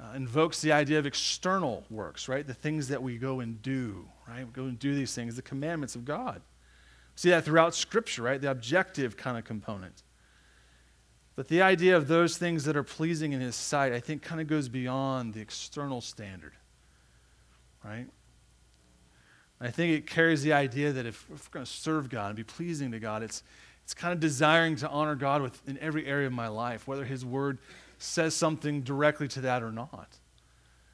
uh, 0.03 0.15
invokes 0.15 0.61
the 0.61 0.71
idea 0.71 0.97
of 0.97 1.05
external 1.05 1.83
works, 1.89 2.27
right? 2.27 2.45
The 2.45 2.53
things 2.53 2.87
that 2.87 3.01
we 3.01 3.17
go 3.17 3.41
and 3.41 3.61
do, 3.61 4.07
right? 4.27 4.45
We 4.45 4.51
go 4.51 4.63
and 4.63 4.79
do 4.79 4.95
these 4.95 5.13
things, 5.13 5.35
the 5.35 5.41
commandments 5.41 5.95
of 5.95 6.05
God. 6.05 6.41
See 7.15 7.29
that 7.29 7.45
throughout 7.45 7.75
Scripture, 7.75 8.23
right? 8.23 8.41
The 8.41 8.49
objective 8.49 9.15
kind 9.15 9.37
of 9.37 9.43
component. 9.43 10.01
But 11.35 11.47
the 11.47 11.61
idea 11.61 11.97
of 11.97 12.07
those 12.07 12.37
things 12.37 12.63
that 12.65 12.75
are 12.75 12.83
pleasing 12.83 13.31
in 13.31 13.41
his 13.41 13.55
sight, 13.55 13.91
I 13.91 13.99
think, 13.99 14.21
kind 14.21 14.39
of 14.39 14.47
goes 14.47 14.69
beyond 14.69 15.33
the 15.33 15.41
external 15.41 16.01
standard. 16.01 16.53
Right? 17.83 18.07
I 19.59 19.71
think 19.71 19.97
it 19.97 20.07
carries 20.07 20.43
the 20.43 20.53
idea 20.53 20.91
that 20.91 21.05
if, 21.05 21.25
if 21.33 21.47
we're 21.47 21.53
going 21.53 21.65
to 21.65 21.71
serve 21.71 22.09
God 22.09 22.27
and 22.27 22.35
be 22.35 22.43
pleasing 22.43 22.91
to 22.91 22.99
God, 22.99 23.23
it's, 23.23 23.43
It's 23.83 23.93
kind 23.93 24.13
of 24.13 24.19
desiring 24.19 24.77
to 24.77 24.89
honor 24.89 25.15
God 25.15 25.41
with, 25.41 25.61
in 25.67 25.77
every 25.79 26.05
area 26.05 26.27
of 26.27 26.33
my 26.33 26.47
life, 26.47 26.87
whether 26.87 27.03
His 27.03 27.25
Word 27.25 27.57
says 27.97 28.35
something 28.35 28.81
directly 28.81 29.27
to 29.29 29.41
that 29.41 29.63
or 29.63 29.71
not. 29.71 30.17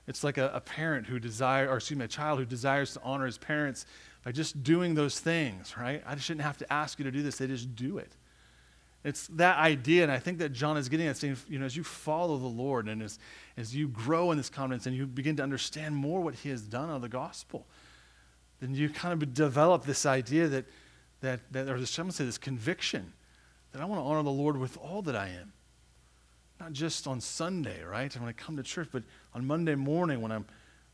It's 0.08 0.23
like 0.23 0.38
a, 0.38 0.49
a 0.54 0.60
parent 0.60 1.08
who 1.08 1.19
desires, 1.19 1.69
or 1.69 1.78
excuse 1.78 1.99
me, 1.99 2.06
a 2.06 2.08
child 2.08 2.39
who 2.39 2.45
desires 2.45 2.93
to 2.93 3.02
honor 3.04 3.25
his 3.25 3.38
parents 3.38 3.86
by 4.23 4.32
just 4.32 4.63
doing 4.63 4.95
those 4.95 5.19
things, 5.19 5.75
right? 5.78 6.02
I 6.06 6.15
just 6.15 6.25
shouldn't 6.25 6.45
have 6.45 6.58
to 6.58 6.73
ask 6.73 6.97
you 6.97 7.06
to 7.06 7.12
do 7.12 7.21
this, 7.21 7.38
they 7.38 7.47
just 7.47 7.75
do 7.75 7.99
it. 7.99 8.12
It's 9.03 9.27
that 9.27 9.57
idea, 9.57 10.03
and 10.03 10.12
I 10.12 10.19
think 10.19 10.39
that 10.39 10.51
John 10.51 10.75
is 10.75 10.89
getting 10.89 11.07
at 11.07 11.15
saying, 11.15 11.38
you 11.47 11.57
know, 11.57 11.65
as 11.65 11.75
you 11.75 11.83
follow 11.83 12.38
the 12.38 12.47
Lord 12.47 12.89
and 12.89 13.01
as, 13.01 13.17
as 13.55 13.73
you 13.73 13.88
grow 13.88 14.31
in 14.31 14.38
this 14.38 14.49
confidence 14.49 14.88
and 14.88 14.95
you 14.95 15.05
begin 15.07 15.38
to 15.38 15.43
understand 15.43 15.95
more 15.95 16.19
what 16.21 16.35
He 16.35 16.49
has 16.49 16.62
done 16.62 16.89
on 16.89 16.99
the 16.99 17.07
gospel, 17.07 17.65
then 18.59 18.75
you 18.75 18.89
kind 18.89 19.13
of 19.13 19.33
develop 19.33 19.85
this 19.85 20.05
idea 20.05 20.49
that, 20.49 20.65
that, 21.21 21.39
that 21.51 21.69
or 21.69 21.79
this, 21.79 21.95
to 21.95 22.12
say 22.12 22.25
this 22.25 22.38
conviction 22.38 23.13
that 23.71 23.81
I 23.81 23.85
want 23.85 24.01
to 24.01 24.05
honor 24.05 24.23
the 24.23 24.31
Lord 24.31 24.57
with 24.57 24.77
all 24.77 25.01
that 25.03 25.15
I 25.15 25.29
am. 25.29 25.53
Not 26.59 26.73
just 26.73 27.07
on 27.07 27.21
Sunday, 27.21 27.81
right? 27.83 28.13
When 28.19 28.27
I 28.27 28.33
come 28.33 28.57
to 28.57 28.63
church, 28.63 28.89
but 28.91 29.03
on 29.33 29.47
Monday 29.47 29.75
morning 29.75 30.19
when 30.19 30.33
I'm, 30.33 30.45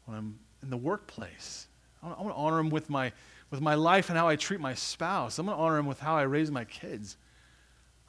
when 0.05 0.15
I'm 0.15 0.39
in 0.61 0.69
the 0.69 0.77
workplace. 0.77 1.65
I 2.03 2.07
want, 2.07 2.19
I 2.19 2.21
want 2.21 2.35
to 2.35 2.39
honor 2.39 2.59
Him 2.59 2.69
with 2.69 2.87
my, 2.87 3.11
with 3.49 3.61
my 3.61 3.73
life 3.73 4.09
and 4.09 4.17
how 4.17 4.27
I 4.27 4.35
treat 4.35 4.59
my 4.59 4.75
spouse. 4.75 5.39
I'm 5.39 5.47
going 5.47 5.57
to 5.57 5.63
honor 5.63 5.79
Him 5.79 5.87
with 5.87 5.99
how 5.99 6.15
I 6.15 6.23
raise 6.23 6.51
my 6.51 6.65
kids. 6.65 7.17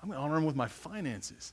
I'm 0.02 0.08
going 0.08 0.18
to 0.18 0.24
honor 0.24 0.36
Him 0.36 0.44
with 0.44 0.56
my 0.56 0.68
finances. 0.68 1.52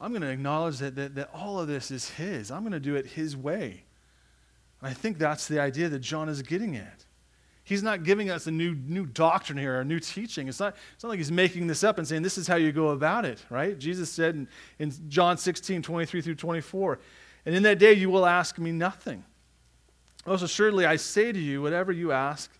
I'm 0.00 0.10
going 0.10 0.22
to 0.22 0.30
acknowledge 0.30 0.78
that, 0.78 0.96
that, 0.96 1.14
that 1.14 1.30
all 1.32 1.60
of 1.60 1.68
this 1.68 1.90
is 1.90 2.10
His. 2.10 2.50
I'm 2.50 2.60
going 2.60 2.72
to 2.72 2.80
do 2.80 2.96
it 2.96 3.06
His 3.06 3.36
way. 3.36 3.84
And 4.80 4.90
I 4.90 4.94
think 4.94 5.18
that's 5.18 5.46
the 5.46 5.60
idea 5.60 5.88
that 5.88 6.00
John 6.00 6.28
is 6.28 6.42
getting 6.42 6.76
at. 6.76 7.04
He's 7.64 7.82
not 7.82 8.02
giving 8.02 8.28
us 8.28 8.48
a 8.48 8.50
new, 8.50 8.74
new 8.74 9.06
doctrine 9.06 9.56
here, 9.56 9.76
or 9.76 9.80
a 9.80 9.84
new 9.84 10.00
teaching. 10.00 10.48
It's 10.48 10.58
not, 10.58 10.76
it's 10.94 11.04
not 11.04 11.10
like 11.10 11.18
he's 11.18 11.30
making 11.30 11.68
this 11.68 11.84
up 11.84 11.98
and 11.98 12.06
saying, 12.06 12.22
this 12.22 12.36
is 12.36 12.48
how 12.48 12.56
you 12.56 12.72
go 12.72 12.88
about 12.88 13.24
it, 13.24 13.44
right? 13.50 13.78
Jesus 13.78 14.10
said 14.10 14.34
in, 14.34 14.48
in 14.80 14.92
John 15.08 15.38
16, 15.38 15.82
23 15.82 16.20
through 16.20 16.34
24, 16.34 16.98
and 17.46 17.54
in 17.54 17.62
that 17.62 17.78
day 17.78 17.92
you 17.92 18.10
will 18.10 18.26
ask 18.26 18.58
me 18.58 18.72
nothing. 18.72 19.24
Most 20.26 20.42
assuredly, 20.42 20.86
I 20.86 20.96
say 20.96 21.30
to 21.30 21.38
you, 21.38 21.62
whatever 21.62 21.92
you 21.92 22.10
ask 22.10 22.50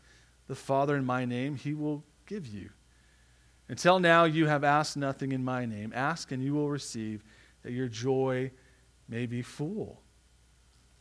the 0.46 0.55
Father 0.55 0.96
in 0.96 1.05
my 1.05 1.25
name, 1.25 1.57
he 1.57 1.75
will 1.75 2.05
give 2.27 2.46
you. 2.46 2.70
Until 3.73 3.99
now, 3.99 4.25
you 4.25 4.49
have 4.49 4.65
asked 4.65 4.99
nothing 4.99 5.33
in 5.33 5.43
my 5.43 5.65
name. 5.65 5.95
Ask 5.97 6.31
and 6.31 6.45
you 6.45 6.53
will 6.53 6.69
receive, 6.69 7.25
that 7.63 7.73
your 7.73 7.89
joy 7.89 8.51
may 9.09 9.25
be 9.25 9.41
full. 9.41 10.03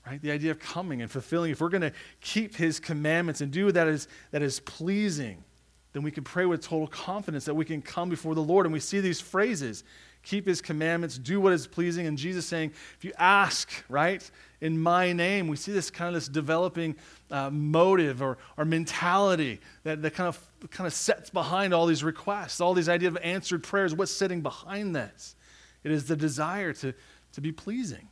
Right? 0.08 0.22
The 0.22 0.32
idea 0.32 0.52
of 0.52 0.60
coming 0.60 1.02
and 1.02 1.12
fulfilling. 1.12 1.52
If 1.52 1.60
we're 1.60 1.68
going 1.68 1.82
to 1.82 1.92
keep 2.22 2.56
his 2.56 2.80
commandments 2.80 3.42
and 3.42 3.52
do 3.52 3.74
that 3.74 3.90
is, 3.90 4.08
that 4.32 4.42
is 4.42 4.62
pleasing, 4.62 5.44
then 5.92 6.02
we 6.02 6.12
can 6.12 6.24
pray 6.24 6.46
with 6.46 6.62
total 6.62 6.88
confidence 6.88 7.44
that 7.44 7.56
we 7.56 7.66
can 7.66 7.82
come 7.82 8.10
before 8.10 8.36
the 8.36 8.42
Lord. 8.42 8.66
And 8.66 8.72
we 8.72 8.80
see 8.80 9.02
these 9.02 9.20
phrases 9.20 9.84
keep 10.24 10.46
his 10.46 10.62
commandments, 10.62 11.18
do 11.18 11.42
what 11.42 11.54
is 11.54 11.68
pleasing. 11.68 12.08
And 12.08 12.18
Jesus 12.18 12.46
saying, 12.46 12.74
if 12.98 13.04
you 13.04 13.12
ask, 13.18 13.70
right, 13.90 14.30
in 14.60 14.80
my 14.80 15.14
name, 15.14 15.48
we 15.48 15.58
see 15.58 15.72
this 15.72 15.90
kind 15.90 16.10
of 16.10 16.14
this 16.14 16.28
developing 16.28 16.96
uh, 17.32 17.50
motive 17.50 18.22
or, 18.22 18.38
or 18.58 18.66
mentality 18.66 19.60
that, 19.84 20.02
that 20.02 20.14
kind, 20.14 20.28
of, 20.28 20.40
kind 20.70 20.86
of 20.86 20.94
sets 20.94 21.30
behind 21.30 21.74
all 21.74 21.88
these 21.88 22.04
requests, 22.04 22.62
all 22.62 22.74
these 22.74 22.90
ideas 22.90 23.16
of 23.16 23.22
answered 23.24 23.64
prayers. 23.64 23.96
What's 23.96 24.12
sitting 24.12 24.42
behind 24.42 24.96
this? 24.96 25.36
It 25.84 25.92
is 25.92 26.06
the 26.06 26.16
desire 26.16 26.74
to, 26.74 26.94
to 27.34 27.42
be 27.42 27.52
pleasing. 27.52 28.08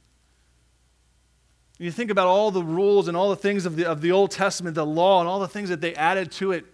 You 1.77 1.91
think 1.91 2.11
about 2.11 2.27
all 2.27 2.51
the 2.51 2.63
rules 2.63 3.07
and 3.07 3.15
all 3.15 3.29
the 3.29 3.37
things 3.37 3.65
of 3.65 3.75
the, 3.75 3.85
of 3.85 4.01
the 4.01 4.11
Old 4.11 4.31
Testament, 4.31 4.75
the 4.75 4.85
law, 4.85 5.21
and 5.21 5.29
all 5.29 5.39
the 5.39 5.47
things 5.47 5.69
that 5.69 5.79
they 5.79 5.93
added 5.95 6.31
to 6.33 6.51
it. 6.51 6.65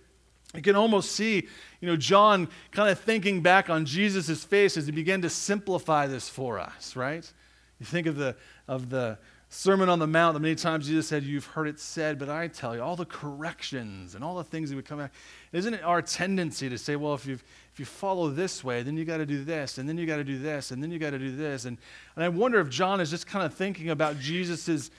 You 0.56 0.62
can 0.62 0.76
almost 0.76 1.12
see, 1.12 1.48
you 1.86 1.92
know, 1.92 1.98
John 1.98 2.48
kind 2.72 2.90
of 2.90 3.00
thinking 3.00 3.42
back 3.42 3.70
on 3.70 3.86
Jesus' 3.86 4.44
face 4.44 4.76
as 4.76 4.88
he 4.88 4.92
began 4.92 5.22
to 5.22 5.30
simplify 5.30 6.08
this 6.08 6.28
for 6.28 6.58
us, 6.58 6.96
right? 6.96 7.32
You 7.80 7.86
think 7.86 8.08
of 8.08 8.16
the, 8.16 8.36
of 8.68 8.90
the 8.90 9.20
Sermon 9.50 9.88
on 9.88 10.00
the 10.00 10.08
Mount, 10.08 10.34
the 10.34 10.40
many 10.40 10.56
times 10.56 10.88
Jesus 10.88 11.08
said, 11.08 11.22
You've 11.22 11.46
heard 11.46 11.68
it 11.68 11.80
said, 11.80 12.18
but 12.18 12.28
I 12.28 12.48
tell 12.48 12.76
you, 12.76 12.82
all 12.82 12.96
the 12.96 13.06
corrections 13.06 14.16
and 14.16 14.24
all 14.24 14.36
the 14.36 14.44
things 14.44 14.72
that 14.72 14.76
would 14.76 14.86
come 14.86 14.98
back. 14.98 15.14
Isn't 15.54 15.76
it 15.76 15.84
our 15.84 16.02
tendency 16.02 16.70
to 16.70 16.78
say, 16.80 16.96
Well, 16.96 17.14
if, 17.14 17.28
you 17.28 17.36
if 17.36 17.80
you 17.80 17.86
follow 17.86 18.32
this 18.32 18.64
way, 18.64 18.82
then 18.82 18.98
you 18.98 19.06
got 19.06 19.18
to 19.18 19.26
do 19.28 19.44
this, 19.44 19.78
and 19.78 19.88
then 19.88 19.96
you 19.96 20.08
got 20.08 20.18
to 20.18 20.24
do 20.24 20.40
this, 20.40 20.72
and 20.72 20.82
then 20.82 20.90
you 20.90 20.98
got 20.98 21.12
to 21.12 21.20
do 21.20 21.36
this. 21.36 21.66
And, 21.66 21.78
and 22.16 22.26
I 22.26 22.30
wonder 22.30 22.60
if 22.60 22.70
John 22.70 23.00
is 23.00 23.12
just 23.12 23.28
kind 23.28 23.46
of 23.46 23.54
thinking 23.54 23.92
about 23.92 24.20
Jesus' 24.20 24.90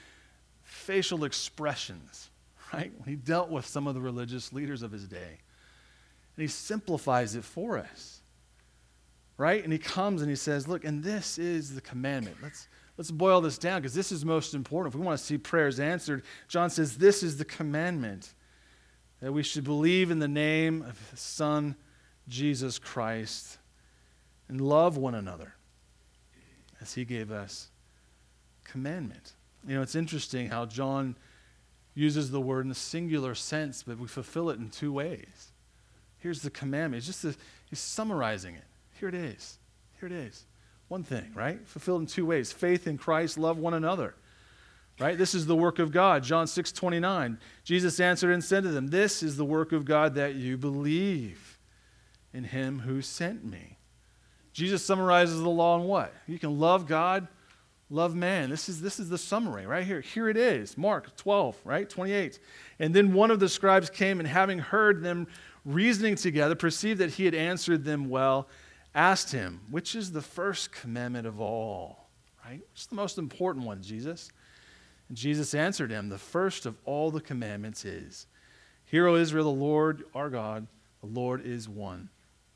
facial 0.63 1.25
expressions, 1.25 2.29
right? 2.73 2.93
When 2.97 3.09
he 3.09 3.15
dealt 3.15 3.49
with 3.49 3.65
some 3.65 3.87
of 3.87 3.95
the 3.95 4.01
religious 4.01 4.53
leaders 4.53 4.83
of 4.83 4.93
his 4.93 5.05
day. 5.05 5.39
And 6.37 6.43
he 6.43 6.47
simplifies 6.47 7.35
it 7.35 7.43
for 7.43 7.77
us, 7.77 8.21
right? 9.37 9.61
And 9.61 9.73
he 9.73 9.79
comes 9.79 10.21
and 10.21 10.29
he 10.29 10.35
says, 10.35 10.67
Look, 10.67 10.85
and 10.85 11.03
this 11.03 11.37
is 11.37 11.75
the 11.75 11.81
commandment. 11.81 12.37
Let's 12.41 12.69
Let's 12.97 13.11
boil 13.11 13.41
this 13.41 13.59
down 13.59 13.81
because 13.81 13.93
this 13.93 14.11
is 14.11 14.25
most 14.25 14.55
important. 14.55 14.93
If 14.93 14.99
we 14.99 15.05
want 15.05 15.19
to 15.19 15.23
see 15.23 15.37
prayers 15.37 15.79
answered, 15.79 16.23
John 16.47 16.69
says 16.71 16.97
this 16.97 17.21
is 17.21 17.37
the 17.37 17.45
commandment 17.45 18.33
that 19.21 19.31
we 19.31 19.43
should 19.43 19.63
believe 19.63 20.09
in 20.09 20.19
the 20.19 20.27
name 20.27 20.81
of 20.81 21.09
His 21.11 21.19
Son, 21.19 21.75
Jesus 22.27 22.79
Christ, 22.79 23.59
and 24.49 24.59
love 24.59 24.97
one 24.97 25.13
another 25.13 25.53
as 26.81 26.95
He 26.95 27.05
gave 27.05 27.31
us 27.31 27.69
commandment. 28.63 29.33
You 29.67 29.75
know, 29.75 29.81
it's 29.83 29.95
interesting 29.95 30.49
how 30.49 30.65
John 30.65 31.15
uses 31.93 32.31
the 32.31 32.41
word 32.41 32.65
in 32.65 32.71
a 32.71 32.75
singular 32.75 33.35
sense, 33.35 33.83
but 33.83 33.99
we 33.99 34.07
fulfill 34.07 34.49
it 34.49 34.59
in 34.59 34.69
two 34.69 34.91
ways. 34.91 35.51
Here's 36.19 36.41
the 36.41 36.49
commandment. 36.49 36.99
It's 36.99 37.07
just 37.07 37.25
a, 37.25 37.35
he's 37.69 37.79
summarizing 37.79 38.55
it. 38.55 38.63
Here 38.99 39.09
it 39.09 39.15
is. 39.15 39.57
Here 39.99 40.07
it 40.07 40.13
is. 40.13 40.45
One 40.87 41.03
thing, 41.03 41.31
right? 41.35 41.65
Fulfilled 41.67 42.01
in 42.01 42.07
two 42.07 42.25
ways 42.25 42.51
faith 42.51 42.87
in 42.87 42.97
Christ, 42.97 43.37
love 43.37 43.57
one 43.57 43.73
another. 43.73 44.15
Right? 44.99 45.17
This 45.17 45.35
is 45.35 45.45
the 45.45 45.55
work 45.55 45.77
of 45.77 45.91
God. 45.91 46.23
John 46.23 46.47
6 46.47 46.71
29. 46.71 47.37
Jesus 47.63 47.99
answered 47.99 48.31
and 48.31 48.43
said 48.43 48.63
to 48.63 48.69
them, 48.69 48.87
This 48.87 49.21
is 49.21 49.37
the 49.37 49.45
work 49.45 49.71
of 49.71 49.85
God 49.85 50.15
that 50.15 50.35
you 50.35 50.57
believe 50.57 51.59
in 52.33 52.45
him 52.45 52.79
who 52.79 53.01
sent 53.01 53.45
me. 53.45 53.77
Jesus 54.53 54.83
summarizes 54.83 55.39
the 55.39 55.49
law 55.49 55.79
in 55.79 55.83
what? 55.83 56.15
You 56.25 56.39
can 56.39 56.59
love 56.59 56.87
God, 56.87 57.27
love 57.91 58.15
man. 58.15 58.49
This 58.49 58.69
is, 58.69 58.81
this 58.81 58.99
is 58.99 59.07
the 59.07 59.19
summary 59.19 59.67
right 59.67 59.85
here. 59.85 60.01
Here 60.01 60.29
it 60.29 60.37
is. 60.37 60.79
Mark 60.79 61.15
12, 61.15 61.57
right? 61.63 61.87
28. 61.87 62.39
And 62.79 62.91
then 62.91 63.13
one 63.13 63.29
of 63.29 63.39
the 63.39 63.49
scribes 63.49 63.91
came 63.91 64.19
and 64.19 64.27
having 64.27 64.57
heard 64.57 65.03
them 65.03 65.27
reasoning 65.67 66.15
together, 66.15 66.55
perceived 66.55 66.99
that 67.01 67.11
he 67.11 67.25
had 67.25 67.35
answered 67.35 67.83
them 67.83 68.09
well 68.09 68.47
asked 68.95 69.31
him, 69.31 69.61
Which 69.69 69.95
is 69.95 70.11
the 70.11 70.21
first 70.21 70.71
commandment 70.71 71.27
of 71.27 71.39
all? 71.39 72.07
Right? 72.43 72.61
Which 72.71 72.81
is 72.81 72.87
the 72.87 72.95
most 72.95 73.17
important 73.17 73.65
one, 73.65 73.81
Jesus? 73.81 74.31
And 75.09 75.17
Jesus 75.17 75.53
answered 75.53 75.91
him, 75.91 76.09
The 76.09 76.17
first 76.17 76.65
of 76.65 76.75
all 76.85 77.11
the 77.11 77.21
commandments 77.21 77.85
is, 77.85 78.27
Hear, 78.85 79.07
O 79.07 79.15
Israel, 79.15 79.53
the 79.53 79.59
Lord 79.59 80.03
our 80.15 80.29
God, 80.29 80.65
the 81.01 81.07
Lord 81.07 81.45
is 81.45 81.69
one. 81.69 82.09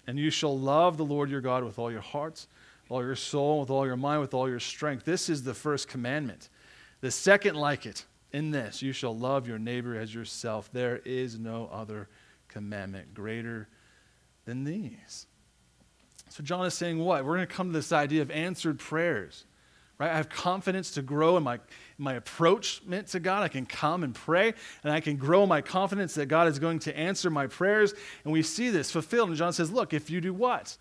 And 0.08 0.18
you 0.18 0.32
shall 0.32 0.58
love 0.58 0.98
the 0.98 1.06
Lord 1.06 1.30
your 1.30 1.42
God 1.42 1.64
with 1.64 1.78
all 1.78 1.92
your 1.92 2.02
hearts, 2.02 2.48
all 2.90 3.04
your 3.04 3.16
soul, 3.16 3.60
with 3.60 3.70
all 3.70 3.86
your 3.86 3.98
mind, 3.98 4.22
with 4.22 4.34
all 4.34 4.50
your 4.50 4.60
strength. 4.60 5.06
This 5.06 5.30
is 5.30 5.44
the 5.44 5.54
first 5.54 5.88
commandment. 5.88 6.50
The 7.02 7.12
second, 7.12 7.56
like 7.56 7.86
it, 7.86 8.06
in 8.34 8.52
this, 8.52 8.82
you 8.82 8.94
shall 8.94 9.16
love 9.16 9.48
your 9.48 9.60
neighbor 9.60 9.96
as 9.96 10.14
yourself. 10.14 10.70
There 10.72 11.02
is 11.06 11.38
no 11.38 11.70
other 11.72 11.86
commandment 11.86 12.21
greater 13.14 13.68
than 14.46 14.64
these. 14.64 15.28
So 16.30 16.44
John 16.44 16.66
is 16.66 16.74
saying 16.74 16.98
what? 16.98 17.26
We're 17.26 17.36
going 17.36 17.48
to 17.48 17.54
come 17.54 17.68
to 17.68 17.74
this 17.74 17.92
idea 17.92 18.22
of 18.22 18.32
answered 18.32 18.80
prayers. 18.80 19.46
Right? 20.00 20.10
I 20.10 20.16
have 20.16 20.30
confidence 20.30 20.92
to 20.92 21.02
grow 21.02 21.38
in 21.38 21.44
my, 21.44 21.60
my 21.98 22.14
approachment 22.14 23.08
to 23.10 23.20
God. 23.20 23.44
I 23.44 23.50
can 23.50 23.68
come 23.68 24.04
and 24.04 24.16
pray, 24.16 24.54
and 24.84 24.92
I 24.92 25.00
can 25.00 25.18
grow 25.18 25.46
my 25.46 25.62
confidence 25.62 26.16
that 26.16 26.26
God 26.26 26.48
is 26.48 26.58
going 26.58 26.80
to 26.80 26.98
answer 26.98 27.30
my 27.30 27.46
prayers. 27.48 27.94
And 28.24 28.34
we 28.34 28.42
see 28.42 28.70
this 28.70 28.90
fulfilled. 28.90 29.30
And 29.30 29.38
John 29.38 29.54
says, 29.54 29.72
Look, 29.72 29.94
if 29.94 30.10
you 30.10 30.20
do 30.20 30.34
what? 30.34 30.78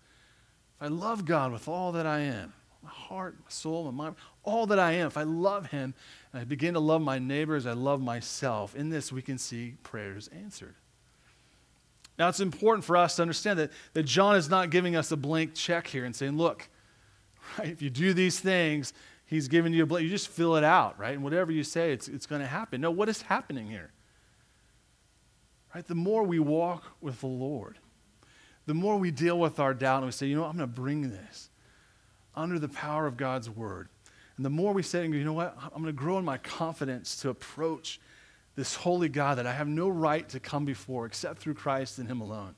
If 0.75 0.81
I 0.81 0.87
love 0.87 1.25
God 1.25 1.51
with 1.51 1.67
all 1.67 1.91
that 1.91 2.07
I 2.07 2.21
am, 2.21 2.53
my 2.81 2.89
heart, 2.89 3.35
my 3.37 3.49
soul, 3.49 3.83
my 3.83 3.91
mind, 3.91 4.15
all 4.43 4.65
that 4.65 4.79
I 4.79 4.93
am, 4.93 5.05
if 5.05 5.17
I 5.17 5.23
love 5.23 5.67
Him, 5.67 5.93
and 6.33 6.41
I 6.41 6.45
begin 6.45 6.73
to 6.73 6.79
love 6.79 7.01
my 7.01 7.19
neighbors, 7.19 7.67
I 7.67 7.73
love 7.73 8.01
myself, 8.01 8.75
in 8.75 8.89
this 8.89 9.11
we 9.11 9.21
can 9.21 9.37
see 9.37 9.75
prayers 9.83 10.29
answered. 10.29 10.73
Now, 12.21 12.29
it's 12.29 12.39
important 12.39 12.85
for 12.85 12.97
us 12.97 13.15
to 13.15 13.23
understand 13.23 13.57
that, 13.57 13.71
that 13.93 14.03
John 14.03 14.35
is 14.35 14.47
not 14.47 14.69
giving 14.69 14.95
us 14.95 15.11
a 15.11 15.17
blank 15.17 15.55
check 15.55 15.87
here 15.87 16.05
and 16.05 16.15
saying, 16.15 16.37
look, 16.37 16.69
right, 17.57 17.69
if 17.69 17.81
you 17.81 17.89
do 17.89 18.13
these 18.13 18.39
things, 18.39 18.93
he's 19.25 19.47
giving 19.47 19.73
you 19.73 19.81
a 19.81 19.85
blank. 19.87 20.03
You 20.03 20.09
just 20.11 20.27
fill 20.27 20.55
it 20.55 20.63
out, 20.63 20.99
right? 20.99 21.15
And 21.15 21.23
whatever 21.23 21.51
you 21.51 21.63
say, 21.63 21.91
it's, 21.91 22.07
it's 22.07 22.27
going 22.27 22.41
to 22.41 22.47
happen. 22.47 22.79
No, 22.79 22.91
what 22.91 23.09
is 23.09 23.23
happening 23.23 23.65
here? 23.65 23.89
Right? 25.73 25.83
The 25.83 25.95
more 25.95 26.21
we 26.21 26.37
walk 26.37 26.83
with 27.01 27.21
the 27.21 27.25
Lord, 27.25 27.79
the 28.67 28.75
more 28.75 28.97
we 28.99 29.09
deal 29.09 29.39
with 29.39 29.59
our 29.59 29.73
doubt 29.73 30.03
and 30.03 30.05
we 30.05 30.11
say, 30.11 30.27
you 30.27 30.35
know, 30.35 30.41
what? 30.41 30.51
I'm 30.51 30.57
going 30.57 30.69
to 30.69 30.75
bring 30.75 31.09
this 31.09 31.49
under 32.35 32.59
the 32.59 32.69
power 32.69 33.07
of 33.07 33.17
God's 33.17 33.49
word. 33.49 33.89
And 34.37 34.45
the 34.45 34.51
more 34.51 34.73
we 34.73 34.83
say, 34.83 35.07
you 35.07 35.23
know 35.23 35.33
what, 35.33 35.57
I'm 35.59 35.81
going 35.81 35.85
to 35.85 35.91
grow 35.91 36.19
in 36.19 36.25
my 36.25 36.37
confidence 36.37 37.15
to 37.21 37.29
approach 37.29 37.99
this 38.55 38.75
holy 38.75 39.09
God 39.09 39.37
that 39.37 39.47
I 39.47 39.53
have 39.53 39.67
no 39.67 39.87
right 39.89 40.27
to 40.29 40.39
come 40.39 40.65
before 40.65 41.05
except 41.05 41.39
through 41.39 41.53
Christ 41.53 41.99
and 41.99 42.07
Him 42.07 42.21
alone. 42.21 42.55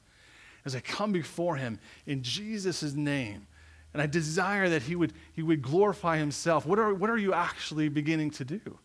as 0.65 0.75
I 0.75 0.79
come 0.79 1.11
before 1.11 1.55
him 1.55 1.79
in 2.05 2.23
Jesus' 2.23 2.93
name. 2.93 3.47
And 3.93 4.01
I 4.01 4.07
desire 4.07 4.69
that 4.69 4.81
he 4.83 4.95
would, 4.95 5.13
he 5.33 5.43
would 5.43 5.61
glorify 5.61 6.17
himself. 6.17 6.65
What 6.65 6.79
are, 6.79 6.93
what 6.93 7.09
are 7.09 7.17
you 7.17 7.33
actually 7.33 7.89
beginning 7.89 8.31
to 8.31 8.45
do? 8.45 8.79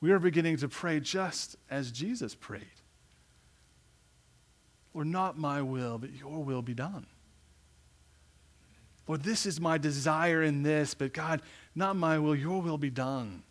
We 0.00 0.10
are 0.10 0.18
beginning 0.18 0.56
to 0.58 0.68
pray 0.68 0.98
just 0.98 1.56
as 1.70 1.92
Jesus 1.92 2.34
prayed. 2.34 2.64
Lord, 4.92 5.06
not 5.06 5.38
my 5.38 5.62
will, 5.62 5.98
but 5.98 6.12
your 6.14 6.42
will 6.42 6.62
be 6.62 6.74
done. 6.74 7.06
Lord, 9.06 9.22
this 9.22 9.46
is 9.46 9.60
my 9.60 9.78
desire 9.78 10.42
in 10.42 10.62
this, 10.62 10.94
but 10.94 11.12
God, 11.12 11.42
not 11.74 11.94
my 11.94 12.18
will, 12.18 12.34
your 12.34 12.60
will 12.60 12.78
be 12.78 12.90
done. 12.90 13.42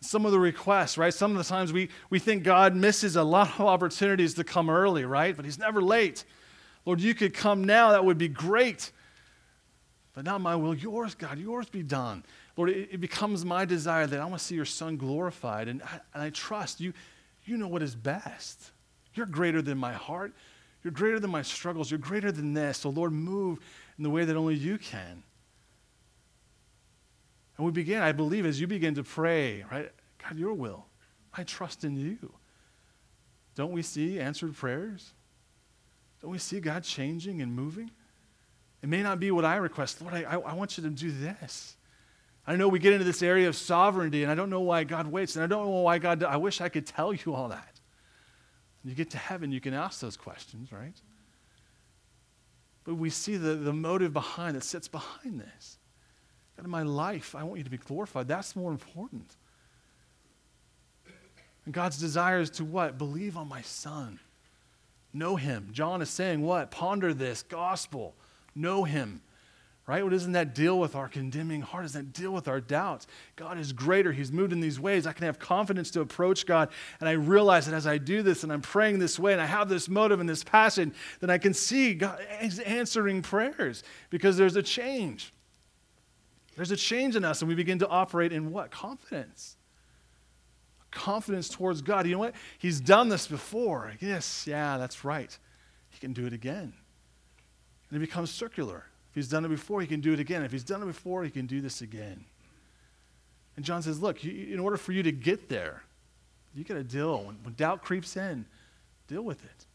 Some 0.00 0.24
of 0.24 0.32
the 0.32 0.38
requests, 0.38 0.96
right? 0.96 1.12
Some 1.12 1.32
of 1.32 1.38
the 1.38 1.44
times 1.44 1.72
we, 1.72 1.88
we 2.08 2.18
think 2.18 2.44
God 2.44 2.74
misses 2.76 3.16
a 3.16 3.22
lot 3.22 3.48
of 3.58 3.66
opportunities 3.66 4.34
to 4.34 4.44
come 4.44 4.70
early, 4.70 5.04
right? 5.04 5.34
But 5.34 5.44
He's 5.44 5.58
never 5.58 5.82
late. 5.82 6.24
Lord, 6.84 7.00
you 7.00 7.14
could 7.14 7.34
come 7.34 7.64
now, 7.64 7.90
that 7.90 8.04
would 8.04 8.18
be 8.18 8.28
great. 8.28 8.92
But 10.14 10.24
not 10.24 10.40
my 10.40 10.56
will, 10.56 10.74
yours, 10.74 11.14
God, 11.14 11.38
yours 11.38 11.68
be 11.68 11.82
done. 11.82 12.24
Lord, 12.56 12.70
it, 12.70 12.88
it 12.92 13.00
becomes 13.00 13.44
my 13.44 13.64
desire 13.64 14.06
that 14.06 14.20
I 14.20 14.24
want 14.24 14.38
to 14.38 14.44
see 14.44 14.54
your 14.54 14.64
Son 14.64 14.96
glorified. 14.96 15.68
And 15.68 15.82
I, 15.82 16.00
and 16.14 16.22
I 16.22 16.30
trust 16.30 16.80
you, 16.80 16.92
you 17.44 17.56
know 17.56 17.68
what 17.68 17.82
is 17.82 17.94
best. 17.94 18.72
You're 19.14 19.26
greater 19.26 19.62
than 19.62 19.78
my 19.78 19.92
heart. 19.92 20.32
You're 20.82 20.92
greater 20.92 21.20
than 21.20 21.30
my 21.30 21.42
struggles. 21.42 21.90
You're 21.90 21.98
greater 21.98 22.30
than 22.30 22.54
this. 22.54 22.78
So, 22.78 22.90
Lord, 22.90 23.12
move 23.12 23.58
in 23.96 24.04
the 24.04 24.10
way 24.10 24.24
that 24.24 24.36
only 24.36 24.54
you 24.54 24.78
can. 24.78 25.22
And 27.58 27.66
we 27.66 27.72
begin, 27.72 28.00
I 28.00 28.12
believe, 28.12 28.46
as 28.46 28.60
you 28.60 28.66
begin 28.66 28.94
to 28.94 29.02
pray, 29.02 29.64
right? 29.70 29.90
God, 30.22 30.38
your 30.38 30.54
will. 30.54 30.86
I 31.34 31.42
trust 31.42 31.84
in 31.84 31.96
you. 31.96 32.32
Don't 33.56 33.72
we 33.72 33.82
see 33.82 34.20
answered 34.20 34.54
prayers? 34.56 35.12
Don't 36.22 36.30
we 36.30 36.38
see 36.38 36.60
God 36.60 36.84
changing 36.84 37.42
and 37.42 37.52
moving? 37.52 37.90
It 38.82 38.88
may 38.88 39.02
not 39.02 39.18
be 39.18 39.32
what 39.32 39.44
I 39.44 39.56
request. 39.56 40.00
Lord, 40.00 40.14
I, 40.14 40.34
I, 40.34 40.54
want 40.54 40.78
you 40.78 40.84
to 40.84 40.90
do 40.90 41.10
this. 41.10 41.76
I 42.46 42.54
know 42.54 42.68
we 42.68 42.78
get 42.78 42.92
into 42.92 43.04
this 43.04 43.22
area 43.22 43.48
of 43.48 43.56
sovereignty, 43.56 44.22
and 44.22 44.30
I 44.30 44.36
don't 44.36 44.50
know 44.50 44.60
why 44.60 44.84
God 44.84 45.08
waits, 45.08 45.34
and 45.34 45.44
I 45.44 45.48
don't 45.48 45.66
know 45.66 45.80
why 45.80 45.98
God, 45.98 46.22
I 46.22 46.36
wish 46.36 46.60
I 46.60 46.68
could 46.68 46.86
tell 46.86 47.12
you 47.12 47.34
all 47.34 47.48
that. 47.48 47.80
When 48.82 48.90
you 48.90 48.94
get 48.94 49.10
to 49.10 49.18
heaven, 49.18 49.50
you 49.50 49.60
can 49.60 49.74
ask 49.74 49.98
those 50.00 50.16
questions, 50.16 50.70
right? 50.70 50.94
But 52.84 52.94
we 52.94 53.10
see 53.10 53.36
the, 53.36 53.54
the 53.56 53.72
motive 53.72 54.12
behind 54.12 54.54
that 54.56 54.62
sits 54.62 54.86
behind 54.86 55.40
this. 55.40 55.77
God, 56.58 56.64
in 56.64 56.70
my 56.72 56.82
life, 56.82 57.36
I 57.36 57.44
want 57.44 57.58
you 57.58 57.64
to 57.64 57.70
be 57.70 57.76
glorified. 57.76 58.26
That's 58.26 58.56
more 58.56 58.72
important. 58.72 59.36
And 61.64 61.72
God's 61.72 61.98
desire 61.98 62.40
is 62.40 62.50
to 62.50 62.64
what? 62.64 62.98
Believe 62.98 63.36
on 63.36 63.48
my 63.48 63.62
son. 63.62 64.18
Know 65.12 65.36
him. 65.36 65.68
John 65.70 66.02
is 66.02 66.10
saying 66.10 66.42
what? 66.42 66.72
Ponder 66.72 67.14
this 67.14 67.44
gospel. 67.44 68.16
Know 68.56 68.82
him. 68.82 69.20
Right? 69.86 70.02
What 70.02 70.10
doesn't 70.10 70.32
that 70.32 70.52
deal 70.52 70.80
with 70.80 70.96
our 70.96 71.08
condemning 71.08 71.62
heart? 71.62 71.84
Doesn't 71.84 72.12
that 72.12 72.20
deal 72.20 72.32
with 72.32 72.48
our 72.48 72.60
doubts? 72.60 73.06
God 73.36 73.56
is 73.56 73.72
greater. 73.72 74.10
He's 74.10 74.32
moved 74.32 74.52
in 74.52 74.60
these 74.60 74.80
ways. 74.80 75.06
I 75.06 75.12
can 75.12 75.26
have 75.26 75.38
confidence 75.38 75.92
to 75.92 76.00
approach 76.00 76.44
God. 76.44 76.70
And 76.98 77.08
I 77.08 77.12
realize 77.12 77.66
that 77.66 77.74
as 77.74 77.86
I 77.86 77.98
do 77.98 78.20
this 78.22 78.42
and 78.42 78.52
I'm 78.52 78.62
praying 78.62 78.98
this 78.98 79.16
way 79.16 79.32
and 79.32 79.40
I 79.40 79.46
have 79.46 79.68
this 79.68 79.88
motive 79.88 80.18
and 80.18 80.28
this 80.28 80.42
passion, 80.42 80.92
then 81.20 81.30
I 81.30 81.38
can 81.38 81.54
see 81.54 81.94
God 81.94 82.18
is 82.42 82.58
answering 82.58 83.22
prayers 83.22 83.84
because 84.10 84.36
there's 84.36 84.56
a 84.56 84.62
change. 84.62 85.32
There's 86.58 86.72
a 86.72 86.76
change 86.76 87.14
in 87.14 87.24
us, 87.24 87.40
and 87.40 87.48
we 87.48 87.54
begin 87.54 87.78
to 87.78 87.86
operate 87.86 88.32
in 88.32 88.50
what? 88.50 88.72
Confidence. 88.72 89.56
Confidence 90.90 91.48
towards 91.48 91.82
God. 91.82 92.04
You 92.04 92.14
know 92.14 92.18
what? 92.18 92.34
He's 92.58 92.80
done 92.80 93.08
this 93.08 93.28
before. 93.28 93.92
Yes, 94.00 94.44
yeah, 94.44 94.76
that's 94.76 95.04
right. 95.04 95.38
He 95.88 96.00
can 96.00 96.12
do 96.12 96.26
it 96.26 96.32
again. 96.32 96.72
And 97.90 97.96
it 97.96 98.00
becomes 98.00 98.32
circular. 98.32 98.86
If 99.10 99.14
he's 99.14 99.28
done 99.28 99.44
it 99.44 99.50
before, 99.50 99.80
he 99.80 99.86
can 99.86 100.00
do 100.00 100.12
it 100.12 100.18
again. 100.18 100.42
If 100.42 100.50
he's 100.50 100.64
done 100.64 100.82
it 100.82 100.86
before, 100.86 101.22
he 101.22 101.30
can 101.30 101.46
do 101.46 101.60
this 101.60 101.80
again. 101.80 102.24
And 103.54 103.64
John 103.64 103.80
says, 103.80 104.02
look, 104.02 104.24
in 104.24 104.58
order 104.58 104.76
for 104.76 104.90
you 104.90 105.04
to 105.04 105.12
get 105.12 105.48
there, 105.48 105.84
you 106.56 106.64
got 106.64 106.74
to 106.74 106.82
deal. 106.82 107.22
When, 107.22 107.36
when 107.44 107.54
doubt 107.54 107.84
creeps 107.84 108.16
in, 108.16 108.46
deal 109.06 109.22
with 109.22 109.44
it. 109.44 109.66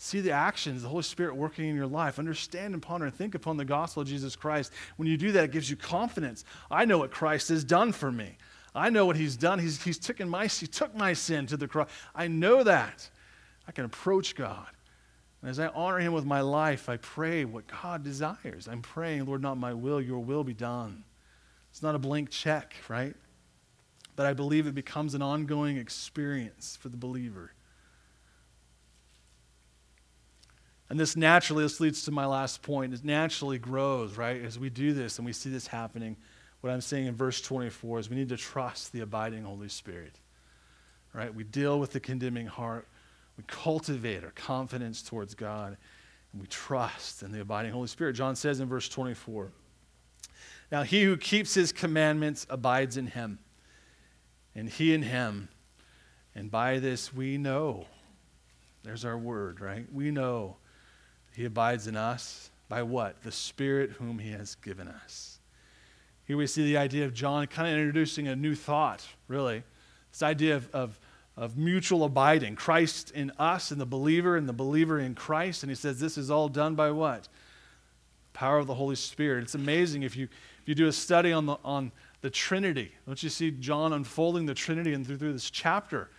See 0.00 0.20
the 0.20 0.30
actions, 0.30 0.82
the 0.82 0.88
Holy 0.88 1.02
Spirit 1.02 1.34
working 1.34 1.68
in 1.68 1.74
your 1.74 1.88
life. 1.88 2.20
Understand 2.20 2.72
and 2.72 2.80
ponder 2.80 3.06
and 3.06 3.14
think 3.14 3.34
upon 3.34 3.56
the 3.56 3.64
gospel 3.64 4.02
of 4.02 4.08
Jesus 4.08 4.36
Christ. 4.36 4.72
When 4.96 5.08
you 5.08 5.16
do 5.16 5.32
that, 5.32 5.44
it 5.44 5.50
gives 5.50 5.68
you 5.68 5.76
confidence. 5.76 6.44
I 6.70 6.84
know 6.84 6.98
what 6.98 7.10
Christ 7.10 7.48
has 7.48 7.64
done 7.64 7.90
for 7.92 8.12
me. 8.12 8.38
I 8.76 8.90
know 8.90 9.06
what 9.06 9.16
he's 9.16 9.36
done. 9.36 9.58
He's, 9.58 9.82
he's 9.82 9.98
taken 9.98 10.28
my, 10.28 10.46
he 10.46 10.68
took 10.68 10.94
my 10.94 11.14
sin 11.14 11.48
to 11.48 11.56
the 11.56 11.66
cross. 11.66 11.90
I 12.14 12.28
know 12.28 12.62
that. 12.62 13.10
I 13.66 13.72
can 13.72 13.84
approach 13.84 14.36
God. 14.36 14.68
And 15.42 15.50
as 15.50 15.58
I 15.58 15.66
honor 15.68 15.98
him 15.98 16.12
with 16.12 16.24
my 16.24 16.42
life, 16.42 16.88
I 16.88 16.96
pray 16.96 17.44
what 17.44 17.66
God 17.66 18.04
desires. 18.04 18.68
I'm 18.68 18.82
praying, 18.82 19.26
Lord, 19.26 19.42
not 19.42 19.58
my 19.58 19.74
will, 19.74 20.00
your 20.00 20.20
will 20.20 20.44
be 20.44 20.54
done. 20.54 21.02
It's 21.70 21.82
not 21.82 21.96
a 21.96 21.98
blank 21.98 22.30
check, 22.30 22.74
right? 22.88 23.16
But 24.14 24.26
I 24.26 24.32
believe 24.32 24.68
it 24.68 24.74
becomes 24.76 25.14
an 25.14 25.22
ongoing 25.22 25.76
experience 25.76 26.78
for 26.80 26.88
the 26.88 26.96
believer. 26.96 27.52
And 30.90 30.98
this 30.98 31.16
naturally, 31.16 31.64
this 31.64 31.80
leads 31.80 32.04
to 32.04 32.10
my 32.10 32.24
last 32.24 32.62
point, 32.62 32.94
it 32.94 33.04
naturally 33.04 33.58
grows, 33.58 34.16
right? 34.16 34.42
As 34.42 34.58
we 34.58 34.70
do 34.70 34.94
this 34.94 35.18
and 35.18 35.26
we 35.26 35.32
see 35.32 35.50
this 35.50 35.66
happening, 35.66 36.16
what 36.60 36.72
I'm 36.72 36.80
saying 36.80 37.06
in 37.06 37.14
verse 37.14 37.40
24 37.40 38.00
is 38.00 38.10
we 38.10 38.16
need 38.16 38.30
to 38.30 38.36
trust 38.36 38.92
the 38.92 39.00
abiding 39.00 39.44
Holy 39.44 39.68
Spirit, 39.68 40.18
right? 41.12 41.32
We 41.32 41.44
deal 41.44 41.78
with 41.78 41.92
the 41.92 42.00
condemning 42.00 42.46
heart 42.46 42.88
we 43.38 43.44
cultivate 43.46 44.24
our 44.24 44.32
confidence 44.32 45.00
towards 45.00 45.34
God, 45.34 45.78
and 46.32 46.42
we 46.42 46.48
trust 46.48 47.22
in 47.22 47.30
the 47.30 47.40
abiding 47.40 47.70
Holy 47.70 47.86
Spirit. 47.86 48.14
John 48.14 48.34
says 48.34 48.58
in 48.58 48.68
verse 48.68 48.88
24 48.88 49.52
Now 50.72 50.82
he 50.82 51.04
who 51.04 51.16
keeps 51.16 51.54
his 51.54 51.70
commandments 51.70 52.46
abides 52.50 52.96
in 52.96 53.06
him, 53.06 53.38
and 54.56 54.68
he 54.68 54.92
in 54.92 55.02
him. 55.02 55.48
And 56.34 56.50
by 56.50 56.80
this 56.80 57.14
we 57.14 57.38
know. 57.38 57.86
There's 58.82 59.04
our 59.04 59.16
word, 59.16 59.60
right? 59.60 59.86
We 59.92 60.10
know 60.10 60.56
he 61.38 61.46
abides 61.46 61.86
in 61.86 61.96
us 61.96 62.50
by 62.68 62.82
what? 62.82 63.22
The 63.22 63.32
Spirit 63.32 63.92
whom 63.92 64.18
he 64.18 64.32
has 64.32 64.56
given 64.56 64.88
us. 64.88 65.38
Here 66.24 66.36
we 66.36 66.46
see 66.46 66.64
the 66.64 66.76
idea 66.76 67.04
of 67.04 67.14
John 67.14 67.46
kind 67.46 67.68
of 67.68 67.78
introducing 67.78 68.28
a 68.28 68.36
new 68.36 68.54
thought, 68.54 69.06
really. 69.28 69.62
This 70.10 70.22
idea 70.22 70.56
of, 70.56 70.68
of 70.74 71.00
of 71.38 71.56
mutual 71.56 72.02
abiding 72.02 72.56
Christ 72.56 73.12
in 73.12 73.30
us 73.38 73.70
and 73.70 73.80
the 73.80 73.86
believer 73.86 74.36
and 74.36 74.48
the 74.48 74.52
believer 74.52 74.98
in 74.98 75.14
Christ. 75.14 75.62
And 75.62 75.70
he 75.70 75.76
says 75.76 76.00
this 76.00 76.18
is 76.18 76.32
all 76.32 76.48
done 76.48 76.74
by 76.74 76.90
what? 76.90 77.28
Power 78.32 78.58
of 78.58 78.66
the 78.66 78.74
Holy 78.74 78.96
Spirit. 78.96 79.44
It's 79.44 79.54
amazing 79.54 80.02
if 80.02 80.16
you, 80.16 80.24
if 80.24 80.68
you 80.68 80.74
do 80.74 80.88
a 80.88 80.92
study 80.92 81.32
on 81.32 81.46
the, 81.46 81.56
on 81.64 81.92
the 82.22 82.30
Trinity. 82.30 82.92
Don't 83.06 83.22
you 83.22 83.30
see 83.30 83.52
John 83.52 83.92
unfolding 83.92 84.46
the 84.46 84.54
Trinity 84.54 84.92
and 84.92 85.06
through, 85.06 85.18
through 85.18 85.32
this 85.32 85.48
chapter? 85.48 86.10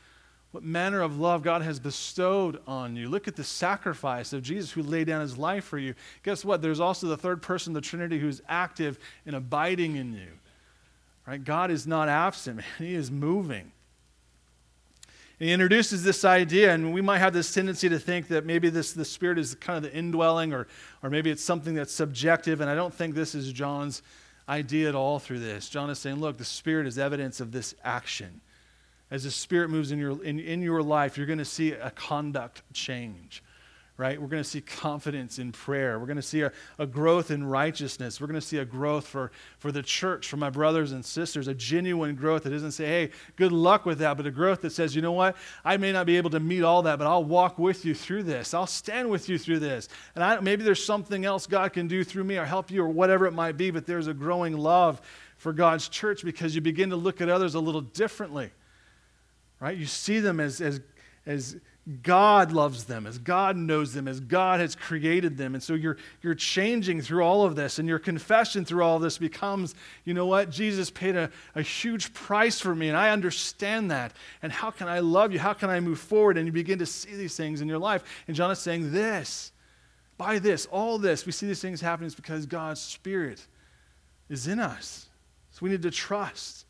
What 0.52 0.64
manner 0.64 1.02
of 1.02 1.20
love 1.20 1.44
God 1.44 1.62
has 1.62 1.80
bestowed 1.80 2.60
on 2.66 2.96
you. 2.96 3.08
Look 3.08 3.28
at 3.28 3.36
the 3.36 3.44
sacrifice 3.44 4.34
of 4.34 4.42
Jesus 4.42 4.72
who 4.72 4.82
laid 4.82 5.06
down 5.06 5.22
his 5.22 5.38
life 5.38 5.64
for 5.64 5.78
you. 5.78 5.94
Guess 6.24 6.44
what? 6.44 6.62
There's 6.62 6.80
also 6.80 7.08
the 7.08 7.18
third 7.18 7.42
person 7.42 7.76
of 7.76 7.84
the 7.84 7.88
Trinity 7.88 8.18
who's 8.18 8.42
active 8.50 8.98
and 9.28 9.36
abiding 9.36 9.96
in 9.96 10.14
you. 10.14 10.32
Right? 11.28 11.44
God 11.44 11.70
is 11.70 11.86
not 11.86 12.10
absent, 12.10 12.58
man. 12.58 12.66
He 12.80 12.96
is 12.96 13.12
moving. 13.12 13.72
And 15.40 15.48
he 15.48 15.54
introduces 15.54 16.04
this 16.04 16.26
idea, 16.26 16.74
and 16.74 16.92
we 16.94 17.02
might 17.02 17.20
have 17.20 17.32
this 17.32 17.54
tendency 17.54 17.88
to 17.88 18.00
think 18.00 18.28
that 18.30 18.46
maybe 18.46 18.70
this 18.70 18.92
the 18.92 19.06
spirit 19.06 19.38
is 19.38 19.54
kind 19.56 19.78
of 19.78 19.84
the 19.84 19.96
indwelling, 19.96 20.52
or, 20.52 20.68
or 21.04 21.12
maybe 21.12 21.30
it's 21.30 21.44
something 21.44 21.76
that's 21.76 21.94
subjective, 21.94 22.60
and 22.60 22.70
I 22.70 22.76
don't 22.76 22.94
think 22.94 23.14
this 23.14 23.36
is 23.36 23.54
John's 23.54 24.02
idea 24.50 24.90
at 24.90 24.96
all 24.96 25.20
through 25.20 25.40
this. 25.40 25.70
John 25.70 25.92
is 25.92 26.00
saying, 26.00 26.20
look, 26.20 26.38
the 26.38 26.46
spirit 26.46 26.88
is 26.88 26.98
evidence 26.98 27.40
of 27.40 27.52
this 27.52 27.76
action. 27.84 28.42
As 29.12 29.24
the 29.24 29.32
spirit 29.32 29.70
moves 29.70 29.92
in 29.92 30.00
your, 30.00 30.24
in, 30.24 30.40
in 30.40 30.62
your 30.62 30.84
life, 30.84 31.18
you're 31.18 31.26
going 31.26 31.40
to 31.40 31.46
see 31.46 31.72
a 31.72 31.92
conduct 31.92 32.62
change 32.74 33.44
right? 34.00 34.20
We're 34.20 34.30
going 34.30 34.42
to 34.42 34.50
see 34.50 34.62
confidence 34.62 35.40
in 35.40 35.52
prayer. 35.52 36.00
We're 36.00 36.06
going 36.06 36.16
to 36.16 36.22
see 36.22 36.40
a, 36.40 36.54
a 36.80 36.88
growth 36.88 37.32
in 37.32 37.44
righteousness. 37.44 38.22
We're 38.22 38.28
going 38.28 38.40
to 38.40 38.46
see 38.46 38.58
a 38.58 38.66
growth 38.66 39.06
for, 39.06 39.30
for 39.58 39.74
the 39.74 39.84
church, 39.84 40.30
for 40.30 40.38
my 40.38 40.50
brothers 40.50 40.94
and 40.94 41.04
sisters, 41.04 41.50
a 41.50 41.54
genuine 41.54 42.16
growth 42.16 42.44
that 42.44 42.52
doesn't 42.52 42.72
say, 42.72 42.86
hey, 42.86 43.10
good 43.36 43.52
luck 43.52 43.86
with 43.86 44.00
that, 44.00 44.16
but 44.16 44.26
a 44.26 44.32
growth 44.32 44.62
that 44.62 44.70
says, 44.70 44.96
you 44.96 45.02
know 45.02 45.12
what? 45.12 45.36
I 45.66 45.76
may 45.76 45.92
not 45.92 46.06
be 46.06 46.16
able 46.16 46.30
to 46.30 46.40
meet 46.40 46.64
all 46.64 46.84
that, 46.84 46.98
but 46.98 47.08
I'll 47.08 47.26
walk 47.26 47.60
with 47.60 47.84
you 47.84 47.94
through 47.94 48.24
this. 48.24 48.54
I'll 48.54 48.68
stand 48.68 49.10
with 49.10 49.28
you 49.28 49.38
through 49.38 49.60
this. 49.60 49.90
And 50.16 50.24
I, 50.24 50.40
maybe 50.40 50.64
there's 50.64 50.84
something 50.84 51.26
else 51.26 51.46
God 51.46 51.74
can 51.74 51.90
do 51.90 52.06
through 52.06 52.24
me 52.24 52.38
or 52.38 52.46
help 52.46 52.72
you 52.72 52.82
or 52.82 52.90
whatever 52.90 53.26
it 53.26 53.34
might 53.34 53.58
be, 53.58 53.70
but 53.70 53.86
there's 53.86 54.08
a 54.08 54.14
growing 54.14 54.58
love 54.58 55.02
for 55.36 55.52
God's 55.52 55.90
church 55.90 56.24
because 56.24 56.56
you 56.56 56.62
begin 56.62 56.92
to 56.92 56.96
look 56.96 57.20
at 57.20 57.28
others 57.28 57.54
a 57.54 57.60
little 57.60 57.82
differently, 57.82 58.52
right? 59.60 59.78
You 59.78 59.86
see 59.86 60.20
them 60.20 60.40
as, 60.40 60.62
as, 60.62 60.82
as 61.26 61.58
God 62.04 62.52
loves 62.52 62.84
them, 62.84 63.08
as 63.08 63.18
God 63.18 63.58
knows 63.58 63.94
them, 63.94 64.08
as 64.08 64.20
God 64.20 64.60
has 64.60 64.76
created 64.76 65.38
them. 65.38 65.56
And 65.56 65.64
so 65.64 65.74
you're, 65.74 65.98
you're 66.22 66.36
changing 66.36 67.02
through 67.02 67.24
all 67.24 67.44
of 67.44 67.56
this, 67.56 67.80
and 67.80 67.88
your 67.88 67.98
confession 67.98 68.64
through 68.64 68.84
all 68.84 69.00
this 69.00 69.18
becomes, 69.18 69.74
you 70.06 70.14
know 70.14 70.28
what? 70.28 70.52
Jesus 70.52 70.92
paid 70.92 71.16
a, 71.16 71.32
a 71.56 71.64
huge 71.64 72.14
price 72.14 72.60
for 72.60 72.76
me, 72.76 72.90
and 72.90 72.98
I 72.98 73.10
understand 73.10 73.90
that. 73.90 74.14
And 74.44 74.52
how 74.52 74.70
can 74.70 74.88
I 74.88 75.00
love 75.00 75.32
you? 75.32 75.40
How 75.40 75.54
can 75.54 75.72
I 75.72 75.80
move 75.80 76.00
forward? 76.00 76.38
And 76.38 76.46
you 76.46 76.52
begin 76.52 76.78
to 76.80 76.86
see 76.86 77.16
these 77.16 77.36
things 77.36 77.60
in 77.60 77.68
your 77.68 77.80
life. 77.80 78.04
And 78.28 78.36
John 78.36 78.52
is 78.52 78.60
saying, 78.60 78.92
This, 78.92 79.52
by 80.18 80.38
this, 80.38 80.68
all 80.68 81.00
this, 81.00 81.26
we 81.26 81.32
see 81.32 81.48
these 81.48 81.62
things 81.62 81.82
happening 81.82 82.08
is 82.08 82.16
because 82.16 82.46
God's 82.46 82.82
Spirit 82.82 83.48
is 84.30 84.48
in 84.48 84.60
us. 84.60 85.08
So 85.52 85.60
we 85.64 85.72
need 85.72 85.82
to 85.82 85.92
trust 85.92 86.66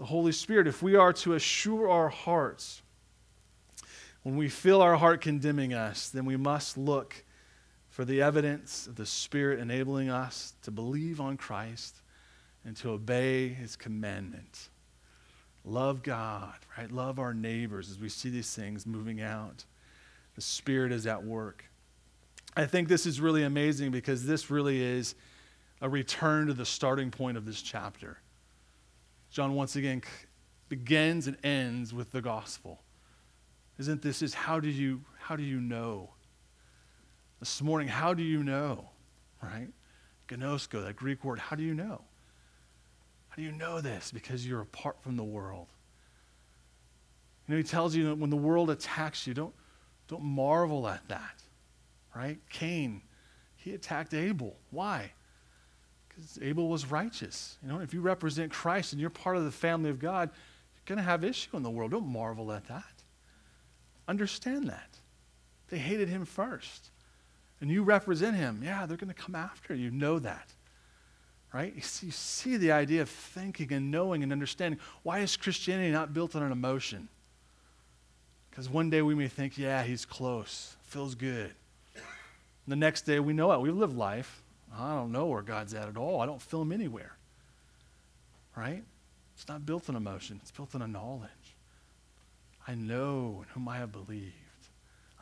the 0.00 0.06
Holy 0.06 0.32
Spirit. 0.32 0.66
If 0.66 0.82
we 0.82 0.96
are 0.96 1.12
to 1.12 1.34
assure 1.34 1.90
our 1.90 2.08
hearts, 2.08 2.80
when 4.22 4.34
we 4.38 4.48
feel 4.48 4.80
our 4.80 4.96
heart 4.96 5.20
condemning 5.20 5.74
us, 5.74 6.08
then 6.08 6.24
we 6.24 6.38
must 6.38 6.78
look 6.78 7.22
for 7.90 8.06
the 8.06 8.22
evidence 8.22 8.86
of 8.86 8.96
the 8.96 9.04
Spirit 9.04 9.60
enabling 9.60 10.08
us 10.08 10.54
to 10.62 10.70
believe 10.70 11.20
on 11.20 11.36
Christ 11.36 11.96
and 12.64 12.74
to 12.78 12.92
obey 12.92 13.48
his 13.48 13.76
commandment. 13.76 14.70
Love 15.66 16.02
God, 16.02 16.54
right? 16.78 16.90
Love 16.90 17.18
our 17.18 17.34
neighbors 17.34 17.90
as 17.90 17.98
we 17.98 18.08
see 18.08 18.30
these 18.30 18.54
things 18.54 18.86
moving 18.86 19.20
out. 19.20 19.66
The 20.34 20.40
Spirit 20.40 20.92
is 20.92 21.06
at 21.06 21.22
work. 21.22 21.66
I 22.56 22.64
think 22.64 22.88
this 22.88 23.04
is 23.04 23.20
really 23.20 23.42
amazing 23.42 23.90
because 23.90 24.24
this 24.24 24.50
really 24.50 24.80
is 24.80 25.14
a 25.82 25.90
return 25.90 26.46
to 26.46 26.54
the 26.54 26.64
starting 26.64 27.10
point 27.10 27.36
of 27.36 27.44
this 27.44 27.60
chapter. 27.60 28.16
John 29.30 29.54
once 29.54 29.76
again 29.76 30.02
begins 30.68 31.26
and 31.26 31.36
ends 31.44 31.94
with 31.94 32.10
the 32.10 32.20
gospel. 32.20 32.80
Isn't 33.78 34.02
this 34.02 34.22
is 34.22 34.34
how 34.34 34.60
do 34.60 34.68
you 34.68 35.02
how 35.18 35.36
do 35.36 35.42
you 35.42 35.60
know? 35.60 36.10
This 37.38 37.62
morning, 37.62 37.88
how 37.88 38.12
do 38.12 38.22
you 38.22 38.42
know? 38.42 38.90
Right? 39.42 39.68
Gnosko, 40.28 40.84
that 40.84 40.96
Greek 40.96 41.24
word, 41.24 41.38
how 41.38 41.56
do 41.56 41.62
you 41.62 41.74
know? 41.74 42.02
How 43.28 43.36
do 43.36 43.42
you 43.42 43.52
know 43.52 43.80
this? 43.80 44.10
Because 44.10 44.46
you're 44.46 44.60
apart 44.60 44.96
from 45.02 45.16
the 45.16 45.24
world. 45.24 45.68
You 47.46 47.54
know, 47.54 47.58
he 47.58 47.64
tells 47.64 47.94
you 47.94 48.06
that 48.06 48.18
when 48.18 48.30
the 48.30 48.36
world 48.36 48.70
attacks 48.70 49.26
you, 49.26 49.34
don't, 49.34 49.54
don't 50.08 50.22
marvel 50.22 50.86
at 50.88 51.06
that. 51.08 51.42
Right? 52.14 52.38
Cain, 52.50 53.02
he 53.56 53.72
attacked 53.72 54.12
Abel. 54.14 54.56
Why? 54.70 55.12
Because 56.10 56.38
Abel 56.42 56.68
was 56.68 56.90
righteous. 56.90 57.56
You 57.62 57.72
know, 57.72 57.80
if 57.80 57.94
you 57.94 58.02
represent 58.02 58.52
Christ 58.52 58.92
and 58.92 59.00
you're 59.00 59.08
part 59.08 59.38
of 59.38 59.44
the 59.44 59.50
family 59.50 59.88
of 59.88 59.98
God, 59.98 60.28
you're 60.74 60.96
going 60.96 60.98
to 60.98 61.10
have 61.10 61.24
issue 61.24 61.56
in 61.56 61.62
the 61.62 61.70
world. 61.70 61.92
Don't 61.92 62.06
marvel 62.06 62.52
at 62.52 62.66
that. 62.66 62.84
Understand 64.06 64.68
that. 64.68 64.98
They 65.68 65.78
hated 65.78 66.08
him 66.08 66.24
first. 66.24 66.90
And 67.60 67.70
you 67.70 67.82
represent 67.82 68.36
him. 68.36 68.60
Yeah, 68.62 68.86
they're 68.86 68.96
going 68.96 69.12
to 69.12 69.14
come 69.14 69.34
after 69.34 69.74
you. 69.74 69.90
Know 69.90 70.18
that. 70.18 70.52
Right? 71.52 71.74
You 71.74 71.82
see, 71.82 72.06
you 72.06 72.12
see 72.12 72.56
the 72.56 72.72
idea 72.72 73.02
of 73.02 73.08
thinking 73.08 73.72
and 73.72 73.90
knowing 73.90 74.22
and 74.22 74.32
understanding. 74.32 74.80
Why 75.02 75.20
is 75.20 75.36
Christianity 75.36 75.90
not 75.90 76.12
built 76.12 76.36
on 76.36 76.42
an 76.42 76.52
emotion? 76.52 77.08
Because 78.50 78.68
one 78.68 78.90
day 78.90 79.02
we 79.02 79.14
may 79.14 79.28
think, 79.28 79.56
yeah, 79.58 79.82
he's 79.82 80.04
close, 80.04 80.76
feels 80.82 81.14
good. 81.14 81.54
And 81.94 82.02
the 82.68 82.76
next 82.76 83.02
day 83.02 83.20
we 83.20 83.32
know 83.32 83.52
it. 83.52 83.60
We 83.60 83.70
live 83.70 83.96
life. 83.96 84.42
I 84.76 84.94
don't 84.94 85.12
know 85.12 85.26
where 85.26 85.42
God's 85.42 85.74
at 85.74 85.88
at 85.88 85.96
all. 85.96 86.20
I 86.20 86.26
don't 86.26 86.40
feel 86.40 86.62
him 86.62 86.72
anywhere. 86.72 87.16
Right? 88.56 88.82
It's 89.34 89.48
not 89.48 89.64
built 89.64 89.88
on 89.88 89.96
emotion, 89.96 90.38
it's 90.42 90.50
built 90.50 90.74
on 90.74 90.82
a 90.82 90.88
knowledge. 90.88 91.30
I 92.68 92.74
know 92.74 93.42
in 93.42 93.48
whom 93.54 93.68
I 93.68 93.78
have 93.78 93.90
believed. 93.90 94.34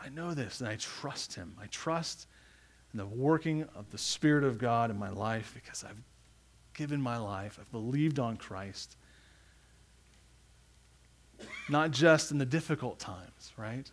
I 0.02 0.08
know 0.08 0.34
this 0.34 0.60
and 0.60 0.68
I 0.68 0.76
trust 0.76 1.34
him. 1.34 1.54
I 1.60 1.66
trust 1.66 2.26
in 2.92 2.98
the 2.98 3.06
working 3.06 3.64
of 3.74 3.90
the 3.90 3.98
Spirit 3.98 4.44
of 4.44 4.58
God 4.58 4.90
in 4.90 4.98
my 4.98 5.10
life 5.10 5.52
because 5.54 5.84
I've 5.84 6.02
given 6.74 7.00
my 7.00 7.16
life, 7.18 7.58
I've 7.60 7.70
believed 7.72 8.18
on 8.18 8.36
Christ. 8.36 8.96
Not 11.68 11.90
just 11.90 12.30
in 12.30 12.38
the 12.38 12.46
difficult 12.46 12.98
times, 12.98 13.52
right? 13.56 13.90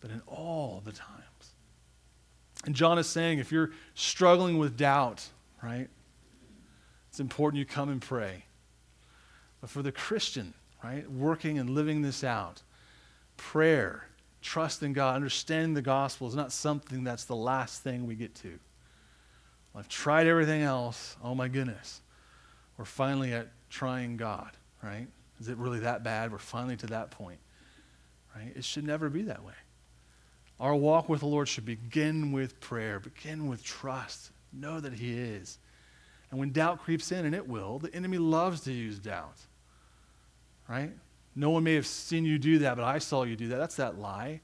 But 0.00 0.10
in 0.10 0.22
all 0.26 0.82
the 0.84 0.92
times. 0.92 1.27
And 2.64 2.74
John 2.74 2.98
is 2.98 3.06
saying 3.06 3.38
if 3.38 3.52
you're 3.52 3.70
struggling 3.94 4.58
with 4.58 4.76
doubt, 4.76 5.26
right, 5.62 5.88
it's 7.08 7.20
important 7.20 7.58
you 7.58 7.64
come 7.64 7.88
and 7.88 8.02
pray. 8.02 8.44
But 9.60 9.70
for 9.70 9.82
the 9.82 9.92
Christian, 9.92 10.54
right? 10.82 11.10
Working 11.10 11.58
and 11.58 11.70
living 11.70 12.02
this 12.02 12.22
out. 12.22 12.62
Prayer, 13.36 14.06
trust 14.42 14.82
in 14.82 14.92
God, 14.92 15.16
understanding 15.16 15.74
the 15.74 15.82
gospel 15.82 16.28
is 16.28 16.34
not 16.34 16.52
something 16.52 17.04
that's 17.04 17.24
the 17.24 17.36
last 17.36 17.82
thing 17.82 18.06
we 18.06 18.14
get 18.14 18.34
to. 18.36 18.58
I've 19.74 19.88
tried 19.88 20.26
everything 20.26 20.62
else. 20.62 21.16
Oh 21.22 21.36
my 21.36 21.46
goodness. 21.46 22.00
We're 22.76 22.84
finally 22.84 23.32
at 23.32 23.48
trying 23.70 24.16
God, 24.16 24.50
right? 24.82 25.06
Is 25.40 25.48
it 25.48 25.56
really 25.56 25.80
that 25.80 26.02
bad? 26.02 26.32
We're 26.32 26.38
finally 26.38 26.76
to 26.78 26.86
that 26.88 27.12
point, 27.12 27.38
right? 28.34 28.52
It 28.56 28.64
should 28.64 28.84
never 28.84 29.08
be 29.08 29.22
that 29.22 29.44
way. 29.44 29.52
Our 30.60 30.74
walk 30.74 31.08
with 31.08 31.20
the 31.20 31.26
Lord 31.26 31.48
should 31.48 31.64
begin 31.64 32.32
with 32.32 32.60
prayer, 32.60 32.98
begin 33.00 33.48
with 33.48 33.62
trust. 33.62 34.30
Know 34.52 34.80
that 34.80 34.92
He 34.92 35.16
is. 35.16 35.58
And 36.30 36.38
when 36.38 36.50
doubt 36.50 36.82
creeps 36.82 37.12
in, 37.12 37.24
and 37.24 37.34
it 37.34 37.46
will, 37.48 37.78
the 37.78 37.94
enemy 37.94 38.18
loves 38.18 38.60
to 38.62 38.72
use 38.72 38.98
doubt 38.98 39.38
right? 40.68 40.92
No 41.34 41.50
one 41.50 41.64
may 41.64 41.74
have 41.74 41.86
seen 41.86 42.24
you 42.24 42.38
do 42.38 42.58
that, 42.60 42.76
but 42.76 42.84
I 42.84 42.98
saw 42.98 43.24
you 43.24 43.36
do 43.36 43.48
that. 43.48 43.56
That's 43.56 43.76
that 43.76 43.98
lie, 43.98 44.40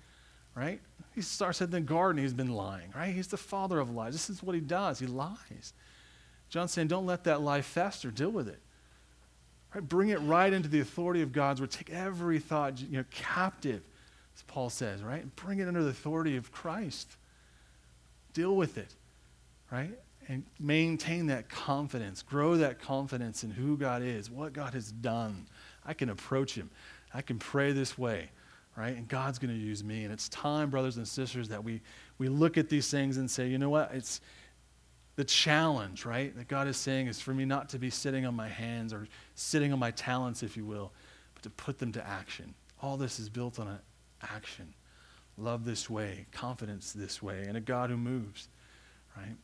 right? 0.55 0.81
He 1.15 1.21
starts 1.21 1.61
in 1.61 1.71
the 1.71 1.81
garden, 1.81 2.23
he's 2.23 2.35
been 2.35 2.53
lying, 2.53 2.93
right? 2.95 3.15
He's 3.15 3.29
the 3.29 3.37
father 3.37 3.79
of 3.79 3.91
lies. 3.91 4.13
This 4.13 4.31
is 4.31 4.43
what 4.43 4.55
he 4.55 4.61
does. 4.61 4.99
He 4.99 5.07
lies. 5.07 5.75
John's 6.49 6.73
saying, 6.73 6.89
don't 6.89 7.07
let 7.07 7.25
that 7.25 7.41
lie 7.41 7.63
fester. 7.63 8.11
Deal 8.11 8.31
with 8.31 8.49
it. 8.49 8.61
Right? 9.75 9.87
Bring 9.87 10.09
it 10.09 10.21
right 10.21 10.53
into 10.53 10.69
the 10.69 10.81
authority 10.81 11.23
of 11.23 11.33
God's 11.33 11.61
word. 11.61 11.71
Take 11.71 11.91
every 11.91 12.39
thought 12.39 12.81
you 12.81 12.99
know, 12.99 13.05
captive, 13.11 13.83
as 14.37 14.43
Paul 14.43 14.71
says, 14.71 15.03
right? 15.03 15.25
Bring 15.37 15.59
it 15.59 15.69
under 15.69 15.83
the 15.83 15.91
authority 15.91 16.37
of 16.37 16.53
Christ. 16.53 17.17
Deal 18.33 18.57
with 18.57 18.79
it, 18.79 18.95
right? 19.71 19.99
And 20.29 20.45
maintain 20.59 21.27
that 21.27 21.49
confidence. 21.49 22.23
Grow 22.23 22.57
that 22.57 22.81
confidence 22.81 23.45
in 23.45 23.51
who 23.51 23.77
God 23.77 24.03
is, 24.03 24.31
what 24.31 24.53
God 24.53 24.75
has 24.75 24.91
done 24.91 25.47
I 25.85 25.95
can 25.95 26.11
approach 26.11 26.55
him. 26.55 26.71
I 27.13 27.23
can 27.23 27.39
pray 27.39 27.73
this 27.73 27.99
way, 27.99 28.31
right? 28.77 28.97
And 28.97 29.07
God's 29.07 29.39
going 29.39 29.55
to 29.55 29.61
use 29.61 29.85
me. 29.85 30.05
And 30.05 30.13
it's 30.13 30.29
time, 30.29 30.71
brothers 30.71 30.97
and 30.97 31.07
sisters, 31.07 31.49
that 31.49 31.63
we, 31.63 31.81
we 32.19 32.29
look 32.29 32.59
at 32.59 32.69
these 32.69 32.91
things 32.91 33.19
and 33.19 33.31
say, 33.31 33.49
you 33.49 33.59
know 33.59 33.71
what? 33.71 33.91
It's 33.93 34.21
the 35.17 35.25
challenge, 35.25 36.05
right? 36.05 36.37
That 36.37 36.49
God 36.49 36.67
is 36.67 36.77
saying 36.77 37.07
is 37.07 37.21
for 37.21 37.33
me 37.33 37.45
not 37.45 37.69
to 37.71 37.79
be 37.79 37.91
sitting 37.91 38.27
on 38.27 38.35
my 38.35 38.49
hands 38.49 38.93
or 38.93 39.07
sitting 39.35 39.73
on 39.73 39.79
my 39.79 39.93
talents, 39.93 40.43
if 40.43 40.57
you 40.57 40.65
will, 40.65 40.93
but 41.35 41.43
to 41.45 41.51
put 41.51 41.79
them 41.79 41.93
to 41.93 42.07
action. 42.07 42.55
All 42.83 42.97
this 42.97 43.21
is 43.21 43.29
built 43.29 43.61
on 43.61 43.69
an 43.69 43.79
action. 44.33 44.75
Love 45.37 45.65
this 45.65 45.91
way, 45.91 46.27
confidence 46.33 46.93
this 46.93 47.23
way, 47.23 47.45
and 47.47 47.57
a 47.57 47.61
God 47.61 47.91
who 47.91 47.97
moves, 47.97 48.49
right? 49.17 49.37